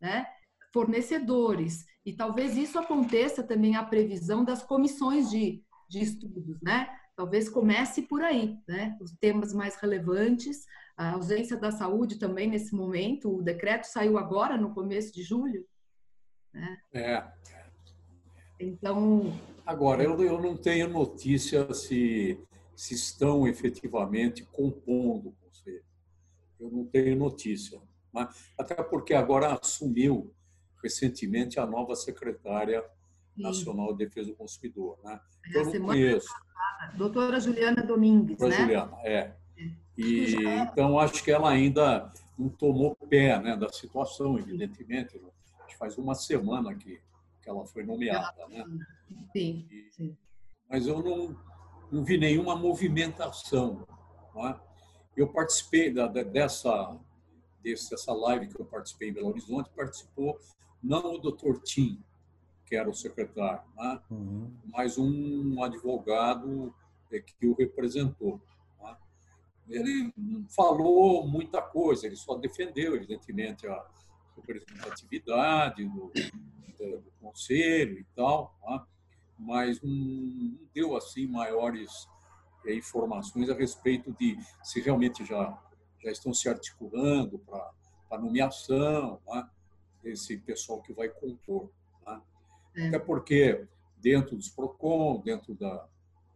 né, 0.00 0.26
fornecedores, 0.72 1.86
e 2.04 2.12
talvez 2.12 2.56
isso 2.56 2.78
aconteça 2.78 3.42
também 3.42 3.76
a 3.76 3.84
previsão 3.84 4.44
das 4.44 4.62
comissões 4.62 5.30
de, 5.30 5.62
de 5.88 6.00
estudos, 6.00 6.60
né? 6.62 6.88
Talvez 7.16 7.48
comece 7.48 8.02
por 8.02 8.22
aí, 8.22 8.56
né? 8.66 8.96
Os 9.00 9.12
temas 9.20 9.52
mais 9.52 9.76
relevantes, 9.76 10.64
a 10.96 11.12
ausência 11.12 11.56
da 11.56 11.70
saúde 11.70 12.18
também 12.18 12.48
nesse 12.48 12.74
momento, 12.74 13.34
o 13.34 13.42
decreto 13.42 13.84
saiu 13.84 14.16
agora, 14.16 14.56
no 14.56 14.74
começo 14.74 15.12
de 15.12 15.22
julho, 15.22 15.66
né? 16.52 16.78
É. 16.92 17.24
Então... 18.58 19.32
Agora, 19.66 20.02
eu, 20.02 20.18
eu 20.22 20.40
não 20.40 20.56
tenho 20.56 20.88
notícia 20.88 21.72
se, 21.74 22.40
se 22.74 22.94
estão 22.94 23.46
efetivamente 23.46 24.44
compondo 24.46 25.28
o 25.28 25.32
conselho. 25.32 25.84
Eu 26.58 26.70
não 26.70 26.86
tenho 26.86 27.16
notícia. 27.16 27.80
Mas, 28.10 28.50
até 28.58 28.74
porque 28.82 29.12
agora 29.12 29.58
assumiu 29.60 30.34
recentemente 30.82 31.58
a 31.58 31.66
nova 31.66 31.94
secretária 31.94 32.84
nacional 33.36 33.92
de 33.92 34.04
defesa 34.04 34.30
do 34.30 34.36
consumidor, 34.36 34.98
né? 35.04 35.20
É, 35.46 35.58
eu 35.58 35.64
não 35.64 35.86
conheço. 35.86 36.28
Passada, 36.28 36.96
doutora 36.96 37.40
Juliana 37.40 37.82
Domingues, 37.82 38.36
doutora 38.36 38.50
né? 38.50 38.60
Juliana, 38.60 38.98
é. 39.02 39.14
é. 39.14 39.36
E 39.96 40.36
então 40.62 40.98
acho 40.98 41.22
que 41.24 41.30
ela 41.30 41.50
ainda 41.50 42.12
não 42.38 42.48
tomou 42.48 42.94
pé, 42.94 43.40
né, 43.40 43.56
da 43.56 43.68
situação, 43.68 44.38
evidentemente. 44.38 45.20
Acho 45.58 45.66
que 45.66 45.76
faz 45.76 45.98
uma 45.98 46.14
semana 46.14 46.74
que, 46.74 47.00
que 47.42 47.48
ela 47.48 47.66
foi 47.66 47.84
nomeada, 47.84 48.46
né? 48.48 48.64
Sim. 49.32 49.68
sim. 49.90 50.16
Mas 50.68 50.86
eu 50.86 51.02
não 51.02 51.48
não 51.90 52.04
vi 52.04 52.18
nenhuma 52.18 52.54
movimentação, 52.54 53.86
não 54.34 54.46
é? 54.46 54.60
Eu 55.16 55.28
participei 55.28 55.92
da, 55.92 56.06
dessa 56.06 56.96
dessa 57.62 58.12
live 58.12 58.48
que 58.48 58.60
eu 58.60 58.64
participei 58.64 59.10
em 59.10 59.12
Belo 59.12 59.28
Horizonte, 59.28 59.68
participou 59.76 60.38
não 60.82 61.14
o 61.14 61.18
doutor 61.18 61.60
Tim, 61.62 62.02
que 62.66 62.76
era 62.76 62.88
o 62.88 62.94
secretário, 62.94 63.62
né? 63.76 64.00
uhum. 64.10 64.52
mas 64.66 64.98
um 64.98 65.62
advogado 65.62 66.74
é, 67.10 67.20
que 67.20 67.46
o 67.46 67.54
representou. 67.54 68.40
Né? 68.80 68.96
Ele 69.68 70.12
falou 70.54 71.26
muita 71.26 71.62
coisa, 71.62 72.06
ele 72.06 72.16
só 72.16 72.36
defendeu, 72.36 72.94
evidentemente, 72.94 73.66
a 73.66 73.86
representatividade 74.36 75.84
do, 75.86 76.12
do 76.78 77.12
conselho 77.20 77.98
e 77.98 78.06
tal, 78.14 78.56
né? 78.66 78.82
mas 79.38 79.80
não 79.80 80.58
deu 80.74 80.96
assim 80.96 81.26
maiores 81.26 82.08
é, 82.66 82.74
informações 82.74 83.48
a 83.48 83.54
respeito 83.54 84.12
de 84.12 84.36
se 84.62 84.80
realmente 84.80 85.24
já 85.24 85.58
já 86.02 86.10
estão 86.10 86.32
se 86.32 86.48
articulando 86.48 87.38
para 87.40 87.70
a 88.10 88.18
nomeação, 88.18 89.20
né? 89.26 89.48
Esse 90.04 90.38
pessoal 90.38 90.80
que 90.82 90.92
vai 90.92 91.08
compor. 91.08 91.70
Né? 92.06 92.22
É. 92.76 92.88
Até 92.88 92.98
porque, 92.98 93.66
dentro 93.96 94.36
dos 94.36 94.48
PROCON, 94.48 95.20
dentro 95.20 95.54
da, 95.54 95.86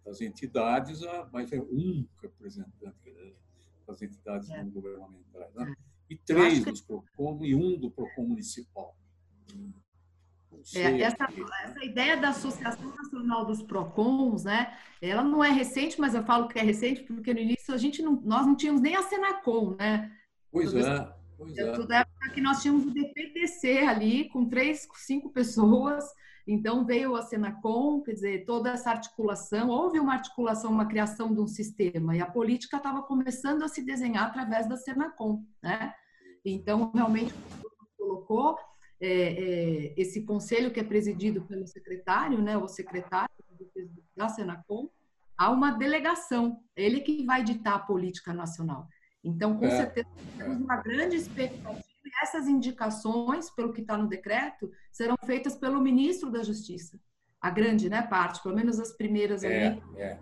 das 0.04 0.20
entidades, 0.20 1.00
vai 1.30 1.46
ter 1.46 1.60
um 1.60 2.06
representante 2.20 2.96
das 3.86 4.02
entidades 4.02 4.50
é. 4.50 4.62
não 4.62 4.70
governamentais. 4.70 5.54
Né? 5.54 5.74
É. 5.76 5.92
E 6.10 6.16
três 6.16 6.64
que... 6.64 6.70
dos 6.70 6.80
PROCON 6.80 7.44
e 7.44 7.54
um 7.54 7.78
do 7.78 7.90
PROCON 7.90 8.26
municipal. 8.26 8.96
É, 10.74 11.00
essa, 11.00 11.26
essa, 11.64 11.84
ideia 11.84 12.16
da 12.16 12.28
Associação 12.28 12.94
Nacional 12.94 13.44
dos 13.44 13.62
PROCONs, 13.62 14.44
né? 14.44 14.76
Ela 15.00 15.24
não 15.24 15.42
é 15.42 15.50
recente, 15.50 16.00
mas 16.00 16.14
eu 16.14 16.22
falo 16.22 16.46
que 16.46 16.58
é 16.58 16.62
recente 16.62 17.02
porque 17.02 17.34
no 17.34 17.40
início 17.40 17.74
a 17.74 17.76
gente 17.76 18.00
não, 18.00 18.20
nós 18.20 18.46
não 18.46 18.54
tínhamos 18.54 18.80
nem 18.80 18.94
a 18.94 19.02
Senacom, 19.02 19.74
né? 19.76 20.12
Pois 20.52 20.72
é. 20.74 21.12
Pois 21.42 21.58
é. 21.58 21.72
Toda 21.72 21.98
época 21.98 22.30
que 22.30 22.40
nós 22.40 22.62
tínhamos 22.62 22.86
o 22.86 22.90
DPTC 22.90 23.78
ali, 23.78 24.28
com 24.28 24.48
três, 24.48 24.86
cinco 24.94 25.30
pessoas, 25.30 26.04
então 26.46 26.84
veio 26.84 27.14
a 27.14 27.22
Senacom, 27.22 28.02
quer 28.02 28.12
dizer, 28.12 28.44
toda 28.44 28.70
essa 28.70 28.90
articulação, 28.90 29.68
houve 29.68 30.00
uma 30.00 30.14
articulação, 30.14 30.70
uma 30.70 30.86
criação 30.86 31.32
de 31.32 31.40
um 31.40 31.46
sistema, 31.46 32.16
e 32.16 32.20
a 32.20 32.26
política 32.26 32.76
estava 32.76 33.02
começando 33.02 33.62
a 33.62 33.68
se 33.68 33.82
desenhar 33.84 34.26
através 34.26 34.68
da 34.68 34.76
Senacom, 34.76 35.44
né? 35.62 35.94
Então, 36.44 36.90
realmente, 36.92 37.32
colocou 37.96 38.58
é, 39.00 39.08
é, 39.08 39.94
esse 39.96 40.24
conselho 40.24 40.72
que 40.72 40.80
é 40.80 40.84
presidido 40.84 41.42
pelo 41.42 41.66
secretário, 41.66 42.40
né, 42.40 42.56
o 42.56 42.68
secretário 42.68 43.30
da 44.16 44.28
Senacom, 44.28 44.88
há 45.36 45.50
uma 45.50 45.70
delegação, 45.72 46.60
ele 46.76 47.00
que 47.00 47.24
vai 47.24 47.42
ditar 47.42 47.74
a 47.74 47.80
política 47.80 48.32
nacional. 48.32 48.88
Então, 49.24 49.56
com 49.56 49.66
é, 49.66 49.70
certeza, 49.70 50.08
temos 50.36 50.58
uma 50.58 50.76
grande 50.76 51.16
expectativa 51.16 51.92
e 52.04 52.22
essas 52.22 52.48
indicações, 52.48 53.48
pelo 53.50 53.72
que 53.72 53.80
está 53.80 53.96
no 53.96 54.08
decreto, 54.08 54.70
serão 54.90 55.16
feitas 55.24 55.54
pelo 55.54 55.80
ministro 55.80 56.30
da 56.30 56.42
Justiça. 56.42 57.00
A 57.40 57.50
grande 57.50 57.88
né, 57.88 58.02
parte, 58.02 58.42
pelo 58.42 58.54
menos 58.54 58.78
as 58.78 58.92
primeiras 58.92 59.42
é, 59.42 59.68
ali. 59.68 59.82
É, 59.96 60.18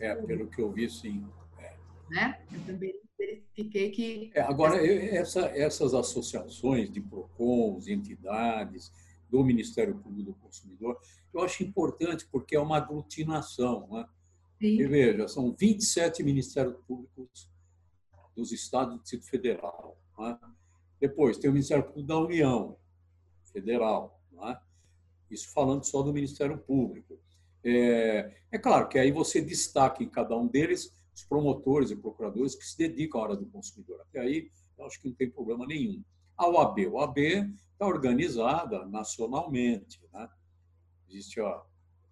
é 0.00 0.14
pelo 0.16 0.48
que 0.48 0.60
eu 0.60 0.70
vi, 0.70 0.88
sim. 0.88 1.26
É. 1.58 1.76
Né? 2.10 2.42
Eu 2.52 2.60
também 2.64 2.94
verifiquei 3.18 3.90
que. 3.90 4.30
É, 4.34 4.40
agora, 4.42 4.84
essa, 4.86 5.40
essas 5.54 5.94
associações 5.94 6.90
de 6.90 7.00
PROCONs, 7.00 7.88
entidades, 7.88 8.92
do 9.28 9.42
Ministério 9.42 9.96
Público 9.96 10.32
do 10.32 10.34
Consumidor, 10.34 11.00
eu 11.32 11.40
acho 11.40 11.62
importante 11.62 12.26
porque 12.30 12.54
é 12.54 12.60
uma 12.60 12.76
aglutinação. 12.76 13.88
Né? 13.90 14.06
Sim. 14.60 14.80
E 14.80 14.86
veja, 14.86 15.26
são 15.26 15.54
27 15.54 16.22
Ministérios 16.22 16.76
Públicos 16.86 17.50
dos 18.34 18.52
Estados 18.52 18.94
do 18.94 19.00
Distrito 19.00 19.26
Federal. 19.26 19.98
Né? 20.18 20.38
Depois, 21.00 21.38
tem 21.38 21.50
o 21.50 21.52
Ministério 21.52 21.84
Público 21.84 22.06
da 22.06 22.18
União 22.18 22.76
Federal. 23.52 24.20
Né? 24.30 24.58
Isso 25.30 25.52
falando 25.52 25.84
só 25.84 26.02
do 26.02 26.12
Ministério 26.12 26.58
Público. 26.58 27.18
É, 27.64 28.34
é 28.50 28.58
claro 28.58 28.88
que 28.88 28.98
aí 28.98 29.12
você 29.12 29.40
destaca 29.40 30.02
em 30.02 30.08
cada 30.08 30.36
um 30.36 30.46
deles 30.46 30.94
os 31.14 31.24
promotores 31.24 31.90
e 31.90 31.96
procuradores 31.96 32.54
que 32.54 32.64
se 32.64 32.76
dedicam 32.76 33.20
à 33.20 33.24
hora 33.24 33.36
do 33.36 33.46
consumidor. 33.46 34.00
Até 34.00 34.20
aí, 34.20 34.50
eu 34.78 34.86
acho 34.86 35.00
que 35.00 35.08
não 35.08 35.14
tem 35.14 35.30
problema 35.30 35.66
nenhum. 35.66 36.02
A 36.36 36.48
OAB. 36.48 36.86
A 36.86 36.90
OAB 36.90 37.18
está 37.18 37.86
organizada 37.86 38.84
nacionalmente. 38.86 40.00
Né? 40.12 40.28
Existe 41.08 41.40
o 41.40 41.62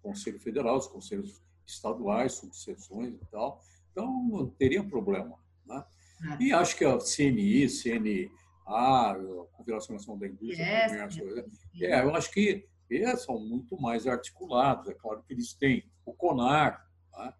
Conselho 0.01 0.39
Federal, 0.39 0.77
os 0.77 0.87
conselhos 0.87 1.41
estaduais, 1.65 2.33
subseções 2.33 3.15
e 3.15 3.25
tal. 3.31 3.61
Então, 3.91 4.23
não 4.29 4.49
teria 4.49 4.83
problema. 4.83 5.37
Né? 5.65 5.83
É. 6.23 6.43
E 6.43 6.53
acho 6.53 6.77
que 6.77 6.85
a 6.85 6.97
CNI, 6.97 7.67
CNA, 7.67 8.31
a 8.67 9.15
Confederação 9.51 9.95
Nacional 9.95 10.19
da 10.19 10.27
Indústria, 10.27 10.63
yes. 10.63 10.91
Comércio, 10.91 11.45
é, 11.81 12.01
eu 12.01 12.15
acho 12.15 12.31
que 12.31 12.67
eles 12.89 13.21
são 13.21 13.39
muito 13.39 13.79
mais 13.79 14.05
articulados. 14.05 14.89
É 14.89 14.93
claro 14.93 15.23
que 15.23 15.33
eles 15.33 15.53
têm 15.53 15.89
o 16.05 16.13
CONAR, 16.13 16.85
né? 17.17 17.33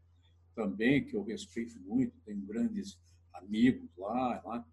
também, 0.55 1.05
que 1.05 1.15
eu 1.15 1.23
respeito 1.23 1.79
muito, 1.79 2.19
tenho 2.25 2.41
grandes 2.41 2.99
amigos 3.33 3.89
lá, 3.97 4.41
lá 4.43 4.65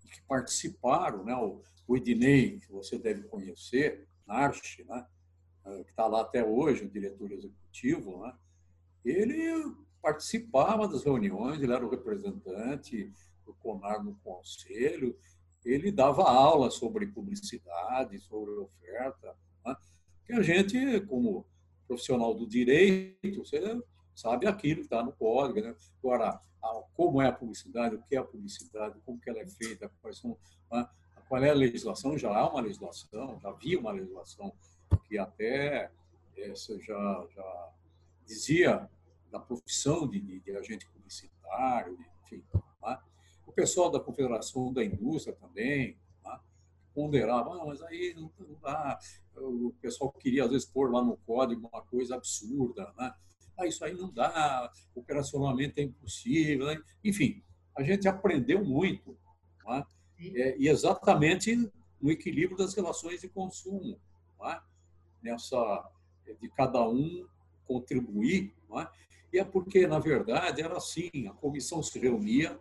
que 0.00 0.22
participaram, 0.22 1.24
né? 1.24 1.34
o, 1.34 1.62
o 1.86 1.96
Ednei, 1.96 2.58
que 2.58 2.70
você 2.72 2.98
deve 2.98 3.22
conhecer, 3.24 4.08
Narche, 4.26 4.84
né? 4.84 5.06
Eh, 5.66 5.84
que 5.84 5.90
está 5.90 6.06
lá 6.06 6.22
até 6.22 6.44
hoje, 6.44 6.84
o 6.84 6.90
diretor 6.90 7.30
executivo, 7.32 8.24
né? 8.24 8.34
ele 9.04 9.74
participava 10.00 10.88
das 10.88 11.04
reuniões, 11.04 11.60
ele 11.60 11.72
era 11.72 11.84
o 11.84 11.90
representante 11.90 13.12
do 13.50 13.54
CONAR 13.54 14.02
no 14.02 14.14
conselho, 14.16 15.16
ele 15.64 15.90
dava 15.90 16.22
aula 16.22 16.70
sobre 16.70 17.06
publicidade, 17.06 18.18
sobre 18.20 18.52
oferta, 18.52 19.36
né? 19.64 19.76
que 20.24 20.32
a 20.32 20.42
gente, 20.42 21.00
como 21.02 21.44
profissional 21.86 22.34
do 22.34 22.46
direito, 22.46 23.44
você 23.44 23.60
sabe 24.14 24.46
aquilo 24.46 24.80
que 24.80 24.86
está 24.86 25.02
no 25.02 25.12
código. 25.12 25.60
Né? 25.60 25.74
Agora, 25.98 26.40
como 26.94 27.20
é 27.20 27.28
a 27.28 27.32
publicidade, 27.32 27.96
o 27.96 28.02
que 28.02 28.16
é 28.16 28.18
a 28.18 28.24
publicidade, 28.24 29.00
como 29.04 29.20
que 29.20 29.28
ela 29.28 29.40
é 29.40 29.46
feita, 29.46 29.90
quais 30.00 30.18
são, 30.18 30.36
né? 30.70 30.88
qual 31.28 31.42
é 31.42 31.50
a 31.50 31.54
legislação, 31.54 32.16
já 32.16 32.34
há 32.34 32.48
uma 32.48 32.60
legislação, 32.60 33.38
já 33.40 33.48
havia 33.48 33.78
uma 33.78 33.92
legislação 33.92 34.52
que 35.06 35.18
até 35.18 35.90
essa 36.36 36.78
já, 36.80 37.26
já 37.34 37.68
dizia 38.24 38.88
da 39.30 39.38
profissão 39.38 40.08
de, 40.08 40.20
de, 40.20 40.40
de 40.40 40.56
agente 40.56 40.86
publicitário, 40.86 41.98
enfim. 42.22 42.42
O 43.50 43.52
pessoal 43.52 43.90
da 43.90 43.98
Confederação 43.98 44.72
da 44.72 44.84
Indústria 44.84 45.34
também 45.34 45.98
né? 46.24 46.40
ponderava, 46.94 47.60
ah, 47.60 47.66
mas 47.66 47.82
aí 47.82 48.14
não, 48.14 48.30
não 48.38 48.56
dá. 48.62 48.96
O 49.34 49.74
pessoal 49.82 50.12
queria, 50.12 50.44
às 50.44 50.50
vezes, 50.50 50.64
pôr 50.64 50.92
lá 50.92 51.02
no 51.02 51.16
código 51.16 51.66
uma 51.66 51.82
coisa 51.82 52.14
absurda, 52.14 52.94
né? 52.96 53.12
ah, 53.58 53.66
isso 53.66 53.84
aí 53.84 53.92
não 53.92 54.08
dá, 54.08 54.70
operacionalmente 54.94 55.80
é 55.80 55.82
impossível. 55.82 56.66
Né? 56.66 56.80
Enfim, 57.02 57.42
a 57.76 57.82
gente 57.82 58.06
aprendeu 58.06 58.64
muito, 58.64 59.18
né? 59.66 59.84
é, 60.36 60.56
e 60.56 60.68
exatamente 60.68 61.56
no 62.00 62.08
equilíbrio 62.08 62.56
das 62.56 62.72
relações 62.72 63.20
de 63.20 63.28
consumo, 63.28 63.98
né? 64.40 64.60
nessa 65.20 65.90
de 66.40 66.48
cada 66.50 66.88
um 66.88 67.26
contribuir, 67.66 68.54
né? 68.70 68.88
e 69.32 69.40
é 69.40 69.44
porque, 69.44 69.88
na 69.88 69.98
verdade, 69.98 70.62
era 70.62 70.76
assim, 70.76 71.26
a 71.28 71.32
comissão 71.32 71.82
se 71.82 71.98
reunia 71.98 72.56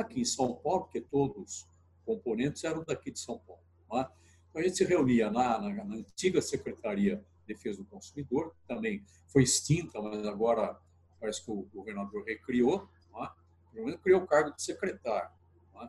aqui 0.00 0.20
em 0.20 0.24
São 0.24 0.54
Paulo, 0.54 0.84
porque 0.84 1.00
todos 1.00 1.42
os 1.42 1.68
componentes 2.04 2.64
eram 2.64 2.84
daqui 2.84 3.10
de 3.10 3.18
São 3.18 3.38
Paulo. 3.38 3.62
Né? 3.92 4.08
Então, 4.48 4.60
a 4.60 4.64
gente 4.64 4.76
se 4.76 4.84
reunia 4.84 5.30
na, 5.30 5.60
na, 5.60 5.84
na 5.84 5.94
antiga 5.94 6.40
Secretaria 6.42 7.24
Defesa 7.46 7.78
do 7.78 7.84
Consumidor, 7.84 8.54
também 8.66 9.04
foi 9.28 9.42
extinta, 9.42 10.00
mas 10.00 10.24
agora 10.26 10.78
parece 11.18 11.44
que 11.44 11.50
o 11.50 11.68
governador 11.74 12.24
recriou, 12.24 12.88
é? 13.16 13.28
pelo 13.72 13.86
menos 13.86 14.00
criou 14.00 14.22
o 14.22 14.26
cargo 14.26 14.54
de 14.54 14.62
secretário, 14.62 15.30
é? 15.76 15.88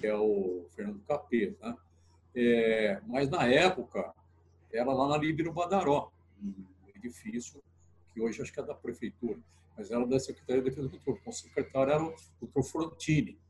que 0.00 0.06
é 0.06 0.14
o 0.14 0.66
Fernando 0.74 1.00
Capeta. 1.06 1.68
Né? 1.68 1.76
É, 2.34 3.00
mas 3.06 3.28
na 3.28 3.46
época 3.46 4.14
era 4.72 4.90
lá 4.92 5.08
na 5.08 5.18
Líbero 5.18 5.52
Badaró, 5.52 6.10
um 6.42 6.54
edifício 6.94 7.62
que 8.12 8.20
hoje 8.20 8.40
acho 8.40 8.52
que 8.52 8.60
é 8.60 8.62
da 8.62 8.74
prefeitura, 8.74 9.38
mas 9.76 9.90
era 9.90 10.06
da 10.06 10.18
Secretaria 10.18 10.62
de 10.62 10.70
Defesa 10.70 10.88
do 10.88 10.98
Consumidor. 10.98 11.28
O 11.28 11.32
secretário 11.32 11.92
era 11.92 12.04
o 12.04 12.14
doutor 12.40 12.62
Frontini, 12.62 13.40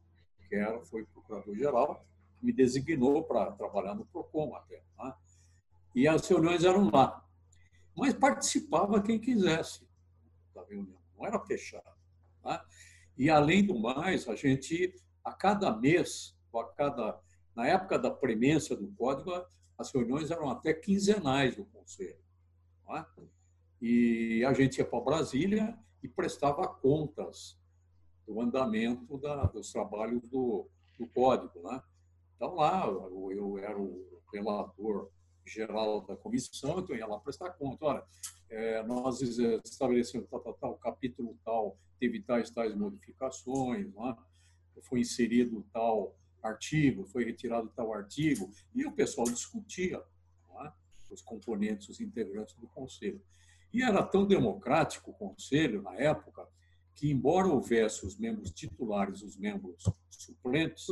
que 0.48 0.56
era, 0.56 0.80
foi 0.84 1.04
procurador-geral, 1.06 2.06
me 2.40 2.52
designou 2.52 3.22
para 3.24 3.52
trabalhar 3.52 3.94
no 3.94 4.04
PROCON 4.06 4.54
até. 4.54 4.82
Né? 4.98 5.14
E 5.94 6.08
as 6.08 6.26
reuniões 6.28 6.64
eram 6.64 6.90
lá 6.90 7.22
mas 7.94 8.14
participava 8.14 9.02
quem 9.02 9.18
quisesse 9.18 9.86
da 10.54 10.64
reunião, 10.64 10.98
não 11.16 11.26
era 11.26 11.38
fechado. 11.40 11.96
Tá? 12.42 12.64
E, 13.16 13.30
além 13.30 13.64
do 13.64 13.78
mais, 13.78 14.28
a 14.28 14.34
gente, 14.34 14.94
a 15.24 15.32
cada 15.32 15.76
mês, 15.76 16.36
a 16.54 16.64
cada, 16.64 17.20
na 17.54 17.66
época 17.66 17.98
da 17.98 18.10
premência 18.10 18.76
do 18.76 18.90
código, 18.92 19.30
as 19.78 19.90
reuniões 19.92 20.30
eram 20.30 20.50
até 20.50 20.72
quinzenais 20.72 21.56
do 21.56 21.64
Conselho. 21.66 22.22
Tá? 22.86 23.06
E 23.80 24.44
a 24.44 24.52
gente 24.52 24.78
ia 24.78 24.84
para 24.84 25.00
Brasília 25.00 25.78
e 26.02 26.08
prestava 26.08 26.66
contas 26.66 27.58
do 28.26 28.40
andamento 28.40 29.18
da, 29.18 29.44
dos 29.44 29.70
trabalhos 29.72 30.22
do, 30.28 30.68
do 30.98 31.06
código. 31.08 31.62
Né? 31.62 31.82
Então, 32.36 32.54
lá, 32.54 32.86
eu, 32.86 33.58
era 33.58 33.78
o 33.78 34.22
relator 34.32 35.10
geral 35.44 36.00
da 36.02 36.16
comissão, 36.16 36.80
então 36.80 36.96
ia 36.96 37.06
lá 37.06 37.18
prestar 37.18 37.50
conta. 37.50 37.84
Olha, 37.84 38.04
é, 38.48 38.82
nós 38.84 39.20
estabelecemos 39.20 40.28
tal, 40.28 40.40
tal, 40.40 40.54
tal, 40.54 40.74
capítulo 40.76 41.36
tal, 41.44 41.76
teve 41.98 42.22
tais, 42.22 42.50
tais 42.50 42.74
modificações, 42.74 43.86
é? 43.86 44.16
foi 44.82 45.00
inserido 45.00 45.64
tal 45.72 46.16
artigo, 46.42 47.06
foi 47.06 47.24
retirado 47.24 47.70
tal 47.76 47.92
artigo, 47.92 48.50
e 48.74 48.84
o 48.84 48.92
pessoal 48.92 49.26
discutia 49.26 50.02
é? 50.64 50.72
os 51.10 51.22
componentes, 51.22 51.88
os 51.88 52.00
integrantes 52.00 52.54
do 52.56 52.66
conselho. 52.68 53.20
E 53.72 53.82
era 53.82 54.02
tão 54.02 54.26
democrático 54.26 55.10
o 55.10 55.14
conselho, 55.14 55.82
na 55.82 55.94
época, 55.94 56.46
que, 56.94 57.10
embora 57.10 57.48
houvesse 57.48 58.04
os 58.04 58.18
membros 58.18 58.50
titulares 58.50 59.22
os 59.22 59.36
membros 59.36 59.82
suplentes, 60.10 60.86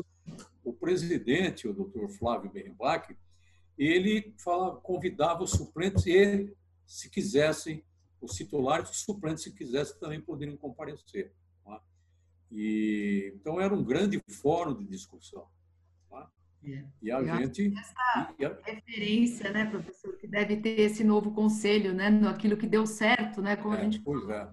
o 0.65 0.73
presidente, 0.73 1.69
o 1.69 1.75
doutor 1.75 2.09
Flávio 2.09 2.51
Berenbach, 2.51 3.15
ele 3.77 4.35
convidava 4.83 5.43
os 5.43 5.51
suplentes 5.51 6.07
e, 6.07 6.55
se 6.87 7.09
quisessem, 7.11 7.85
os 8.21 8.33
titulares, 8.33 8.91
os 8.91 9.03
suplentes, 9.03 9.45
se 9.45 9.53
quisessem, 9.53 9.99
também 9.99 10.21
poderiam 10.21 10.57
comparecer. 10.57 11.33
Tá? 11.65 11.83
E, 12.51 13.33
então, 13.35 13.61
era 13.61 13.75
um 13.75 13.85
grande 13.85 14.21
fórum 14.29 14.75
de 14.75 14.87
discussão. 14.87 15.47
É. 16.65 16.85
E 17.03 17.11
a 17.11 17.21
Eu 17.21 17.39
gente. 17.39 17.73
Essa 17.79 18.35
e 18.39 18.45
a... 18.45 18.59
referência, 18.65 19.51
né, 19.51 19.65
professor, 19.67 20.17
que 20.17 20.27
deve 20.27 20.57
ter 20.57 20.81
esse 20.81 21.03
novo 21.03 21.33
conselho, 21.33 21.95
né, 21.95 22.09
aquilo 22.29 22.57
que 22.57 22.67
deu 22.67 22.87
certo, 22.87 23.41
né, 23.41 23.57
como 23.57 23.75
é, 23.75 23.79
a 23.79 23.85
gente. 23.85 24.01
Pois 24.01 24.29
é. 24.29 24.49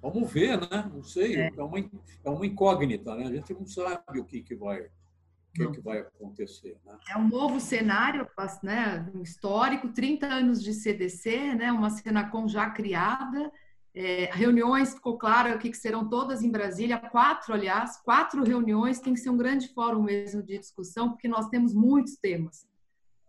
Vamos 0.00 0.32
ver, 0.32 0.60
né? 0.60 0.90
Não 0.92 1.02
sei, 1.04 1.36
é. 1.36 1.52
é, 1.56 1.62
uma, 1.62 1.78
é 1.78 2.30
uma 2.30 2.44
incógnita, 2.44 3.14
né? 3.14 3.24
A 3.24 3.32
gente 3.32 3.54
não 3.54 3.64
sabe 3.64 4.18
o 4.18 4.24
que, 4.24 4.42
que 4.42 4.56
vai 4.56 4.80
o 4.80 5.54
que, 5.54 5.62
é 5.62 5.70
que, 5.70 5.80
vai 5.80 5.98
acontecer. 5.98 6.78
Né? 6.84 6.98
É 7.10 7.16
um 7.16 7.28
novo 7.28 7.60
cenário, 7.60 8.26
né, 8.62 9.06
histórico, 9.22 9.92
30 9.92 10.26
anos 10.26 10.62
de 10.62 10.72
CDC, 10.72 11.54
né, 11.54 11.70
uma 11.70 11.90
Senacom 11.90 12.48
já 12.48 12.70
criada, 12.70 13.52
é, 13.94 14.30
reuniões, 14.32 14.94
ficou 14.94 15.18
claro 15.18 15.58
que, 15.58 15.70
que 15.70 15.76
serão 15.76 16.08
todas 16.08 16.42
em 16.42 16.50
Brasília, 16.50 16.98
quatro, 16.98 17.52
aliás, 17.52 17.98
quatro 17.98 18.42
reuniões, 18.42 19.00
tem 19.00 19.12
que 19.12 19.20
ser 19.20 19.30
um 19.30 19.36
grande 19.36 19.68
fórum 19.68 20.02
mesmo 20.02 20.42
de 20.42 20.58
discussão, 20.58 21.10
porque 21.10 21.28
nós 21.28 21.48
temos 21.48 21.74
muitos 21.74 22.16
temas 22.16 22.66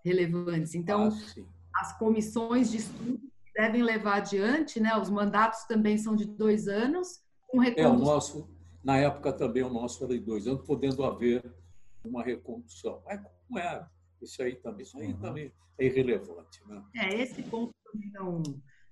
relevantes. 0.05 0.73
Então, 0.73 1.09
ah, 1.09 1.81
as 1.81 1.97
comissões 1.97 2.71
de 2.71 2.77
estudo 2.77 3.19
devem 3.53 3.83
levar 3.83 4.17
adiante, 4.17 4.79
né, 4.79 4.97
os 4.97 5.09
mandatos 5.09 5.65
também 5.65 5.97
são 5.97 6.15
de 6.15 6.25
dois 6.25 6.67
anos, 6.67 7.21
com 7.47 7.61
É, 7.61 7.87
o 7.87 7.93
nosso, 7.93 8.49
na 8.83 8.97
época 8.97 9.31
também 9.31 9.63
o 9.63 9.69
nosso 9.69 10.03
era 10.03 10.13
de 10.13 10.19
dois 10.19 10.47
anos, 10.47 10.65
podendo 10.65 11.03
haver 11.03 11.43
uma 12.03 12.23
recondução. 12.23 13.01
É 13.07 13.17
como 13.17 13.59
é, 13.59 13.85
isso 14.21 14.41
aí 14.41 14.55
também, 14.55 14.81
isso 14.81 14.97
aí 14.97 15.07
uhum. 15.07 15.19
também 15.19 15.53
é 15.77 15.85
irrelevante. 15.85 16.61
Né? 16.67 16.83
É, 16.95 17.21
esse 17.21 17.43
ponto 17.43 17.73
não. 18.13 18.41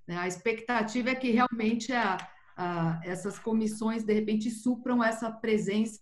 Né, 0.08 0.18
a 0.18 0.28
expectativa 0.28 1.10
é 1.10 1.16
que 1.16 1.32
realmente 1.32 1.94
a, 1.94 2.18
a, 2.58 3.00
essas 3.04 3.40
comissões, 3.40 4.04
de 4.04 4.14
repente, 4.14 4.50
supram 4.50 5.04
essa 5.04 5.32
presença 5.32 6.00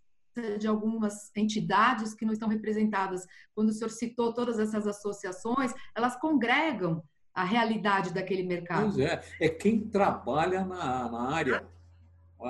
de 0.58 0.68
algumas 0.68 1.36
entidades 1.36 2.14
que 2.14 2.26
não 2.26 2.34
estão 2.34 2.48
representadas. 2.48 3.26
Quando 3.54 3.70
o 3.70 3.74
senhor 3.74 3.90
citou 3.90 4.34
todas 4.34 4.60
essas 4.60 4.88
associações, 4.88 5.74
elas 5.96 6.16
congregam 6.16 7.04
a 7.34 7.44
realidade 7.44 8.14
daquele 8.14 8.44
mercado. 8.44 8.94
Pois 8.94 9.00
é, 9.00 9.22
é 9.40 9.50
quem 9.50 9.88
trabalha 9.88 10.66
na, 10.66 11.10
na 11.10 11.36
área. 11.36 11.68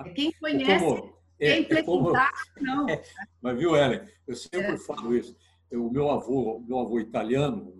É 0.05 0.09
quem 0.09 0.31
conhece, 0.33 0.85
como, 0.85 1.13
é, 1.39 1.63
quem 1.63 1.77
é 1.77 1.83
como, 1.83 2.13
não. 2.59 2.89
É, 2.89 3.01
mas 3.41 3.57
viu, 3.57 3.75
Ellen, 3.75 4.01
eu 4.27 4.35
sempre 4.35 4.73
é. 4.73 4.77
falo 4.77 5.15
isso. 5.15 5.35
O 5.71 5.89
meu 5.89 6.09
avô, 6.09 6.63
meu 6.67 6.79
avô 6.79 6.99
italiano, 6.99 7.73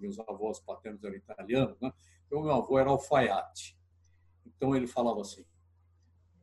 meus 0.00 0.18
avós 0.20 0.58
paternos 0.60 1.02
eram 1.04 1.16
italianos, 1.16 1.78
né? 1.80 1.92
então 2.26 2.42
meu 2.42 2.52
avô 2.52 2.78
era 2.78 2.90
alfaiate. 2.90 3.76
Então 4.46 4.74
ele 4.74 4.86
falava 4.86 5.20
assim: 5.20 5.44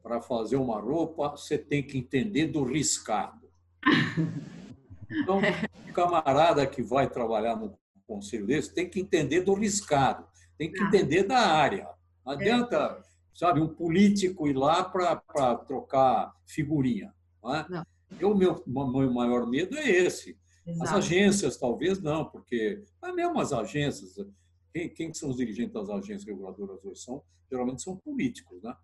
para 0.04 0.22
fazer 0.22 0.58
uma 0.58 0.80
roupa, 0.80 1.30
você 1.30 1.58
tem 1.58 1.82
que 1.82 1.98
entender 1.98 2.48
do 2.48 2.64
riscado. 2.64 3.50
Então, 5.10 5.39
o 5.39 5.41
camarada 5.94 6.68
que 6.68 6.84
vai 6.84 7.10
trabalhar 7.10 7.56
no 7.56 7.78
conselho 8.06 8.46
desse 8.46 8.74
tem 8.74 8.89
que 8.89 9.00
entender 9.00 9.41
do 9.41 9.54
riscado, 9.54 10.28
tem 10.58 10.72
que 10.72 10.84
entender 10.84 11.24
da 11.24 11.39
área. 11.39 11.88
Não 12.26 12.34
adianta, 12.34 13.02
sabe, 13.34 13.62
um 13.62 13.68
político 13.68 14.48
ir 14.48 14.54
lá 14.56 14.84
para 14.84 15.56
trocar 15.68 16.34
figurinha. 16.46 17.14
Não 17.41 17.56
é? 17.56 17.66
Eu, 18.20 18.36
meu, 18.36 18.62
meu 18.68 19.12
maior 19.12 19.48
medo 19.48 19.78
é 19.78 19.89
esse. 19.89 20.38
Exato. 20.66 20.89
As 20.89 20.97
agências, 20.97 21.57
talvez 21.57 22.01
não, 22.01 22.26
porque 22.26 22.84
é 23.03 23.11
mesmo 23.11 23.39
as 23.39 23.51
agências, 23.51 24.16
quem, 24.74 24.89
quem 24.89 25.14
são 25.14 25.30
os 25.30 25.38
dirigentes 25.38 25.74
das 25.74 25.89
agências 25.89 26.26
reguladoras 26.26 26.84
hoje? 26.84 27.01
São, 27.01 27.22
geralmente 27.49 27.82
são 27.82 27.97
políticos, 27.97 28.61
né? 28.64 28.76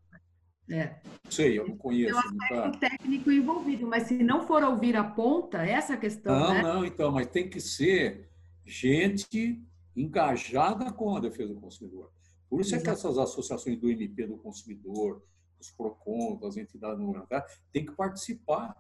É. 0.72 1.00
Sei, 1.30 1.58
eu 1.58 1.68
não 1.68 1.76
conheço. 1.76 2.14
Tem 2.14 2.32
um 2.32 2.42
aspecto 2.42 2.66
nunca... 2.68 2.90
técnico 2.90 3.32
envolvido, 3.32 3.88
mas 3.88 4.04
se 4.04 4.22
não 4.22 4.46
for 4.46 4.64
ouvir 4.64 4.96
a 4.96 5.04
ponta, 5.04 5.66
essa 5.66 5.94
é 5.94 5.96
a 5.96 6.00
questão. 6.00 6.38
Não, 6.38 6.54
né? 6.54 6.62
não, 6.62 6.86
então, 6.86 7.12
mas 7.12 7.28
tem 7.28 7.50
que 7.50 7.60
ser 7.60 8.30
gente 8.66 9.64
engajada 9.96 10.94
com 10.94 11.16
a 11.16 11.20
defesa 11.20 11.54
do 11.54 11.60
consumidor. 11.60 12.12
Por 12.48 12.62
isso 12.62 12.76
Exato. 12.76 12.82
é 12.82 12.84
que 12.84 12.90
essas 12.92 13.18
associações 13.18 13.80
do 13.80 13.90
MP 13.90 14.28
do 14.28 14.38
consumidor, 14.38 15.24
os 15.60 15.72
PROCON, 15.72 16.40
as 16.44 16.56
entidades 16.56 17.00
governamentais, 17.00 17.62
têm 17.72 17.86
que 17.86 17.94
participar. 17.94 18.76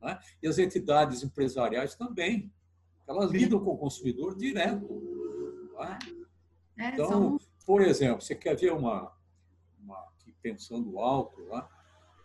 Né? 0.00 0.18
E 0.42 0.48
as 0.48 0.58
entidades 0.58 1.22
empresariais 1.22 1.94
também. 1.94 2.52
Elas 3.06 3.30
lidam 3.30 3.64
com 3.64 3.70
o 3.70 3.78
consumidor 3.78 4.36
direto. 4.36 4.86
Né? 5.78 5.98
É, 6.78 6.88
então, 6.90 7.40
por 7.64 7.80
exemplo, 7.80 8.20
você 8.20 8.34
quer 8.34 8.54
ver 8.54 8.72
uma, 8.72 9.10
pensando 10.42 10.98
alto 10.98 11.40
lá, 11.46 11.70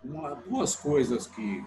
uma, 0.03 0.33
duas 0.35 0.75
coisas 0.75 1.27
que 1.27 1.63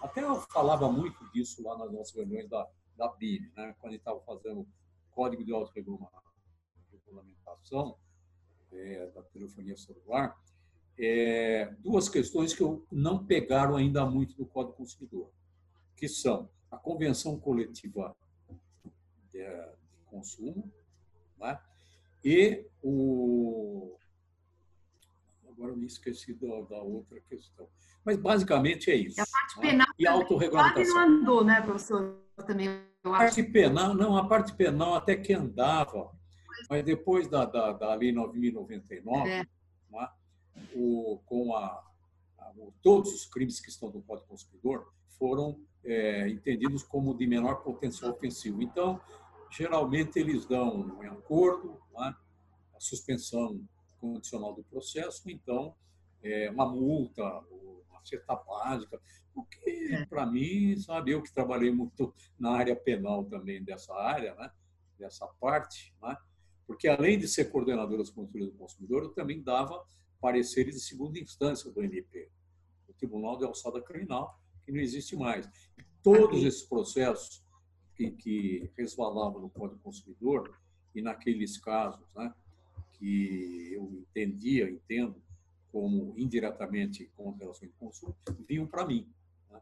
até 0.00 0.22
eu 0.22 0.40
falava 0.52 0.90
muito 0.90 1.30
disso 1.32 1.62
lá 1.62 1.76
nas 1.76 1.92
nossas 1.92 2.14
reuniões 2.14 2.48
da, 2.48 2.66
da 2.96 3.08
BIM, 3.08 3.40
né, 3.56 3.74
quando 3.80 3.88
a 3.88 3.90
gente 3.90 4.00
estava 4.00 4.20
fazendo 4.20 4.66
código 5.10 5.44
de 5.44 5.52
autorregulamentação 5.52 7.98
é, 8.72 9.08
da 9.08 9.22
telefonia 9.22 9.76
celular, 9.76 10.40
é, 10.98 11.74
duas 11.80 12.08
questões 12.08 12.54
que 12.54 12.62
eu 12.62 12.86
não 12.90 13.22
pegaram 13.24 13.76
ainda 13.76 14.06
muito 14.06 14.34
do 14.36 14.46
Código 14.46 14.76
Consumidor, 14.76 15.30
que 15.98 16.08
são 16.08 16.48
a 16.70 16.76
convenção 16.76 17.38
coletiva 17.38 18.16
de, 19.32 19.40
de 19.40 20.04
consumo 20.06 20.72
né, 21.36 21.60
e 22.24 22.64
o 22.80 23.96
agora 25.50 25.74
me 25.74 25.86
esqueci 25.86 26.32
da, 26.34 26.60
da, 26.62 26.80
outra 26.80 27.20
questão. 27.22 27.68
Mas 28.04 28.16
basicamente 28.16 28.92
é 28.92 28.94
isso. 28.94 29.18
E 29.18 29.20
a 29.20 29.26
parte 29.26 29.56
né? 29.56 29.70
penal 29.70 29.86
e 29.98 30.06
a 30.06 30.12
autorregulamentação. 30.12 30.94
não 30.94 31.02
andou, 31.02 31.44
né, 31.44 31.60
professor? 31.62 32.16
Também, 32.46 32.68
a 33.02 33.10
parte 33.10 33.42
penal, 33.42 33.92
não, 33.92 34.16
a 34.16 34.28
parte 34.28 34.54
penal 34.54 34.94
até 34.94 35.16
que 35.16 35.32
andava, 35.32 36.12
mas 36.70 36.84
depois 36.84 37.26
da, 37.26 37.44
da, 37.44 37.72
da 37.72 37.94
Lei 37.96 38.12
9.099, 38.12 39.26
é. 39.26 39.44
né, 39.90 40.08
o, 40.76 41.20
com 41.26 41.56
a, 41.56 41.84
a, 42.38 42.52
todos 42.80 43.12
os 43.12 43.26
crimes 43.26 43.60
que 43.60 43.68
estão 43.68 43.90
no 43.90 44.00
Código 44.02 44.28
Consumidor 44.28 44.92
foram 45.18 45.60
é, 45.84 46.28
entendidos 46.28 46.82
como 46.82 47.16
de 47.16 47.26
menor 47.26 47.62
potencial 47.62 48.12
ofensivo. 48.12 48.62
Então, 48.62 49.00
geralmente 49.50 50.18
eles 50.18 50.44
dão 50.46 50.80
um 50.80 51.12
acordo, 51.12 51.80
né, 51.96 52.14
a 52.74 52.80
suspensão 52.80 53.60
condicional 54.00 54.54
do 54.54 54.62
processo, 54.64 55.28
então, 55.30 55.74
é, 56.22 56.50
uma 56.50 56.68
multa, 56.68 57.22
uma 57.90 58.04
certa 58.04 58.34
básica, 58.36 59.00
porque, 59.34 59.90
é. 59.92 60.06
para 60.06 60.26
mim, 60.26 60.76
sabe, 60.76 61.12
eu 61.12 61.22
que 61.22 61.32
trabalhei 61.32 61.70
muito 61.70 62.14
na 62.38 62.52
área 62.52 62.76
penal 62.76 63.24
também 63.24 63.62
dessa 63.62 63.94
área, 63.94 64.34
né, 64.34 64.50
dessa 64.98 65.26
parte, 65.40 65.94
né, 66.02 66.16
porque 66.66 66.86
além 66.86 67.18
de 67.18 67.26
ser 67.26 67.50
coordenador 67.50 67.98
das 67.98 68.10
consultorias 68.10 68.52
do 68.52 68.58
consumidor, 68.58 69.04
eu 69.04 69.10
também 69.10 69.42
dava 69.42 69.82
pareceres 70.20 70.74
de 70.74 70.80
segunda 70.80 71.18
instância 71.18 71.70
do 71.70 71.82
MP, 71.82 72.28
o 72.88 72.92
Tribunal 72.92 73.38
de 73.38 73.44
Alçada 73.44 73.80
Criminal, 73.80 74.38
que 74.68 74.72
não 74.72 74.80
existe 74.80 75.16
mais. 75.16 75.46
E 75.78 75.82
todos 76.02 76.44
esses 76.44 76.62
processos 76.62 77.42
que, 77.94 78.10
que 78.10 78.70
resvalavam 78.76 79.40
no 79.40 79.48
Código 79.48 79.80
Consumidor, 79.80 80.54
e 80.94 81.00
naqueles 81.00 81.56
casos, 81.56 82.14
né, 82.14 82.34
que 82.92 83.72
eu 83.72 83.90
entendia, 83.94 84.70
entendo, 84.70 85.22
como 85.72 86.12
indiretamente 86.18 87.10
com 87.16 87.30
relações 87.30 87.70
de 87.70 87.76
consumo, 87.78 88.14
vinham 88.46 88.66
para 88.66 88.86
mim. 88.86 89.08
Né? 89.50 89.60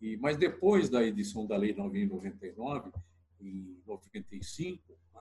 E, 0.00 0.16
mas 0.18 0.36
depois 0.36 0.88
da 0.88 1.02
edição 1.02 1.44
da 1.44 1.56
Lei 1.56 1.74
999, 1.74 2.92
em 3.40 3.82
95, 3.84 4.92
né? 5.14 5.20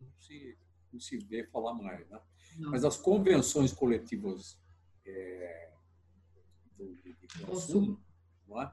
não, 0.00 0.12
se, 0.18 0.58
não 0.92 0.98
se 0.98 1.18
vê 1.18 1.44
falar 1.44 1.74
mais. 1.74 2.08
Né? 2.08 2.20
Mas 2.58 2.84
as 2.84 2.96
convenções 2.96 3.72
coletivas 3.72 4.58
é, 5.06 5.70
de, 6.76 7.12
de 7.12 7.44
consumo 7.44 8.07
é? 8.56 8.70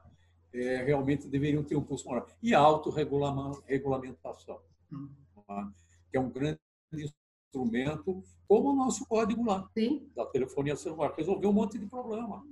É, 0.54 0.84
realmente 0.84 1.28
deveriam 1.28 1.62
ter 1.62 1.76
um 1.76 1.82
pulso 1.82 2.08
maior. 2.08 2.26
E 2.42 2.54
a 2.54 2.58
autorregulamentação, 2.58 4.60
hum. 4.92 5.08
é? 5.50 5.66
que 6.10 6.16
é 6.16 6.20
um 6.20 6.30
grande 6.30 6.58
instrumento, 6.92 8.22
como 8.48 8.70
o 8.70 8.76
nosso 8.76 9.04
código 9.06 9.44
lá, 9.44 9.68
Sim. 9.76 10.08
da 10.14 10.24
telefonia 10.26 10.76
celular. 10.76 11.12
Resolveu 11.16 11.50
um 11.50 11.54
monte 11.54 11.78
de 11.78 11.86
problema. 11.86 12.44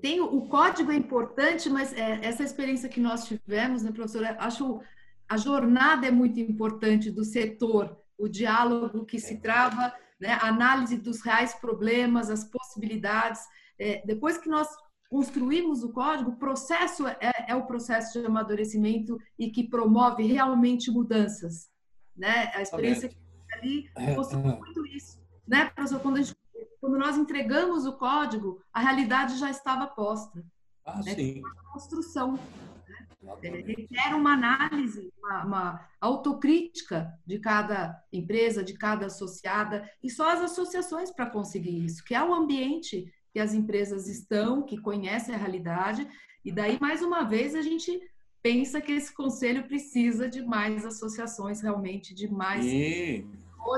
Tem, 0.00 0.20
o 0.20 0.48
código 0.48 0.92
é 0.92 0.96
importante, 0.96 1.68
mas 1.68 1.92
é, 1.92 2.24
essa 2.24 2.42
experiência 2.42 2.88
que 2.88 3.00
nós 3.00 3.26
tivemos, 3.26 3.82
né, 3.82 3.92
professora, 3.92 4.36
acho 4.40 4.80
a 5.28 5.36
jornada 5.36 6.06
é 6.06 6.10
muito 6.10 6.40
importante 6.40 7.10
do 7.10 7.24
setor, 7.24 7.96
o 8.16 8.28
diálogo 8.28 9.04
que 9.04 9.18
se 9.18 9.40
trava, 9.40 9.92
né, 10.20 10.32
a 10.32 10.48
análise 10.48 10.96
dos 10.96 11.20
reais 11.20 11.54
problemas, 11.54 12.30
as 12.30 12.44
possibilidades. 12.44 13.42
É, 13.78 14.02
depois 14.06 14.38
que 14.38 14.48
nós 14.48 14.68
construímos 15.14 15.84
o 15.84 15.92
código, 15.92 16.32
o 16.32 16.36
processo 16.36 17.06
é, 17.06 17.16
é, 17.46 17.54
o 17.54 17.64
processo 17.66 18.18
de 18.18 18.26
amadurecimento 18.26 19.16
e 19.38 19.48
que 19.48 19.62
promove 19.62 20.24
realmente 20.24 20.90
mudanças. 20.90 21.70
Né? 22.16 22.50
A 22.52 22.60
experiência 22.60 23.08
que 23.08 23.16
ali 23.52 23.88
é, 23.94 24.12
mostrou 24.12 24.42
é. 24.42 24.56
muito 24.56 24.84
isso. 24.88 25.22
Né, 25.46 25.66
professor? 25.66 26.00
Quando, 26.00 26.16
gente, 26.16 26.36
quando, 26.80 26.98
nós 26.98 27.16
entregamos 27.16 27.86
o 27.86 27.92
código, 27.92 28.60
a 28.72 28.80
realidade 28.80 29.38
já 29.38 29.48
estava 29.48 29.86
posta. 29.86 30.44
Ah, 30.84 31.00
né? 31.04 31.14
sim. 31.14 31.38
Uma 31.38 31.54
construção. 31.72 32.32
Né? 32.32 33.38
É, 33.44 33.48
requer 33.50 34.16
uma 34.16 34.32
análise, 34.32 35.12
uma, 35.16 35.44
uma, 35.44 35.88
autocrítica 36.00 37.16
de 37.24 37.38
cada 37.38 38.02
empresa, 38.12 38.64
de 38.64 38.74
cada 38.74 39.06
associada, 39.06 39.88
e 40.02 40.10
só 40.10 40.32
as 40.32 40.40
associações 40.40 41.12
para 41.12 41.30
conseguir 41.30 41.84
isso, 41.84 42.02
que 42.02 42.16
é 42.16 42.22
o 42.22 42.34
ambiente 42.34 43.13
que 43.34 43.40
as 43.40 43.52
empresas 43.52 44.06
estão, 44.06 44.62
que 44.62 44.78
conhecem 44.78 45.34
a 45.34 45.38
realidade, 45.38 46.06
e 46.44 46.52
daí, 46.52 46.78
mais 46.80 47.02
uma 47.02 47.24
vez, 47.24 47.56
a 47.56 47.62
gente 47.62 48.00
pensa 48.40 48.80
que 48.80 48.92
esse 48.92 49.12
conselho 49.12 49.64
precisa 49.64 50.28
de 50.28 50.40
mais 50.40 50.86
associações, 50.86 51.60
realmente, 51.60 52.14
de 52.14 52.30
mais 52.30 52.64
Sim. 52.64 53.28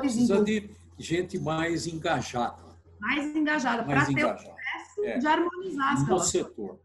Precisa 0.00 0.44
de 0.44 0.68
gente 0.98 1.38
mais 1.38 1.86
engajada. 1.86 2.62
Mais 3.00 3.34
engajada, 3.34 3.82
para 3.84 4.04
ter 4.04 4.24
o 4.24 4.34
processo 4.34 5.04
é. 5.04 5.18
de 5.18 5.26
harmonizar 5.26 5.92
as 5.94 6.06
No 6.06 6.18
setor. 6.18 6.78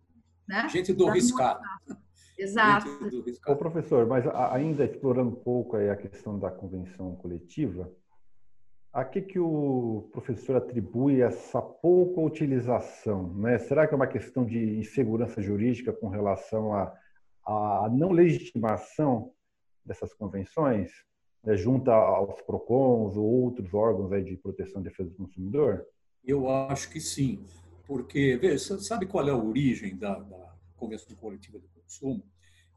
Né? 0.48 0.70
Gente 0.70 0.94
do 0.94 1.10
riscado. 1.10 1.62
Exato. 2.38 2.88
Ô, 3.48 3.56
professor, 3.56 4.08
mas 4.08 4.26
ainda 4.28 4.86
explorando 4.86 5.32
um 5.32 5.36
pouco 5.36 5.76
a 5.76 5.96
questão 5.98 6.40
da 6.40 6.50
convenção 6.50 7.16
coletiva, 7.16 7.92
a 8.94 9.06
que, 9.06 9.22
que 9.22 9.40
o 9.40 10.10
professor 10.12 10.58
atribui 10.58 11.22
essa 11.22 11.62
pouca 11.62 12.20
utilização? 12.20 13.34
Né? 13.36 13.58
Será 13.58 13.88
que 13.88 13.94
é 13.94 13.96
uma 13.96 14.08
questão 14.08 14.46
de 14.46 14.60
insegurança 14.80 15.42
jurídica 15.42 15.94
com 15.94 16.10
relação 16.10 16.74
à, 16.74 16.94
à 17.46 17.90
não 17.90 18.12
legitimação 18.12 19.34
dessas 19.86 20.14
convenções, 20.14 20.92
né, 21.44 21.56
junto 21.56 21.90
aos 21.90 22.42
PROCONs 22.42 23.16
ou 23.16 23.24
outros 23.24 23.74
órgãos 23.74 24.12
aí 24.12 24.24
de 24.24 24.36
proteção 24.36 24.82
e 24.82 24.84
defesa 24.84 25.10
do 25.10 25.16
consumidor? 25.16 25.86
Eu 26.24 26.50
acho 26.50 26.90
que 26.90 27.00
sim, 27.00 27.44
porque, 27.88 28.38
veja, 28.38 28.78
sabe 28.78 29.08
qual 29.08 29.28
é 29.28 29.32
a 29.32 29.38
origem 29.38 29.98
da, 29.98 30.20
da 30.20 30.54
Convenção 30.76 31.16
Coletiva 31.16 31.58
do 31.58 31.68
Consumo? 31.70 32.24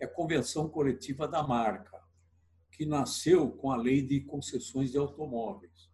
É 0.01 0.07
a 0.07 0.09
Convenção 0.09 0.69
Coletiva 0.69 1.27
da 1.27 1.43
Marca, 1.43 2.01
que 2.71 2.87
nasceu 2.87 3.51
com 3.51 3.71
a 3.71 3.77
Lei 3.77 4.01
de 4.01 4.21
Concessões 4.21 4.93
de 4.93 4.99
Automóveis. 4.99 5.93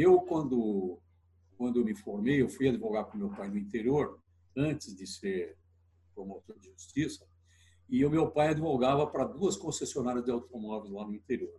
Eu, 0.00 0.18
quando, 0.22 0.98
quando 1.58 1.78
eu 1.78 1.84
me 1.84 1.94
formei, 1.94 2.40
eu 2.40 2.48
fui 2.48 2.66
advogar 2.66 3.04
com 3.04 3.18
meu 3.18 3.28
pai 3.28 3.50
no 3.50 3.58
interior, 3.58 4.18
antes 4.56 4.96
de 4.96 5.06
ser 5.06 5.58
promotor 6.14 6.58
de 6.58 6.70
justiça, 6.70 7.28
e 7.86 8.02
o 8.02 8.08
meu 8.08 8.30
pai 8.30 8.48
advogava 8.48 9.06
para 9.06 9.26
duas 9.26 9.58
concessionárias 9.58 10.24
de 10.24 10.30
automóveis 10.30 10.90
lá 10.90 11.04
no 11.04 11.14
interior. 11.14 11.54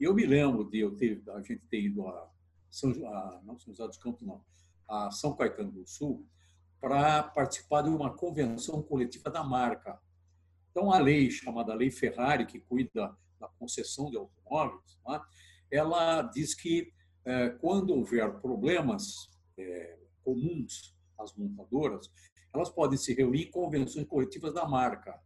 E 0.00 0.04
eu 0.04 0.14
me 0.14 0.24
lembro 0.24 0.64
de 0.64 0.78
eu 0.78 0.96
ter, 0.96 1.22
a 1.28 1.42
gente 1.42 1.58
ter 1.68 1.82
ido 1.82 2.08
a 2.08 2.30
São, 2.70 2.90
a, 2.90 3.42
não 3.44 3.58
São 3.58 3.74
José 3.74 3.86
dos 3.86 3.98
Campos, 3.98 4.26
não, 4.26 4.42
a 4.88 5.10
São 5.10 5.36
Caetano 5.36 5.70
do 5.70 5.86
Sul, 5.86 6.26
para 6.80 7.22
participar 7.22 7.82
de 7.82 7.90
uma 7.90 8.16
convenção 8.16 8.82
coletiva 8.82 9.28
da 9.28 9.44
marca. 9.44 10.00
Então, 10.70 10.90
a 10.90 10.98
lei 10.98 11.30
chamada 11.30 11.74
Lei 11.74 11.90
Ferrari, 11.90 12.46
que 12.46 12.60
cuida 12.60 13.14
da 13.38 13.46
concessão 13.58 14.08
de 14.10 14.16
automóveis, 14.16 14.98
né, 15.06 15.20
ela 15.70 16.22
diz 16.22 16.54
que 16.54 16.94
quando 17.60 17.94
houver 17.94 18.40
problemas 18.40 19.30
é, 19.56 19.96
comuns 20.22 20.94
às 21.18 21.34
montadoras, 21.34 22.10
elas 22.52 22.70
podem 22.70 22.98
se 22.98 23.14
reunir 23.14 23.44
em 23.44 23.50
convenções 23.50 24.06
coletivas 24.06 24.52
da 24.52 24.66
marca 24.66 25.18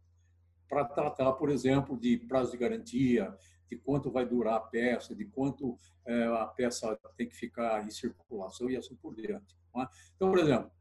para 0.67 0.85
tratar, 0.85 1.33
por 1.33 1.49
exemplo, 1.49 1.97
de 1.97 2.17
prazo 2.17 2.51
de 2.51 2.57
garantia, 2.57 3.35
de 3.69 3.77
quanto 3.77 4.11
vai 4.11 4.25
durar 4.25 4.55
a 4.55 4.59
peça, 4.59 5.15
de 5.15 5.25
quanto 5.25 5.77
é, 6.05 6.25
a 6.25 6.45
peça 6.45 6.97
tem 7.17 7.27
que 7.27 7.35
ficar 7.35 7.85
em 7.85 7.91
circulação 7.91 8.69
e 8.69 8.75
assim 8.75 8.95
por 8.95 9.15
diante. 9.15 9.55
É? 9.77 9.87
Então, 10.15 10.29
por 10.29 10.39
exemplo, 10.39 10.71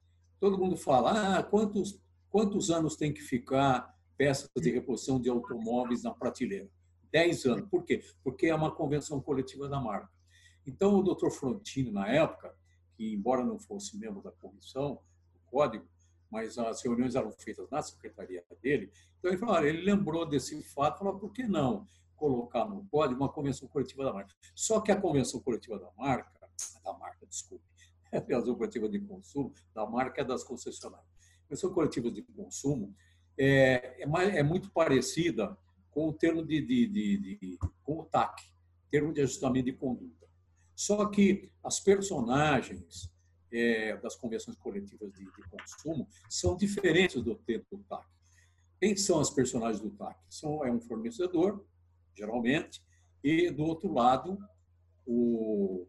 todo 0.41 0.59
mundo 0.59 0.77
fala, 0.77 1.39
ah, 1.39 1.43
quantos, 1.43 2.01
quantos 2.31 2.71
anos 2.71 2.97
tem 2.97 3.13
que 3.13 3.21
ficar 3.21 3.95
peças 4.17 4.51
de 4.57 4.71
reposição 4.71 5.21
de 5.21 5.29
automóveis 5.29 6.03
na 6.03 6.13
prateleira? 6.13 6.69
Dez 7.11 7.45
anos. 7.47 7.69
Por 7.71 7.85
quê? 7.85 8.03
Porque 8.23 8.47
é 8.47 8.55
uma 8.55 8.71
convenção 8.71 9.21
coletiva 9.21 9.69
da 9.69 9.81
marca. 9.81 10.11
Então, 10.69 10.99
o 10.99 11.03
doutor 11.03 11.31
Frontini, 11.31 11.91
na 11.91 12.07
época, 12.09 12.55
que 12.95 13.15
embora 13.15 13.43
não 13.43 13.59
fosse 13.59 13.97
membro 13.97 14.21
da 14.21 14.31
comissão, 14.31 15.01
do 15.33 15.41
código, 15.47 15.89
mas 16.31 16.59
as 16.59 16.83
reuniões 16.83 17.15
eram 17.15 17.33
feitas 17.33 17.71
na 17.71 17.81
secretaria 17.81 18.45
dele, 18.61 18.93
então 19.19 19.31
ele 19.31 19.39
falou, 19.39 19.65
ele 19.65 19.81
lembrou 19.81 20.29
desse 20.29 20.63
fato, 20.63 20.99
falou, 20.99 21.19
por 21.19 21.33
que 21.33 21.45
não 21.45 21.87
colocar 22.17 22.67
no 22.67 22.85
código 22.91 23.19
uma 23.19 23.33
convenção 23.33 23.67
coletiva 23.67 24.05
da 24.05 24.13
marca? 24.13 24.35
Só 24.55 24.81
que 24.81 24.93
a 24.93 25.01
convenção 25.01 25.41
coletiva 25.41 25.79
da 25.79 25.91
marca, 25.97 26.51
da 26.85 26.93
marca, 26.93 27.25
desculpe, 27.27 27.65
a 28.13 28.21
convenção 28.21 28.55
coletiva 28.55 28.89
de 28.91 29.01
consumo, 29.01 29.55
da 29.75 29.87
marca 29.87 30.21
é 30.21 30.25
das 30.25 30.45
concessionárias. 30.45 31.09
A 31.09 31.43
convenção 31.45 31.73
coletiva 31.73 32.11
de 32.11 32.21
consumo 32.23 32.95
é, 33.39 34.03
é, 34.03 34.39
é 34.39 34.43
muito 34.43 34.71
parecida 34.71 35.57
com 35.91 36.09
o 36.09 36.13
termo 36.13 36.45
de, 36.45 36.61
de, 36.61 36.87
de, 36.87 37.19
de 37.39 37.59
com 37.83 38.01
o 38.01 38.05
TAC, 38.05 38.43
termo 38.91 39.15
de 39.15 39.23
ajustamento 39.23 39.65
de 39.65 39.73
conduta. 39.73 40.18
Só 40.79 41.07
que 41.07 41.51
as 41.65 41.81
personagens 41.81 43.11
é, 43.51 43.97
das 43.97 44.15
convenções 44.15 44.57
coletivas 44.57 45.13
de, 45.13 45.25
de, 45.25 45.43
consumo 45.51 46.09
são 46.31 46.57
diferentes 46.57 47.21
do 47.21 47.35
tempo 47.35 47.77
do 47.77 47.83
TAC. 47.83 48.07
Quem 48.79 48.97
são 48.97 49.19
as 49.19 49.29
personagens 49.29 49.81
do 49.81 49.91
TAC? 49.91 50.17
São, 50.31 50.65
é 50.65 50.71
um 50.71 50.81
fornecedor, 50.81 51.67
geralmente, 52.15 52.81
e 53.25 53.51
do 53.51 53.65
outro 53.65 53.93
lado, 53.93 54.39
o, 55.05 55.85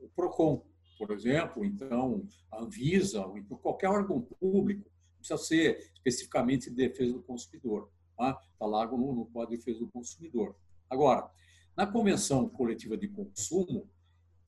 o 0.00 0.08
PROCON, 0.16 0.64
por 0.96 1.10
exemplo, 1.10 1.62
então 1.62 2.26
a 2.50 2.62
Anvisa, 2.62 3.26
ou 3.26 3.36
então 3.36 3.58
qualquer 3.58 3.90
órgão 3.90 4.22
público, 4.22 4.90
precisa 5.18 5.36
ser 5.36 5.92
especificamente 5.92 6.70
de 6.70 6.76
defesa 6.76 7.12
do 7.12 7.22
consumidor. 7.22 7.90
Está 8.12 8.32
tá 8.58 8.64
lá 8.64 8.86
no, 8.86 9.14
no 9.14 9.26
Código 9.26 9.50
de 9.50 9.58
Defesa 9.58 9.80
do 9.80 9.90
Consumidor. 9.90 10.56
Agora, 10.88 11.30
na 11.76 11.86
Convenção 11.86 12.48
Coletiva 12.48 12.96
de 12.96 13.06
Consumo, 13.06 13.86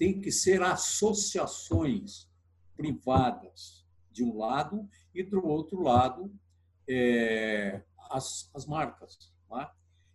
tem 0.00 0.18
que 0.18 0.32
ser 0.32 0.62
associações 0.62 2.26
privadas, 2.74 3.86
de 4.10 4.24
um 4.24 4.38
lado, 4.38 4.88
e 5.14 5.22
do 5.22 5.46
outro 5.46 5.82
lado, 5.82 6.32
é, 6.88 7.82
as, 8.10 8.50
as 8.54 8.64
marcas. 8.64 9.30
É? 9.60 9.68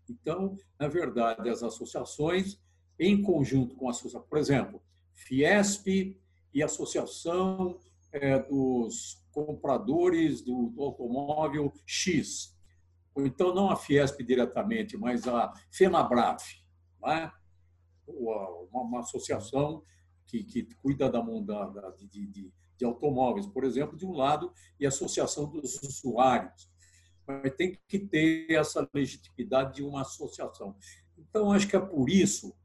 Então, 0.09 0.57
na 0.79 0.87
verdade, 0.87 1.47
as 1.47 1.61
associações, 1.61 2.59
em 2.99 3.21
conjunto 3.21 3.75
com 3.75 3.87
a 3.87 3.91
associação, 3.91 4.27
por 4.27 4.39
exemplo, 4.39 4.81
Fiesp 5.13 6.19
e 6.51 6.63
Associação 6.63 7.79
é, 8.11 8.39
dos 8.39 9.23
Compradores 9.31 10.41
do, 10.41 10.71
do 10.71 10.81
Automóvel 10.81 11.71
X. 11.85 12.57
Ou 13.13 13.23
então, 13.27 13.53
não 13.53 13.69
a 13.69 13.75
Fiesp 13.75 14.23
diretamente, 14.23 14.97
mas 14.97 15.27
a 15.27 15.53
FENABRAF. 15.69 16.59
É? 17.05 17.44
Uma, 18.07 18.81
uma 18.81 18.99
associação 18.99 19.83
que, 20.25 20.43
que, 20.43 20.63
cuida 20.81 21.09
da, 21.09 21.21
da 21.21 21.89
de, 21.91 22.07
de, 22.07 22.51
de, 22.77 22.85
automóveis, 22.85 23.45
por 23.45 23.63
exemplo, 23.63 23.97
de 23.97 24.05
um 24.05 24.13
lado, 24.13 24.51
e 24.79 24.85
a 24.85 24.89
associação 24.89 25.49
dos 25.49 25.81
usuários. 25.81 26.69
Mas 27.27 27.53
tem 27.55 27.77
que 27.87 27.99
ter 27.99 28.51
essa 28.51 28.87
legitimidade 28.93 29.75
de 29.75 29.83
uma 29.83 30.01
associação. 30.01 30.75
Então, 31.17 31.51
acho 31.51 31.67
que 31.67 31.75
é 31.75 31.79
por 31.79 32.09
isso 32.09 32.55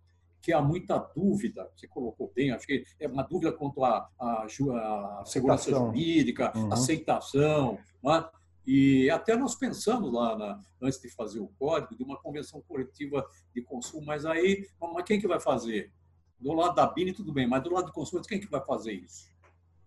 que 0.42 0.52
há 0.52 0.62
muita 0.62 0.98
dúvida, 1.14 1.70
você 1.76 1.86
colocou 1.86 2.32
bem, 2.34 2.50
acho 2.50 2.66
que 2.66 2.84
é 2.98 3.06
uma 3.06 3.22
dúvida 3.22 3.52
quanto 3.52 3.84
à, 3.84 4.10
à, 4.18 4.44
à 4.44 5.24
segurança 5.26 5.70
jurídica, 5.70 6.52
uhum. 6.56 6.72
aceitação. 6.72 7.78
É? 8.06 8.39
E 8.66 9.08
até 9.10 9.36
nós 9.36 9.54
pensamos 9.54 10.12
lá, 10.12 10.36
na, 10.36 10.62
antes 10.80 11.00
de 11.00 11.08
fazer 11.10 11.40
o 11.40 11.48
código, 11.58 11.96
de 11.96 12.02
uma 12.02 12.16
convenção 12.16 12.60
coletiva 12.62 13.26
de 13.54 13.62
consumo, 13.62 14.06
mas 14.06 14.24
aí, 14.24 14.68
mas 14.80 15.04
quem 15.04 15.20
que 15.20 15.26
vai 15.26 15.40
fazer? 15.40 15.92
Do 16.38 16.52
lado 16.52 16.74
da 16.74 16.86
BINE, 16.86 17.12
tudo 17.12 17.32
bem, 17.32 17.46
mas 17.46 17.62
do 17.62 17.72
lado 17.72 17.86
do 17.86 17.92
consumo, 17.92 18.22
quem 18.22 18.40
que 18.40 18.50
vai 18.50 18.64
fazer 18.64 18.92
isso? 18.92 19.28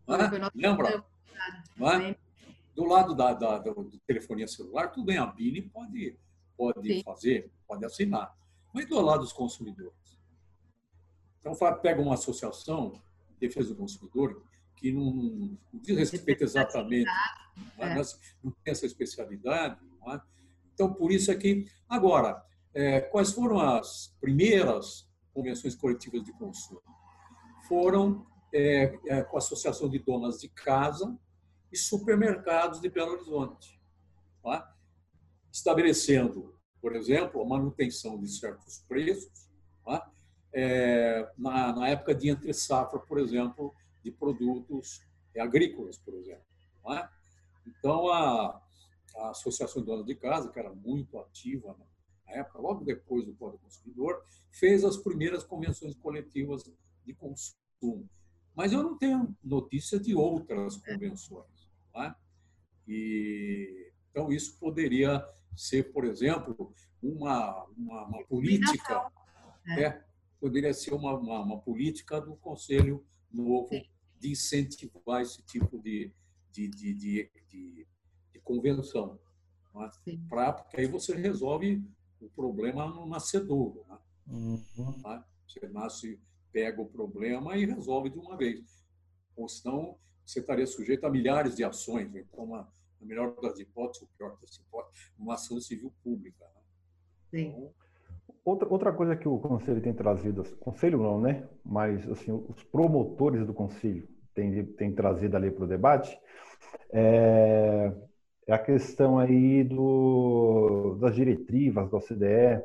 É? 0.08 0.52
Lembra? 0.56 1.06
É? 2.10 2.16
Do 2.76 2.86
lado 2.86 3.16
da, 3.16 3.34
da, 3.34 3.60
do 3.60 4.00
telefonia 4.06 4.48
celular, 4.48 4.88
tudo 4.88 5.06
bem, 5.06 5.18
a 5.18 5.26
BINE 5.26 5.62
pode, 5.62 6.18
pode 6.58 7.04
fazer, 7.04 7.52
pode 7.68 7.86
assinar, 7.86 8.36
mas 8.74 8.88
do 8.88 9.00
lado 9.00 9.22
dos 9.22 9.34
consumidores. 9.34 9.94
Então, 11.40 11.54
pega 11.82 12.02
uma 12.02 12.16
associação 12.16 13.02
de 13.30 13.48
defesa 13.48 13.70
do 13.70 13.76
consumidor, 13.76 14.44
que 14.76 14.92
não, 14.92 15.14
não 15.14 15.58
diz 15.74 16.12
respeito 16.12 16.44
exatamente, 16.44 17.10
é. 17.78 17.96
não, 17.96 18.02
não 18.44 18.52
tem 18.64 18.72
essa 18.72 18.86
especialidade. 18.86 19.80
É? 20.08 20.22
Então, 20.74 20.94
por 20.94 21.12
isso 21.12 21.32
é 21.32 21.36
que. 21.36 21.66
Agora, 21.88 22.44
é, 22.74 23.02
quais 23.02 23.32
foram 23.32 23.60
as 23.60 24.16
primeiras 24.20 25.10
convenções 25.34 25.76
coletivas 25.76 26.24
de 26.24 26.34
consumo? 26.34 26.82
Foram 27.68 28.26
é, 28.52 29.00
é, 29.08 29.24
com 29.24 29.38
a 29.38 29.40
Associação 29.40 29.90
de 29.90 30.00
Donas 30.00 30.40
de 30.40 30.50
Casa 30.50 31.18
e 31.72 31.78
Supermercados 31.78 32.82
de 32.82 32.90
Belo 32.90 33.14
Horizonte, 33.14 33.80
é? 34.46 34.64
estabelecendo, 35.52 36.56
por 36.82 36.96
exemplo, 36.96 37.42
a 37.42 37.46
manutenção 37.46 38.20
de 38.20 38.28
certos 38.28 38.80
preços, 38.88 39.50
é? 40.54 41.32
na, 41.38 41.74
na 41.74 41.88
época 41.90 42.14
de 42.14 42.30
entre 42.30 42.54
safra, 42.54 43.00
por 43.00 43.20
exemplo, 43.20 43.74
de 44.04 44.12
produtos 44.12 45.02
agrícolas, 45.40 45.98
por 45.98 46.14
exemplo. 46.14 46.46
É? 47.66 47.70
Então, 47.70 48.08
a, 48.10 48.62
a 49.16 49.30
Associação 49.30 49.82
de 49.82 49.88
Donas 49.88 50.06
de 50.06 50.16
Casa, 50.16 50.52
que 50.52 50.60
era 50.60 50.74
muito 50.74 51.18
ativa 51.20 51.76
na 52.28 52.34
época, 52.34 52.60
logo 52.60 52.84
depois 52.84 53.26
do 53.26 53.34
Código 53.34 53.60
do 53.60 53.64
Consumidor, 53.64 54.24
fez 54.52 54.84
as 54.84 54.98
primeiras 54.98 55.44
convenções 55.44 55.96
coletivas 55.96 56.64
de 57.06 57.14
consumo. 57.14 58.10
Mas 58.56 58.72
eu 58.72 58.84
não 58.84 58.98
tenho 58.98 59.36
notícia 59.44 60.00
de 60.00 60.16
outras 60.16 60.78
convenções. 60.78 61.72
É? 61.96 62.14
E, 62.88 63.92
então, 64.12 64.32
isso 64.32 64.58
poderia 64.60 65.26
ser, 65.56 65.92
por 65.92 66.06
exemplo, 66.06 66.74
uma, 67.02 67.66
uma, 67.78 68.08
uma 68.08 68.26
política. 68.26 69.12
É. 69.66 69.84
é, 69.84 70.06
poderia 70.40 70.74
ser 70.74 70.94
uma, 70.94 71.14
uma, 71.14 71.42
uma 71.42 71.60
política 71.60 72.20
do 72.20 72.36
Conselho 72.36 73.06
Novo 73.32 73.70
Sim 73.70 73.84
de 74.24 74.32
incentivar 74.32 75.22
esse 75.22 75.42
tipo 75.44 75.78
de, 75.78 76.10
de, 76.54 76.68
de, 76.68 76.94
de, 76.94 77.32
de, 77.50 77.88
de 78.32 78.40
convenção. 78.42 79.20
É? 79.76 80.18
Pra, 80.30 80.54
porque 80.54 80.80
aí 80.80 80.86
você 80.86 81.16
resolve 81.16 81.84
o 82.22 82.30
problema 82.30 82.86
no 82.88 83.08
nascedouro. 83.08 83.84
Né? 83.90 83.98
Uhum. 84.28 85.02
É? 85.08 85.24
Você 85.48 85.68
nasce 85.68 86.20
pega 86.52 86.80
o 86.80 86.86
problema 86.86 87.58
e 87.58 87.66
resolve 87.66 88.12
de 88.12 88.20
uma 88.20 88.38
vez. 88.38 88.86
Ou 89.36 89.50
senão, 89.50 89.98
você 90.24 90.40
estaria 90.40 90.68
sujeito 90.68 91.04
a 91.06 91.10
milhares 91.10 91.56
de 91.56 91.64
ações. 91.64 92.16
Então, 92.16 92.44
uma, 92.44 92.72
na 93.02 93.08
melhor 93.08 93.36
das 93.42 93.60
hipóteses, 93.60 94.04
o 94.04 94.08
pior 94.16 94.38
das 94.40 94.56
hipóteses, 94.58 95.12
uma 95.18 95.34
ação 95.34 95.60
civil 95.60 95.92
pública. 96.04 96.46
Né? 96.46 96.62
Sim. 97.32 97.48
Então, 97.48 97.74
outra, 98.46 98.70
outra 98.70 98.94
coisa 98.94 99.16
que 99.16 99.28
o 99.28 99.40
Conselho 99.40 99.82
tem 99.82 99.94
trazido, 99.94 100.44
Conselho 100.58 101.02
não, 101.02 101.20
né? 101.20 101.50
Mas 101.66 102.08
assim, 102.08 102.32
os 102.32 102.64
promotores 102.64 103.48
do 103.48 103.54
Conselho 103.54 104.08
têm, 104.34 104.66
têm 104.66 104.94
trazido 104.94 105.36
ali 105.36 105.52
para 105.52 105.64
o 105.64 105.68
debate 105.68 106.18
é, 106.92 107.92
é, 108.48 108.54
a 108.54 108.60
questão 108.60 109.18
aí 109.18 109.64
do, 109.64 110.96
das 111.00 111.16
diretivas 111.16 111.90
da 111.90 111.98
OCDE, 111.98 112.64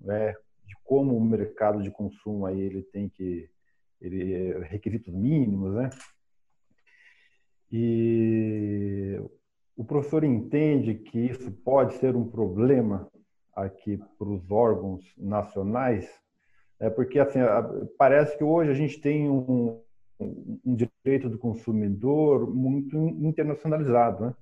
né? 0.00 0.34
de 0.64 0.74
como 0.82 1.16
o 1.16 1.24
mercado 1.24 1.80
de 1.80 1.90
consumo 1.90 2.44
aí 2.44 2.60
ele 2.60 2.82
tem 2.82 3.08
que 3.08 3.48
ele 4.00 4.58
requisitos 4.64 5.14
mínimos, 5.14 5.74
né? 5.74 5.90
E 7.72 9.18
o 9.76 9.84
professor 9.84 10.22
entende 10.22 10.94
que 10.94 11.18
isso 11.18 11.50
pode 11.50 11.94
ser 11.94 12.14
um 12.14 12.28
problema 12.28 13.10
aqui 13.54 13.98
para 14.18 14.28
os 14.28 14.50
órgãos 14.50 15.04
nacionais, 15.16 16.08
é 16.78 16.90
porque 16.90 17.18
assim 17.18 17.38
parece 17.96 18.36
que 18.36 18.44
hoje 18.44 18.70
a 18.70 18.74
gente 18.74 19.00
tem 19.00 19.30
um, 19.30 19.82
um 20.18 20.74
direito 20.74 21.28
do 21.28 21.38
consumidor 21.38 22.52
muito 22.52 22.96
internacionalizado, 22.96 24.26
né? 24.26 24.34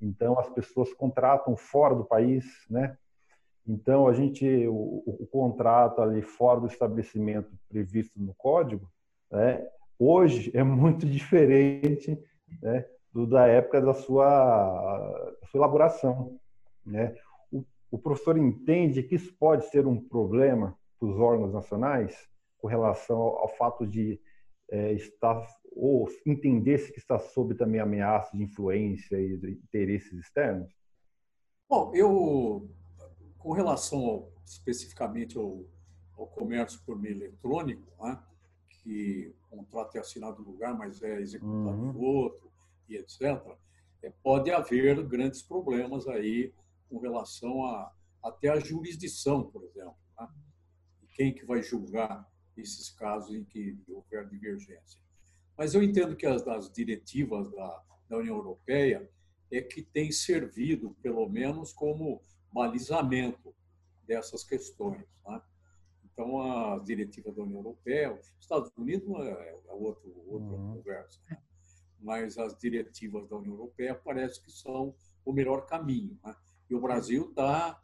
Então 0.00 0.38
as 0.38 0.48
pessoas 0.50 0.92
contratam 0.92 1.56
fora 1.56 1.94
do 1.94 2.04
país, 2.04 2.44
né? 2.68 2.96
Então 3.66 4.06
a 4.06 4.12
gente 4.12 4.66
o, 4.66 5.02
o 5.06 5.26
contrato 5.26 6.02
ali 6.02 6.20
fora 6.20 6.60
do 6.60 6.66
estabelecimento 6.66 7.50
previsto 7.68 8.20
no 8.20 8.34
código, 8.34 8.90
né? 9.30 9.66
Hoje 9.98 10.50
é 10.54 10.62
muito 10.62 11.06
diferente, 11.06 12.18
né? 12.60 12.84
Do, 13.12 13.26
da 13.26 13.46
época 13.46 13.80
da 13.80 13.94
sua, 13.94 15.36
sua 15.50 15.58
elaboração, 15.58 16.36
né? 16.84 17.14
O, 17.50 17.64
o 17.92 17.98
professor 17.98 18.36
entende 18.36 19.02
que 19.04 19.14
isso 19.14 19.32
pode 19.38 19.66
ser 19.70 19.86
um 19.86 20.00
problema 20.00 20.76
para 20.98 21.08
os 21.08 21.18
órgãos 21.18 21.52
nacionais 21.52 22.28
com 22.58 22.66
relação 22.66 23.16
ao, 23.18 23.38
ao 23.42 23.48
fato 23.48 23.86
de 23.86 24.20
é, 24.70 24.92
estar 24.92 25.46
ou 25.72 26.08
entender-se 26.24 26.92
que 26.92 26.98
está 26.98 27.18
sob 27.18 27.54
também 27.54 27.80
ameaça 27.80 28.36
de 28.36 28.42
influência 28.42 29.20
e 29.20 29.36
de 29.36 29.52
interesses 29.52 30.12
externos? 30.12 30.72
Bom, 31.68 31.92
eu, 31.94 32.70
com 33.38 33.52
relação 33.52 34.04
ao, 34.04 34.32
especificamente 34.46 35.36
ao, 35.36 35.64
ao, 36.16 36.26
comércio 36.28 36.80
por 36.86 37.00
meio 37.00 37.16
eletrônico, 37.16 37.90
né, 38.00 38.22
que 38.68 39.34
o 39.50 39.56
contrato 39.56 39.96
é 39.96 40.00
assinado 40.00 40.42
no 40.42 40.50
lugar, 40.50 40.76
mas 40.76 41.02
é 41.02 41.20
executado 41.20 41.76
uhum. 41.76 41.92
no 41.92 42.00
outro, 42.00 42.52
e 42.88 42.96
etc., 42.96 43.42
é, 44.02 44.12
pode 44.22 44.50
haver 44.50 45.02
grandes 45.06 45.42
problemas 45.42 46.06
aí 46.06 46.52
com 46.88 46.98
relação 46.98 47.64
a 47.64 47.90
até 48.24 48.48
a 48.48 48.58
jurisdição, 48.58 49.44
por 49.44 49.62
exemplo. 49.64 49.96
Né? 50.18 50.28
Quem 51.10 51.34
que 51.34 51.44
vai 51.44 51.62
julgar 51.62 52.26
esses 52.56 52.90
casos 52.90 53.34
em 53.34 53.44
que 53.44 53.78
houver 53.88 54.28
divergência. 54.28 55.00
Mas 55.56 55.74
eu 55.74 55.82
entendo 55.82 56.16
que 56.16 56.26
as, 56.26 56.46
as 56.46 56.70
diretivas 56.70 57.50
da, 57.50 57.82
da 58.08 58.18
União 58.18 58.36
Europeia 58.36 59.08
é 59.50 59.60
que 59.60 59.82
tem 59.82 60.10
servido, 60.10 60.96
pelo 61.02 61.28
menos, 61.28 61.72
como 61.72 62.22
balizamento 62.52 63.54
dessas 64.06 64.44
questões. 64.44 65.04
Né? 65.26 65.42
Então, 66.04 66.40
a 66.40 66.78
diretiva 66.78 67.32
da 67.32 67.42
União 67.42 67.58
Europeia, 67.58 68.12
os 68.12 68.32
Estados 68.40 68.70
Unidos 68.76 69.08
é, 69.26 69.50
é 69.68 69.72
outro, 69.72 70.12
outra 70.26 70.56
uhum. 70.56 70.76
conversa, 70.76 71.20
né? 71.28 71.38
mas 72.00 72.36
as 72.38 72.56
diretivas 72.58 73.28
da 73.28 73.36
União 73.36 73.54
Europeia 73.54 73.94
parece 73.94 74.40
que 74.42 74.52
são 74.52 74.94
o 75.24 75.32
melhor 75.32 75.66
caminho. 75.66 76.18
Né? 76.24 76.34
E 76.68 76.74
o 76.74 76.80
Brasil 76.80 77.28
está 77.30 77.80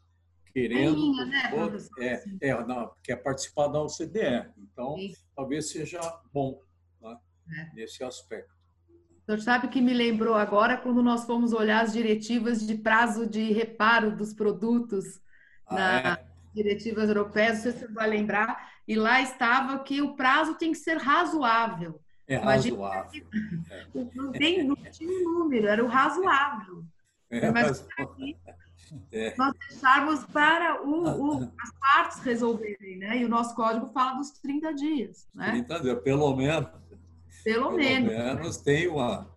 querendo. 0.52 0.96
Linha, 0.96 1.24
né, 1.26 1.52
é, 1.98 2.48
é, 2.48 2.64
não, 2.64 2.90
quer 3.02 3.16
participar 3.16 3.68
da 3.68 3.82
OCDE. 3.82 4.46
Então, 4.58 4.96
Sim. 4.96 5.12
talvez 5.34 5.70
seja 5.70 6.00
bom 6.32 6.60
né, 7.00 7.16
é. 7.50 7.74
nesse 7.74 8.02
aspecto. 8.04 8.54
O 8.88 9.24
senhor 9.26 9.40
sabe 9.40 9.68
que 9.68 9.80
me 9.80 9.94
lembrou 9.94 10.34
agora 10.34 10.76
quando 10.76 11.02
nós 11.02 11.24
fomos 11.24 11.52
olhar 11.52 11.84
as 11.84 11.92
diretivas 11.92 12.66
de 12.66 12.74
prazo 12.74 13.26
de 13.28 13.52
reparo 13.52 14.16
dos 14.16 14.34
produtos 14.34 15.20
ah, 15.66 15.74
na 15.74 16.12
é? 16.12 16.26
diretivas 16.54 17.08
europeias, 17.08 17.54
não 17.54 17.62
sei 17.62 17.72
se 17.72 17.78
você 17.78 17.92
vai 17.92 18.08
lembrar, 18.08 18.70
e 18.88 18.96
lá 18.96 19.20
estava 19.20 19.78
que 19.78 20.02
o 20.02 20.16
prazo 20.16 20.56
tem 20.56 20.72
que 20.72 20.78
ser 20.78 20.96
razoável. 20.96 22.00
É 22.26 22.36
razoável. 22.36 23.10
Que... 23.10 23.26
É. 23.70 23.86
Não, 24.14 24.32
tem, 24.32 24.64
não 24.64 24.76
tinha 24.76 25.10
um 25.10 25.38
número, 25.38 25.68
era 25.68 25.84
o 25.84 25.88
razoável. 25.88 26.84
É, 27.30 27.50
mas... 27.50 27.86
É. 29.12 29.34
Nós 29.36 29.54
deixarmos 29.68 30.24
para 30.26 30.82
o, 30.82 31.04
o, 31.06 31.52
as 31.60 31.72
partes 31.80 32.20
resolverem, 32.20 32.98
né? 32.98 33.18
E 33.18 33.24
o 33.24 33.28
nosso 33.28 33.54
código 33.54 33.86
fala 33.86 34.18
dos 34.18 34.30
30 34.30 34.74
dias, 34.74 35.28
né? 35.34 35.50
30 35.50 35.80
dias, 35.80 36.00
pelo 36.02 36.36
menos. 36.36 36.68
Pelo, 37.44 37.68
pelo 37.68 37.76
menos. 37.76 38.10
menos 38.10 38.56
tem 38.58 38.88
uma, 38.88 39.28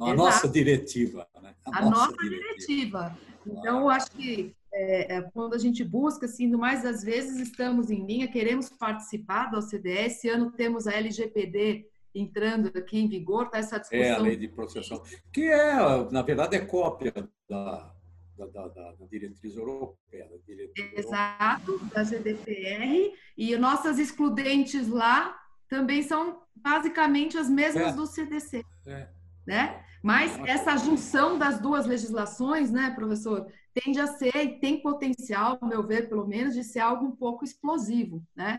a 0.00 0.14
nossa 0.14 0.48
diretiva, 0.48 1.26
né? 1.42 1.54
A, 1.64 1.78
a 1.78 1.82
nossa, 1.82 2.10
nossa 2.10 2.16
diretiva. 2.22 3.14
diretiva. 3.14 3.18
Então, 3.46 3.80
eu 3.80 3.88
acho 3.88 4.10
que 4.10 4.54
é, 4.72 5.16
é, 5.16 5.22
quando 5.22 5.54
a 5.54 5.58
gente 5.58 5.82
busca, 5.82 6.26
assim, 6.26 6.48
mais 6.48 6.82
das 6.82 7.02
vezes 7.02 7.38
estamos 7.38 7.90
em 7.90 8.04
linha, 8.04 8.28
queremos 8.28 8.68
participar 8.68 9.50
da 9.50 9.58
OCDE. 9.58 9.90
Esse 9.90 10.28
ano 10.28 10.50
temos 10.50 10.86
a 10.86 10.92
LGPD 10.92 11.88
entrando 12.14 12.68
aqui 12.76 12.98
em 12.98 13.08
vigor, 13.08 13.48
tá 13.48 13.58
essa 13.58 13.78
discussão. 13.78 14.04
É 14.04 14.12
a 14.12 14.18
lei 14.18 14.36
de 14.36 14.48
processão, 14.48 15.02
que 15.32 15.42
é, 15.42 16.10
na 16.10 16.22
verdade, 16.22 16.56
é 16.56 16.60
cópia 16.60 17.12
da, 17.48 17.94
da, 18.36 18.46
da, 18.46 18.68
da, 18.68 19.06
diretriz 19.10 19.56
europeia. 19.56 20.28
Da 20.28 20.36
diretriz 20.46 20.92
Exato, 21.04 21.72
europeia. 21.72 21.90
da 21.94 22.02
GDPR. 22.04 23.14
E 23.36 23.56
nossas 23.56 23.98
excludentes 23.98 24.88
lá 24.88 25.38
também 25.68 26.02
são 26.02 26.42
basicamente 26.54 27.36
as 27.36 27.48
mesmas 27.48 27.92
é. 27.92 27.96
do 27.96 28.06
CDC. 28.06 28.64
É. 28.86 29.08
Né? 29.46 29.84
Mas 30.02 30.38
essa 30.46 30.76
junção 30.76 31.38
das 31.38 31.60
duas 31.60 31.86
legislações, 31.86 32.70
né, 32.70 32.90
professor, 32.90 33.46
tende 33.74 34.00
a 34.00 34.06
ser, 34.06 34.36
e 34.36 34.58
tem 34.58 34.80
potencial, 34.80 35.58
ao 35.60 35.68
meu 35.68 35.82
ver, 35.82 36.08
pelo 36.08 36.26
menos, 36.26 36.54
de 36.54 36.64
ser 36.64 36.80
algo 36.80 37.06
um 37.06 37.16
pouco 37.16 37.44
explosivo, 37.44 38.22
né? 38.34 38.58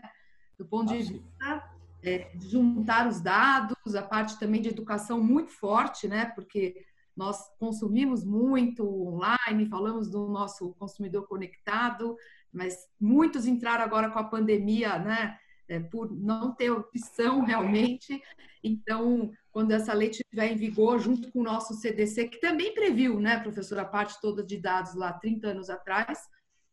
Do 0.56 0.66
ponto 0.66 0.92
de 0.92 0.98
vista 0.98 1.70
é, 2.02 2.30
de 2.34 2.50
juntar 2.50 3.08
os 3.08 3.20
dados, 3.20 3.94
a 3.94 4.02
parte 4.02 4.38
também 4.38 4.60
de 4.60 4.68
educação 4.68 5.22
muito 5.22 5.50
forte, 5.50 6.06
né? 6.06 6.26
Porque 6.26 6.84
nós 7.18 7.36
consumimos 7.58 8.24
muito 8.24 8.88
online, 9.08 9.68
falamos 9.68 10.08
do 10.08 10.28
nosso 10.28 10.72
consumidor 10.74 11.26
conectado, 11.26 12.16
mas 12.52 12.86
muitos 13.00 13.44
entraram 13.44 13.82
agora 13.82 14.08
com 14.08 14.20
a 14.20 14.24
pandemia, 14.24 15.00
né? 15.00 15.36
É, 15.68 15.80
por 15.80 16.10
não 16.16 16.54
ter 16.54 16.70
opção 16.70 17.42
realmente. 17.44 18.22
Então, 18.62 19.32
quando 19.50 19.72
essa 19.72 19.92
lei 19.92 20.10
estiver 20.10 20.52
em 20.52 20.56
vigor, 20.56 21.00
junto 21.00 21.30
com 21.32 21.40
o 21.40 21.44
nosso 21.44 21.74
CDC, 21.74 22.28
que 22.28 22.40
também 22.40 22.72
previu, 22.72 23.18
né, 23.18 23.40
professora, 23.40 23.82
a 23.82 23.84
parte 23.84 24.20
toda 24.20 24.42
de 24.42 24.56
dados 24.56 24.94
lá 24.94 25.12
30 25.12 25.48
anos 25.48 25.68
atrás, 25.68 26.20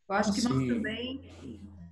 eu 0.08 0.14
acho 0.14 0.32
que 0.32 0.40
Sim. 0.40 0.48
nós 0.48 0.68
também. 0.68 1.28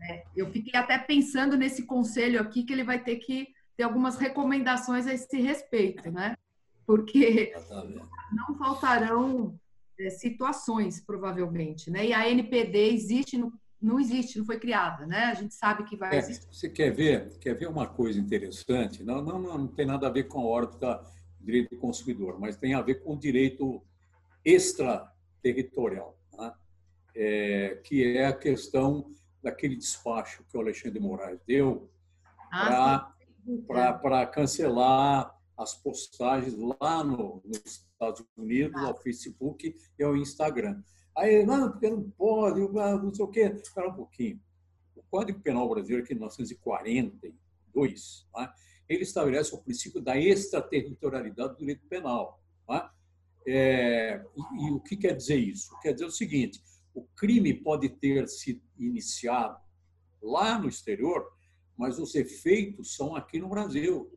É, 0.08 0.22
eu 0.36 0.48
fiquei 0.52 0.78
até 0.78 0.96
pensando 0.96 1.56
nesse 1.56 1.84
conselho 1.86 2.40
aqui 2.40 2.62
que 2.62 2.72
ele 2.72 2.84
vai 2.84 3.02
ter 3.02 3.16
que 3.16 3.48
ter 3.76 3.82
algumas 3.82 4.16
recomendações 4.16 5.08
a 5.08 5.12
esse 5.12 5.40
respeito, 5.40 6.08
né? 6.12 6.36
Porque 6.86 7.52
não 8.32 8.56
faltarão 8.58 9.58
é, 9.98 10.10
situações, 10.10 11.00
provavelmente, 11.00 11.90
né? 11.90 12.06
E 12.06 12.12
a 12.12 12.28
NPD 12.28 12.92
existe, 12.92 13.38
no, 13.38 13.52
não 13.80 14.00
existe, 14.00 14.38
não 14.38 14.44
foi 14.44 14.58
criada, 14.58 15.06
né? 15.06 15.24
A 15.24 15.34
gente 15.34 15.54
sabe 15.54 15.84
que 15.84 15.96
vai 15.96 16.14
é, 16.14 16.18
existir. 16.18 16.46
Você 16.52 16.68
quer 16.68 16.90
ver, 16.90 17.38
quer 17.38 17.54
ver 17.54 17.68
uma 17.68 17.86
coisa 17.86 18.18
interessante? 18.18 19.04
Não, 19.04 19.22
não, 19.22 19.38
não 19.38 19.66
tem 19.66 19.86
nada 19.86 20.06
a 20.06 20.10
ver 20.10 20.24
com 20.24 20.40
a 20.40 20.44
órbita 20.44 21.00
do 21.38 21.46
direito 21.46 21.74
do 21.74 21.80
consumidor, 21.80 22.38
mas 22.40 22.56
tem 22.56 22.74
a 22.74 22.82
ver 22.82 23.02
com 23.02 23.14
o 23.14 23.18
direito 23.18 23.82
extraterritorial, 24.44 26.18
né? 26.36 26.52
é, 27.14 27.80
que 27.84 28.16
é 28.16 28.26
a 28.26 28.32
questão 28.32 29.10
daquele 29.42 29.76
despacho 29.76 30.44
que 30.50 30.56
o 30.56 30.60
Alexandre 30.60 30.98
de 30.98 31.06
Moraes 31.06 31.38
deu 31.46 31.90
ah, 32.50 33.12
para 33.66 34.26
cancelar 34.26 35.33
as 35.56 35.74
postagens 35.74 36.56
lá 36.80 37.04
no, 37.04 37.40
nos 37.44 37.62
Estados 37.64 38.24
Unidos, 38.36 38.82
ao 38.82 39.00
Facebook 39.00 39.74
e 39.98 40.02
ao 40.02 40.16
Instagram. 40.16 40.82
Aí, 41.16 41.46
não, 41.46 41.70
porque 41.70 41.88
não 41.88 42.10
pode, 42.10 42.60
não 42.60 43.14
sei 43.14 43.24
o 43.24 43.28
quê. 43.28 43.42
Espera 43.62 43.88
um 43.88 43.94
pouquinho. 43.94 44.40
O 44.96 45.02
Código 45.04 45.40
Penal 45.40 45.68
Brasileiro, 45.68 46.02
aqui 46.02 46.12
em 46.12 46.16
1942, 46.16 48.26
né, 48.36 48.52
ele 48.88 49.02
estabelece 49.02 49.54
o 49.54 49.62
princípio 49.62 50.00
da 50.00 50.18
extraterritorialidade 50.18 51.54
do 51.54 51.58
direito 51.58 51.86
penal. 51.86 52.42
Né? 52.68 52.90
É, 53.46 54.24
e, 54.36 54.66
e, 54.66 54.70
o 54.72 54.80
que 54.80 54.96
quer 54.96 55.14
dizer 55.14 55.36
isso? 55.36 55.78
Quer 55.80 55.92
dizer 55.92 56.06
o 56.06 56.10
seguinte: 56.10 56.62
o 56.92 57.02
crime 57.16 57.54
pode 57.54 57.88
ter 57.88 58.28
sido 58.28 58.60
iniciado 58.78 59.58
lá 60.20 60.58
no 60.58 60.68
exterior, 60.68 61.24
mas 61.76 61.98
os 61.98 62.14
efeitos 62.14 62.96
são 62.96 63.14
aqui 63.14 63.38
no 63.38 63.48
Brasil. 63.48 64.10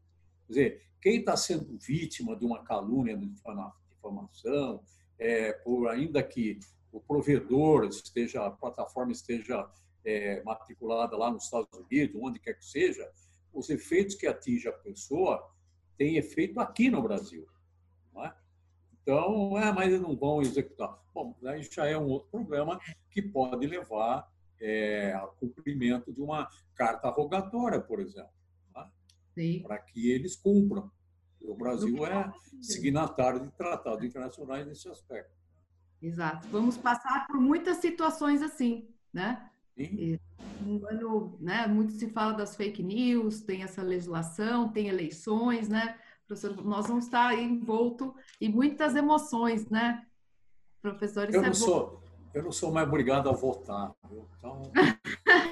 Quer 0.47 0.53
dizer, 0.53 0.86
quem 1.01 1.19
está 1.19 1.37
sendo 1.37 1.77
vítima 1.77 2.35
de 2.35 2.45
uma 2.45 2.63
calúnia 2.63 3.17
de 3.17 3.27
difamação, 3.27 4.83
é, 5.19 5.53
por 5.53 5.87
ainda 5.89 6.21
que 6.23 6.59
o 6.91 6.99
provedor 6.99 7.85
esteja, 7.85 8.45
a 8.45 8.51
plataforma 8.51 9.11
esteja 9.11 9.69
é, 10.05 10.41
matriculada 10.43 11.17
lá 11.17 11.31
nos 11.31 11.45
Estados 11.45 11.77
Unidos, 11.79 12.19
onde 12.21 12.39
quer 12.39 12.53
que 12.53 12.65
seja, 12.65 13.09
os 13.53 13.69
efeitos 13.69 14.15
que 14.15 14.27
atinge 14.27 14.67
a 14.67 14.73
pessoa 14.73 15.43
têm 15.97 16.17
efeito 16.17 16.59
aqui 16.59 16.89
no 16.89 17.01
Brasil. 17.01 17.47
Não 18.13 18.25
é? 18.25 18.35
Então, 19.01 19.57
é, 19.57 19.71
mas 19.71 19.87
eles 19.87 20.01
não 20.01 20.15
vão 20.15 20.41
executar. 20.41 20.97
Bom, 21.13 21.35
aí 21.45 21.63
já 21.63 21.85
é 21.87 21.97
um 21.97 22.07
outro 22.07 22.29
problema 22.29 22.79
que 23.09 23.21
pode 23.21 23.65
levar 23.65 24.31
é, 24.59 25.13
ao 25.13 25.33
cumprimento 25.33 26.11
de 26.13 26.21
uma 26.21 26.47
carta 26.75 27.09
rogatória, 27.09 27.79
por 27.79 27.99
exemplo? 27.99 28.36
Para 29.63 29.77
que 29.79 30.09
eles 30.11 30.35
cumpram. 30.35 30.91
O 31.41 31.55
Brasil 31.55 32.05
é 32.05 32.31
signatário 32.61 33.39
de 33.39 33.51
tratados 33.51 34.03
internacionais 34.03 34.65
nesse 34.67 34.89
aspecto. 34.89 35.31
Exato. 36.01 36.47
Vamos 36.49 36.77
passar 36.77 37.27
por 37.27 37.39
muitas 37.39 37.77
situações 37.77 38.41
assim, 38.41 38.87
né? 39.13 39.49
Sim. 39.75 40.19
Um 40.65 40.85
ano, 40.87 41.37
né? 41.39 41.67
Muito 41.67 41.93
se 41.93 42.09
fala 42.09 42.33
das 42.33 42.55
fake 42.55 42.83
news, 42.83 43.41
tem 43.41 43.63
essa 43.63 43.81
legislação, 43.81 44.69
tem 44.69 44.87
eleições, 44.87 45.69
né? 45.69 45.97
Professor, 46.27 46.63
nós 46.63 46.87
vamos 46.87 47.05
estar 47.05 47.33
envolto 47.37 48.13
em 48.41 48.49
muitas 48.49 48.95
emoções, 48.95 49.69
né? 49.69 50.05
Professor, 50.81 51.33
eu 51.33 51.41
não, 51.41 51.49
é 51.49 51.53
sou, 51.53 52.03
eu 52.33 52.43
não 52.43 52.51
sou 52.51 52.71
mais 52.71 52.87
obrigado 52.87 53.29
a 53.29 53.33
votar. 53.33 53.95
Então... 54.37 54.61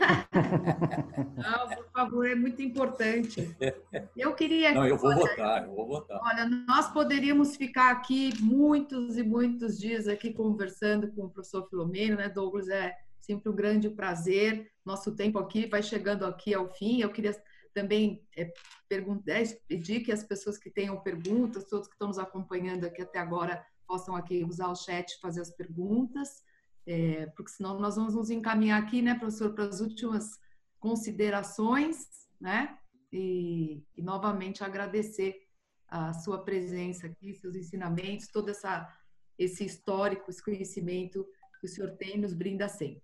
não, 1.36 1.85
favor, 1.96 2.28
é 2.28 2.36
muito 2.36 2.62
importante. 2.62 3.56
Eu 4.16 4.34
queria. 4.34 4.74
Não, 4.74 4.86
eu 4.86 4.98
vou 4.98 5.12
olha, 5.12 5.20
votar, 5.20 5.64
eu 5.64 5.74
vou 5.74 5.88
votar. 5.88 6.20
Olha, 6.22 6.46
nós 6.68 6.92
poderíamos 6.92 7.56
ficar 7.56 7.92
aqui 7.92 8.32
muitos 8.42 9.18
e 9.18 9.24
muitos 9.24 9.80
dias 9.80 10.08
aqui 10.08 10.34
conversando 10.34 11.12
com 11.12 11.26
o 11.26 11.30
professor 11.30 11.68
Filomeno, 11.70 12.18
né, 12.18 12.28
Douglas? 12.28 12.68
É 12.68 12.96
sempre 13.22 13.50
um 13.50 13.56
grande 13.56 13.90
prazer. 13.90 14.70
Nosso 14.86 15.16
tempo 15.16 15.40
aqui 15.40 15.68
vai 15.68 15.82
chegando 15.82 16.26
aqui 16.26 16.54
ao 16.54 16.70
fim. 16.70 17.02
Eu 17.02 17.10
queria 17.10 17.36
também 17.74 18.22
é, 18.38 18.52
perguntar, 18.88 19.42
é, 19.42 19.46
pedir 19.68 20.02
que 20.02 20.12
as 20.12 20.24
pessoas 20.24 20.58
que 20.58 20.70
tenham 20.70 21.00
perguntas, 21.02 21.66
todos 21.66 21.88
que 21.88 21.94
estão 21.94 22.10
nos 22.10 22.20
acompanhando 22.20 22.86
aqui 22.86 23.02
até 23.02 23.20
agora, 23.20 23.66
possam 23.88 24.16
aqui 24.16 24.44
usar 24.44 24.68
o 24.68 24.76
chat 24.76 25.20
fazer 25.22 25.42
as 25.42 25.52
perguntas, 25.52 26.44
é, 26.86 27.28
porque 27.36 27.52
senão 27.52 27.80
nós 27.80 27.96
vamos 27.96 28.16
nos 28.16 28.30
encaminhar 28.30 28.82
aqui, 28.82 29.02
né, 29.02 29.16
professor, 29.16 29.54
para 29.54 29.66
as 29.66 29.80
últimas 29.80 30.40
considerações, 30.80 32.08
né? 32.40 32.78
E, 33.12 33.84
e 33.96 34.02
novamente 34.02 34.64
agradecer 34.64 35.48
a 35.88 36.14
sua 36.14 36.44
presença 36.44 37.08
aqui, 37.08 37.34
seus 37.34 37.56
ensinamentos, 37.56 38.28
todo 38.28 38.50
essa, 38.50 38.92
esse 39.38 39.64
histórico, 39.64 40.30
esse 40.30 40.44
conhecimento 40.44 41.26
que 41.60 41.66
o 41.66 41.70
senhor 41.70 41.92
tem 41.92 42.18
nos 42.18 42.34
brinda 42.34 42.68
sempre. 42.68 43.04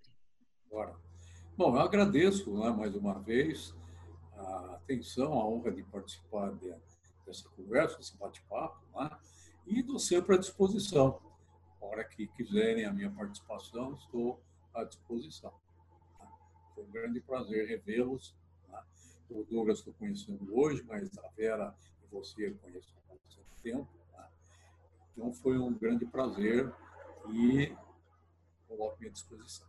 Bora. 0.70 0.96
Bom, 1.56 1.76
eu 1.76 1.82
agradeço 1.82 2.58
né, 2.58 2.70
mais 2.72 2.96
uma 2.96 3.20
vez 3.20 3.76
a 4.36 4.76
atenção, 4.76 5.34
a 5.34 5.48
honra 5.48 5.72
de 5.72 5.84
participar 5.84 6.54
de, 6.56 6.74
dessa 7.26 7.48
conversa, 7.50 7.98
desse 7.98 8.18
bate-papo, 8.18 8.82
né? 8.96 9.10
e 9.66 9.80
estou 9.80 10.00
sempre 10.00 10.36
à 10.36 10.40
disposição. 10.40 11.20
A 11.82 11.86
hora 11.86 12.04
que 12.04 12.28
quiserem 12.28 12.86
a 12.86 12.94
minha 12.94 13.12
participação, 13.12 13.94
estou 13.94 14.42
à 14.74 14.84
disposição. 14.84 15.54
Foi 16.82 16.88
um 16.88 16.92
grande 16.92 17.20
prazer 17.22 17.68
revê-los. 17.68 18.36
Né? 18.68 18.82
O 19.30 19.44
Douglas 19.44 19.80
estou 19.80 19.94
conhecendo 19.94 20.58
hoje, 20.58 20.84
mas 20.88 21.16
a 21.20 21.28
Vera 21.38 21.76
e 22.04 22.08
você 22.12 22.48
eu 22.48 22.56
conheço 22.56 22.96
há 22.98 23.14
bastante 23.14 23.62
tempo. 23.62 23.88
Né? 24.14 24.28
Então 25.12 25.32
foi 25.34 25.58
um 25.58 25.74
grande 25.74 26.06
prazer 26.06 26.72
e 27.30 27.76
coloco 28.68 28.96
à 28.96 29.00
minha 29.00 29.12
disposição. 29.12 29.68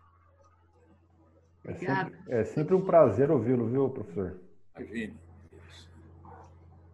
É 1.65 1.75
sempre, 1.75 2.19
é 2.29 2.45
sempre 2.45 2.75
um 2.75 2.85
prazer 2.85 3.31
ouvi-lo, 3.31 3.69
viu, 3.69 3.91
professor? 3.91 4.41
Imagine. 4.77 5.17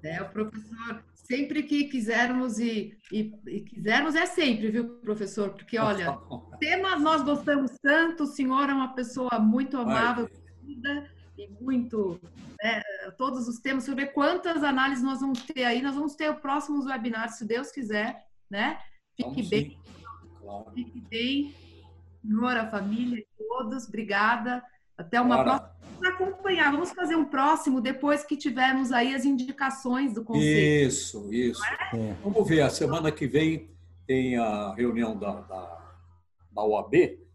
É, 0.02 0.22
o 0.22 0.28
professor, 0.30 1.04
sempre 1.30 1.62
que 1.62 1.84
quisermos 1.84 2.58
e, 2.58 2.96
e, 3.12 3.32
e, 3.46 3.60
quisermos 3.60 4.14
é 4.14 4.24
sempre, 4.24 4.70
viu, 4.70 4.98
professor? 5.00 5.50
Porque, 5.50 5.78
olha, 5.78 6.18
temas 6.58 7.00
nós 7.02 7.22
gostamos 7.22 7.72
tanto, 7.82 8.24
o 8.24 8.26
senhor 8.26 8.70
é 8.70 8.72
uma 8.72 8.94
pessoa 8.94 9.38
muito 9.38 9.76
amável 9.76 10.28
e 11.36 11.48
muito. 11.60 12.18
Né, 12.60 12.82
todos 13.16 13.46
os 13.46 13.60
temas, 13.60 13.84
sobre 13.84 14.06
quantas 14.06 14.64
análises 14.64 15.04
nós 15.04 15.20
vamos 15.20 15.42
ter 15.42 15.62
aí, 15.62 15.80
nós 15.80 15.94
vamos 15.94 16.16
ter 16.16 16.28
o 16.28 16.40
próximo 16.40 16.84
webinar, 16.84 17.28
se 17.28 17.44
Deus 17.46 17.70
quiser, 17.70 18.26
né? 18.50 18.80
Fique 19.14 19.48
bem. 19.48 19.78
Claro. 20.40 20.72
Fique 20.72 21.00
bem. 21.02 21.54
Senhor, 22.20 22.56
a 22.56 22.68
família, 22.68 23.24
todos, 23.36 23.86
obrigada. 23.86 24.64
Até 24.96 25.20
uma 25.20 25.36
Bora. 25.36 25.44
próxima. 25.44 25.77
Acompanhar, 26.06 26.70
vamos 26.72 26.90
fazer 26.92 27.16
um 27.16 27.24
próximo 27.24 27.80
depois 27.80 28.24
que 28.24 28.36
tivermos 28.36 28.92
aí 28.92 29.14
as 29.14 29.24
indicações 29.24 30.14
do 30.14 30.24
conselho. 30.24 30.88
Isso, 30.88 31.32
isso. 31.32 31.62
É? 31.94 32.14
Vamos 32.22 32.48
ver, 32.48 32.62
a 32.62 32.70
semana 32.70 33.10
que 33.12 33.26
vem 33.26 33.70
tem 34.06 34.36
a 34.36 34.74
reunião 34.74 35.16
da, 35.16 35.40
da, 35.42 35.94
da 36.52 36.62
OAB. 36.62 36.94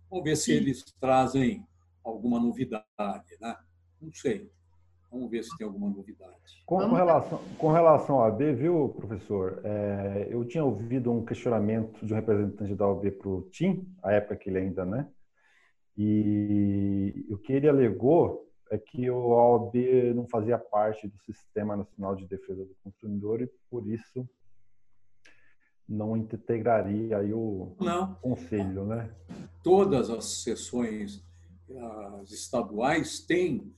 Vamos 0.09 0.23
ver 0.23 0.35
se 0.35 0.45
Sim. 0.45 0.53
eles 0.53 0.83
trazem 0.99 1.65
alguma 2.03 2.39
novidade, 2.39 3.37
né? 3.39 3.55
Não 4.01 4.11
sei. 4.13 4.51
Vamos 5.11 5.29
ver 5.29 5.43
se 5.43 5.55
tem 5.57 5.65
alguma 5.67 5.89
novidade. 5.89 6.33
Com, 6.65 6.79
com 6.89 6.95
relação, 6.95 7.41
com 7.57 7.71
relação 7.71 8.19
à 8.19 8.23
OAB, 8.25 8.41
viu, 8.55 8.89
professor? 8.89 9.61
É, 9.63 10.27
eu 10.31 10.43
tinha 10.43 10.63
ouvido 10.63 11.11
um 11.11 11.23
questionamento 11.23 12.03
de 12.03 12.11
um 12.11 12.15
representante 12.15 12.73
da 12.73 12.87
OAB 12.87 13.11
para 13.11 13.29
o 13.29 13.41
TIM, 13.51 13.87
a 14.01 14.11
época 14.11 14.35
que 14.35 14.49
ele 14.49 14.57
ainda, 14.57 14.83
né? 14.83 15.07
E 15.95 17.27
o 17.29 17.37
que 17.37 17.53
ele 17.53 17.69
alegou 17.69 18.51
é 18.71 18.77
que 18.77 19.09
o 19.09 19.29
OAB 19.29 19.75
não 20.15 20.27
fazia 20.27 20.57
parte 20.57 21.07
do 21.07 21.17
Sistema 21.19 21.75
Nacional 21.75 22.15
de 22.15 22.25
Defesa 22.25 22.65
do 22.65 22.75
Consumidor 22.83 23.41
e, 23.41 23.49
por 23.69 23.87
isso, 23.87 24.27
não 25.87 26.17
integraria 26.17 27.17
aí 27.17 27.33
o 27.33 27.75
não. 27.79 28.15
conselho, 28.15 28.85
né? 28.85 29.13
Todas 29.61 30.09
as 30.09 30.25
sessões 30.25 31.23
as 32.21 32.31
estaduais 32.31 33.19
têm 33.19 33.73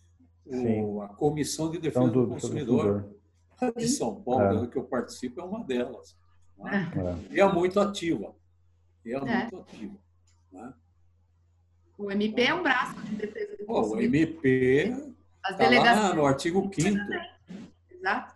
o, 0.46 1.02
a 1.02 1.10
Comissão 1.10 1.72
de 1.72 1.80
Defesa 1.80 2.06
então, 2.06 2.14
do, 2.14 2.28
do, 2.28 2.34
Consumidor. 2.34 3.10
A 3.60 3.72
de 3.72 3.88
São 3.88 4.22
Paulo, 4.22 4.66
é. 4.66 4.68
que 4.68 4.78
eu 4.78 4.84
participo, 4.84 5.40
é 5.40 5.44
uma 5.44 5.64
delas. 5.64 6.18
Né? 6.58 6.92
É. 7.32 7.36
E 7.36 7.40
é 7.40 7.54
muito 7.54 7.80
ativa. 7.80 8.36
E 9.06 9.14
é, 9.14 9.18
é. 9.18 9.20
muito 9.20 9.58
ativa. 9.58 9.98
Né? 10.52 10.74
O 11.98 12.12
MP 12.12 12.44
é 12.44 12.54
um 12.54 12.62
braço 12.62 13.00
de 13.02 13.16
defesa 13.16 13.56
do 13.58 13.66
consumidor. 13.66 13.98
O 13.98 14.04
MP 14.04 14.94
está 15.50 15.94
lá 15.94 16.14
no 16.14 16.26
artigo 16.26 16.70
5 16.74 16.98
Exato. 17.90 18.36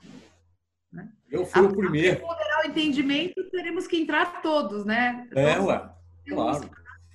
Né? 0.92 1.12
Eu 1.30 1.46
fui 1.46 1.62
a, 1.62 1.66
o 1.66 1.76
primeiro. 1.76 2.18
Para 2.18 2.28
moderar 2.28 2.66
o 2.66 2.68
entendimento, 2.68 3.50
teremos 3.52 3.86
que 3.86 3.98
entrar 3.98 4.42
todos, 4.42 4.86
né? 4.86 5.28
É, 5.36 5.52
então, 5.52 5.66
ué, 5.68 5.90
claro. 6.28 6.70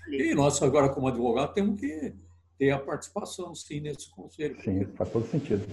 E 0.09 0.35
nós, 0.35 0.63
agora, 0.63 0.89
como 0.91 1.09
advogado, 1.09 1.55
temos 1.55 1.81
que 1.81 2.15
ter 2.59 2.71
a 2.71 2.79
participação, 2.79 3.55
sim, 3.55 3.81
nesse 3.81 4.11
conselho. 4.11 4.61
Sim, 4.63 4.85
faz 4.95 5.11
todo 5.11 5.27
sentido. 5.27 5.67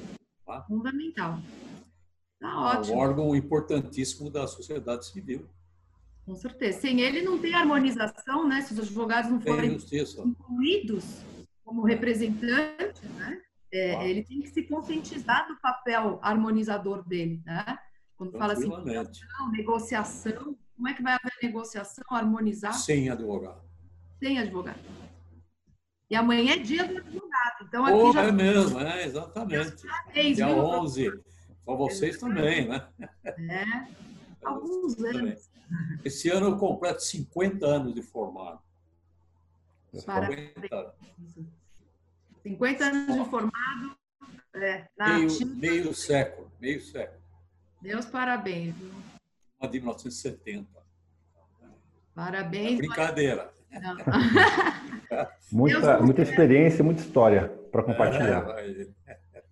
Tá? 0.46 0.64
Fundamental. 0.64 1.38
Tá 2.40 2.48
é 2.48 2.78
ótimo. 2.78 2.96
um 2.96 3.00
órgão 3.00 3.36
importantíssimo 3.36 4.30
da 4.30 4.48
sociedade 4.48 5.06
civil. 5.06 5.48
Com 6.26 6.36
certeza. 6.36 6.80
Sem 6.80 7.02
ele 7.02 7.22
não 7.22 7.40
tem 7.40 7.54
harmonização, 7.54 8.48
né? 8.48 8.62
Se 8.62 8.74
os 8.74 8.80
advogados 8.80 9.32
não 9.32 9.42
forem 9.42 9.78
incluídos 10.26 11.24
como 11.64 11.84
representantes, 11.84 13.02
né? 13.16 13.42
É, 13.72 14.10
Ele 14.10 14.24
tem 14.24 14.42
que 14.42 14.50
se 14.50 14.64
conscientizar 14.64 15.48
do 15.48 15.56
papel 15.62 16.20
harmonizador 16.22 17.08
dele, 17.08 17.42
né? 17.46 17.80
Quando 18.18 18.38
fala 18.38 18.54
assim, 18.54 18.70
negociação, 19.52 20.58
como 20.76 20.90
é 20.90 20.94
que 20.94 21.02
vai 21.02 21.14
haver 21.14 21.32
negociação, 21.42 22.04
harmonizar? 22.10 22.74
Sem 22.74 23.10
advogado. 23.10 23.62
Sem 24.20 24.38
advogado. 24.38 24.80
E 26.10 26.16
amanhã 26.16 26.54
é 26.54 26.58
dia 26.58 26.86
do 26.86 26.98
advogado. 26.98 27.64
Então, 27.64 27.86
aqui 27.86 27.96
oh, 27.96 28.12
já... 28.12 28.24
É 28.24 28.32
mesmo, 28.32 28.80
é, 28.80 29.06
exatamente. 29.06 29.88
dia 30.36 30.48
11. 30.50 31.22
Com 31.64 31.78
vocês 31.78 32.18
também, 32.18 32.68
né? 32.68 32.86
É. 33.24 34.11
Alguns 34.44 34.98
anos. 35.04 35.50
Esse 36.04 36.30
ano 36.30 36.48
eu 36.48 36.58
completo 36.58 37.02
50 37.02 37.66
anos 37.66 37.94
de 37.94 38.02
formado. 38.02 38.60
Parabéns. 40.06 40.54
50 42.44 42.86
anos 42.86 43.24
de 43.24 43.30
formado. 43.30 43.98
É, 44.54 44.86
meio, 45.00 45.48
meio 45.56 45.94
século, 45.94 46.52
meio 46.60 46.82
século. 46.82 47.22
Deus 47.82 48.06
parabéns. 48.06 48.76
Uma 49.60 49.70
de 49.70 49.80
1970. 49.80 50.68
Parabéns. 52.14 52.74
É 52.74 52.78
brincadeira. 52.78 53.54
muita, 55.52 56.02
muita 56.02 56.22
experiência, 56.22 56.84
muita 56.84 57.02
história 57.02 57.48
para 57.72 57.84
compartilhar. 57.84 58.46
É, 58.60 58.88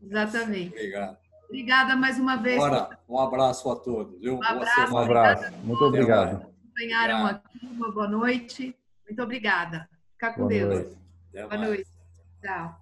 Exatamente. 0.01 0.69
Obrigado. 0.69 1.17
Obrigada 1.49 1.95
mais 1.95 2.19
uma 2.19 2.37
vez. 2.37 2.57
Bora, 2.57 2.89
um 3.09 3.19
abraço 3.19 3.71
a 3.71 3.75
todos. 3.75 4.23
Um 4.23 4.43
abraço. 4.43 4.93
Um 4.93 4.97
abraço. 4.97 5.51
Muito 5.63 5.83
obrigado. 5.83 6.45
Acompanharam 6.45 7.25
aqui. 7.25 7.65
Uma 7.65 7.91
boa 7.91 8.07
noite. 8.07 8.75
Muito 9.03 9.23
obrigada. 9.23 9.89
Fica 10.13 10.31
com 10.33 10.41
boa 10.41 10.49
Deus. 10.49 10.75
Noite. 10.75 10.95
Boa 11.33 11.57
noite. 11.57 11.89
Tchau. 12.39 12.79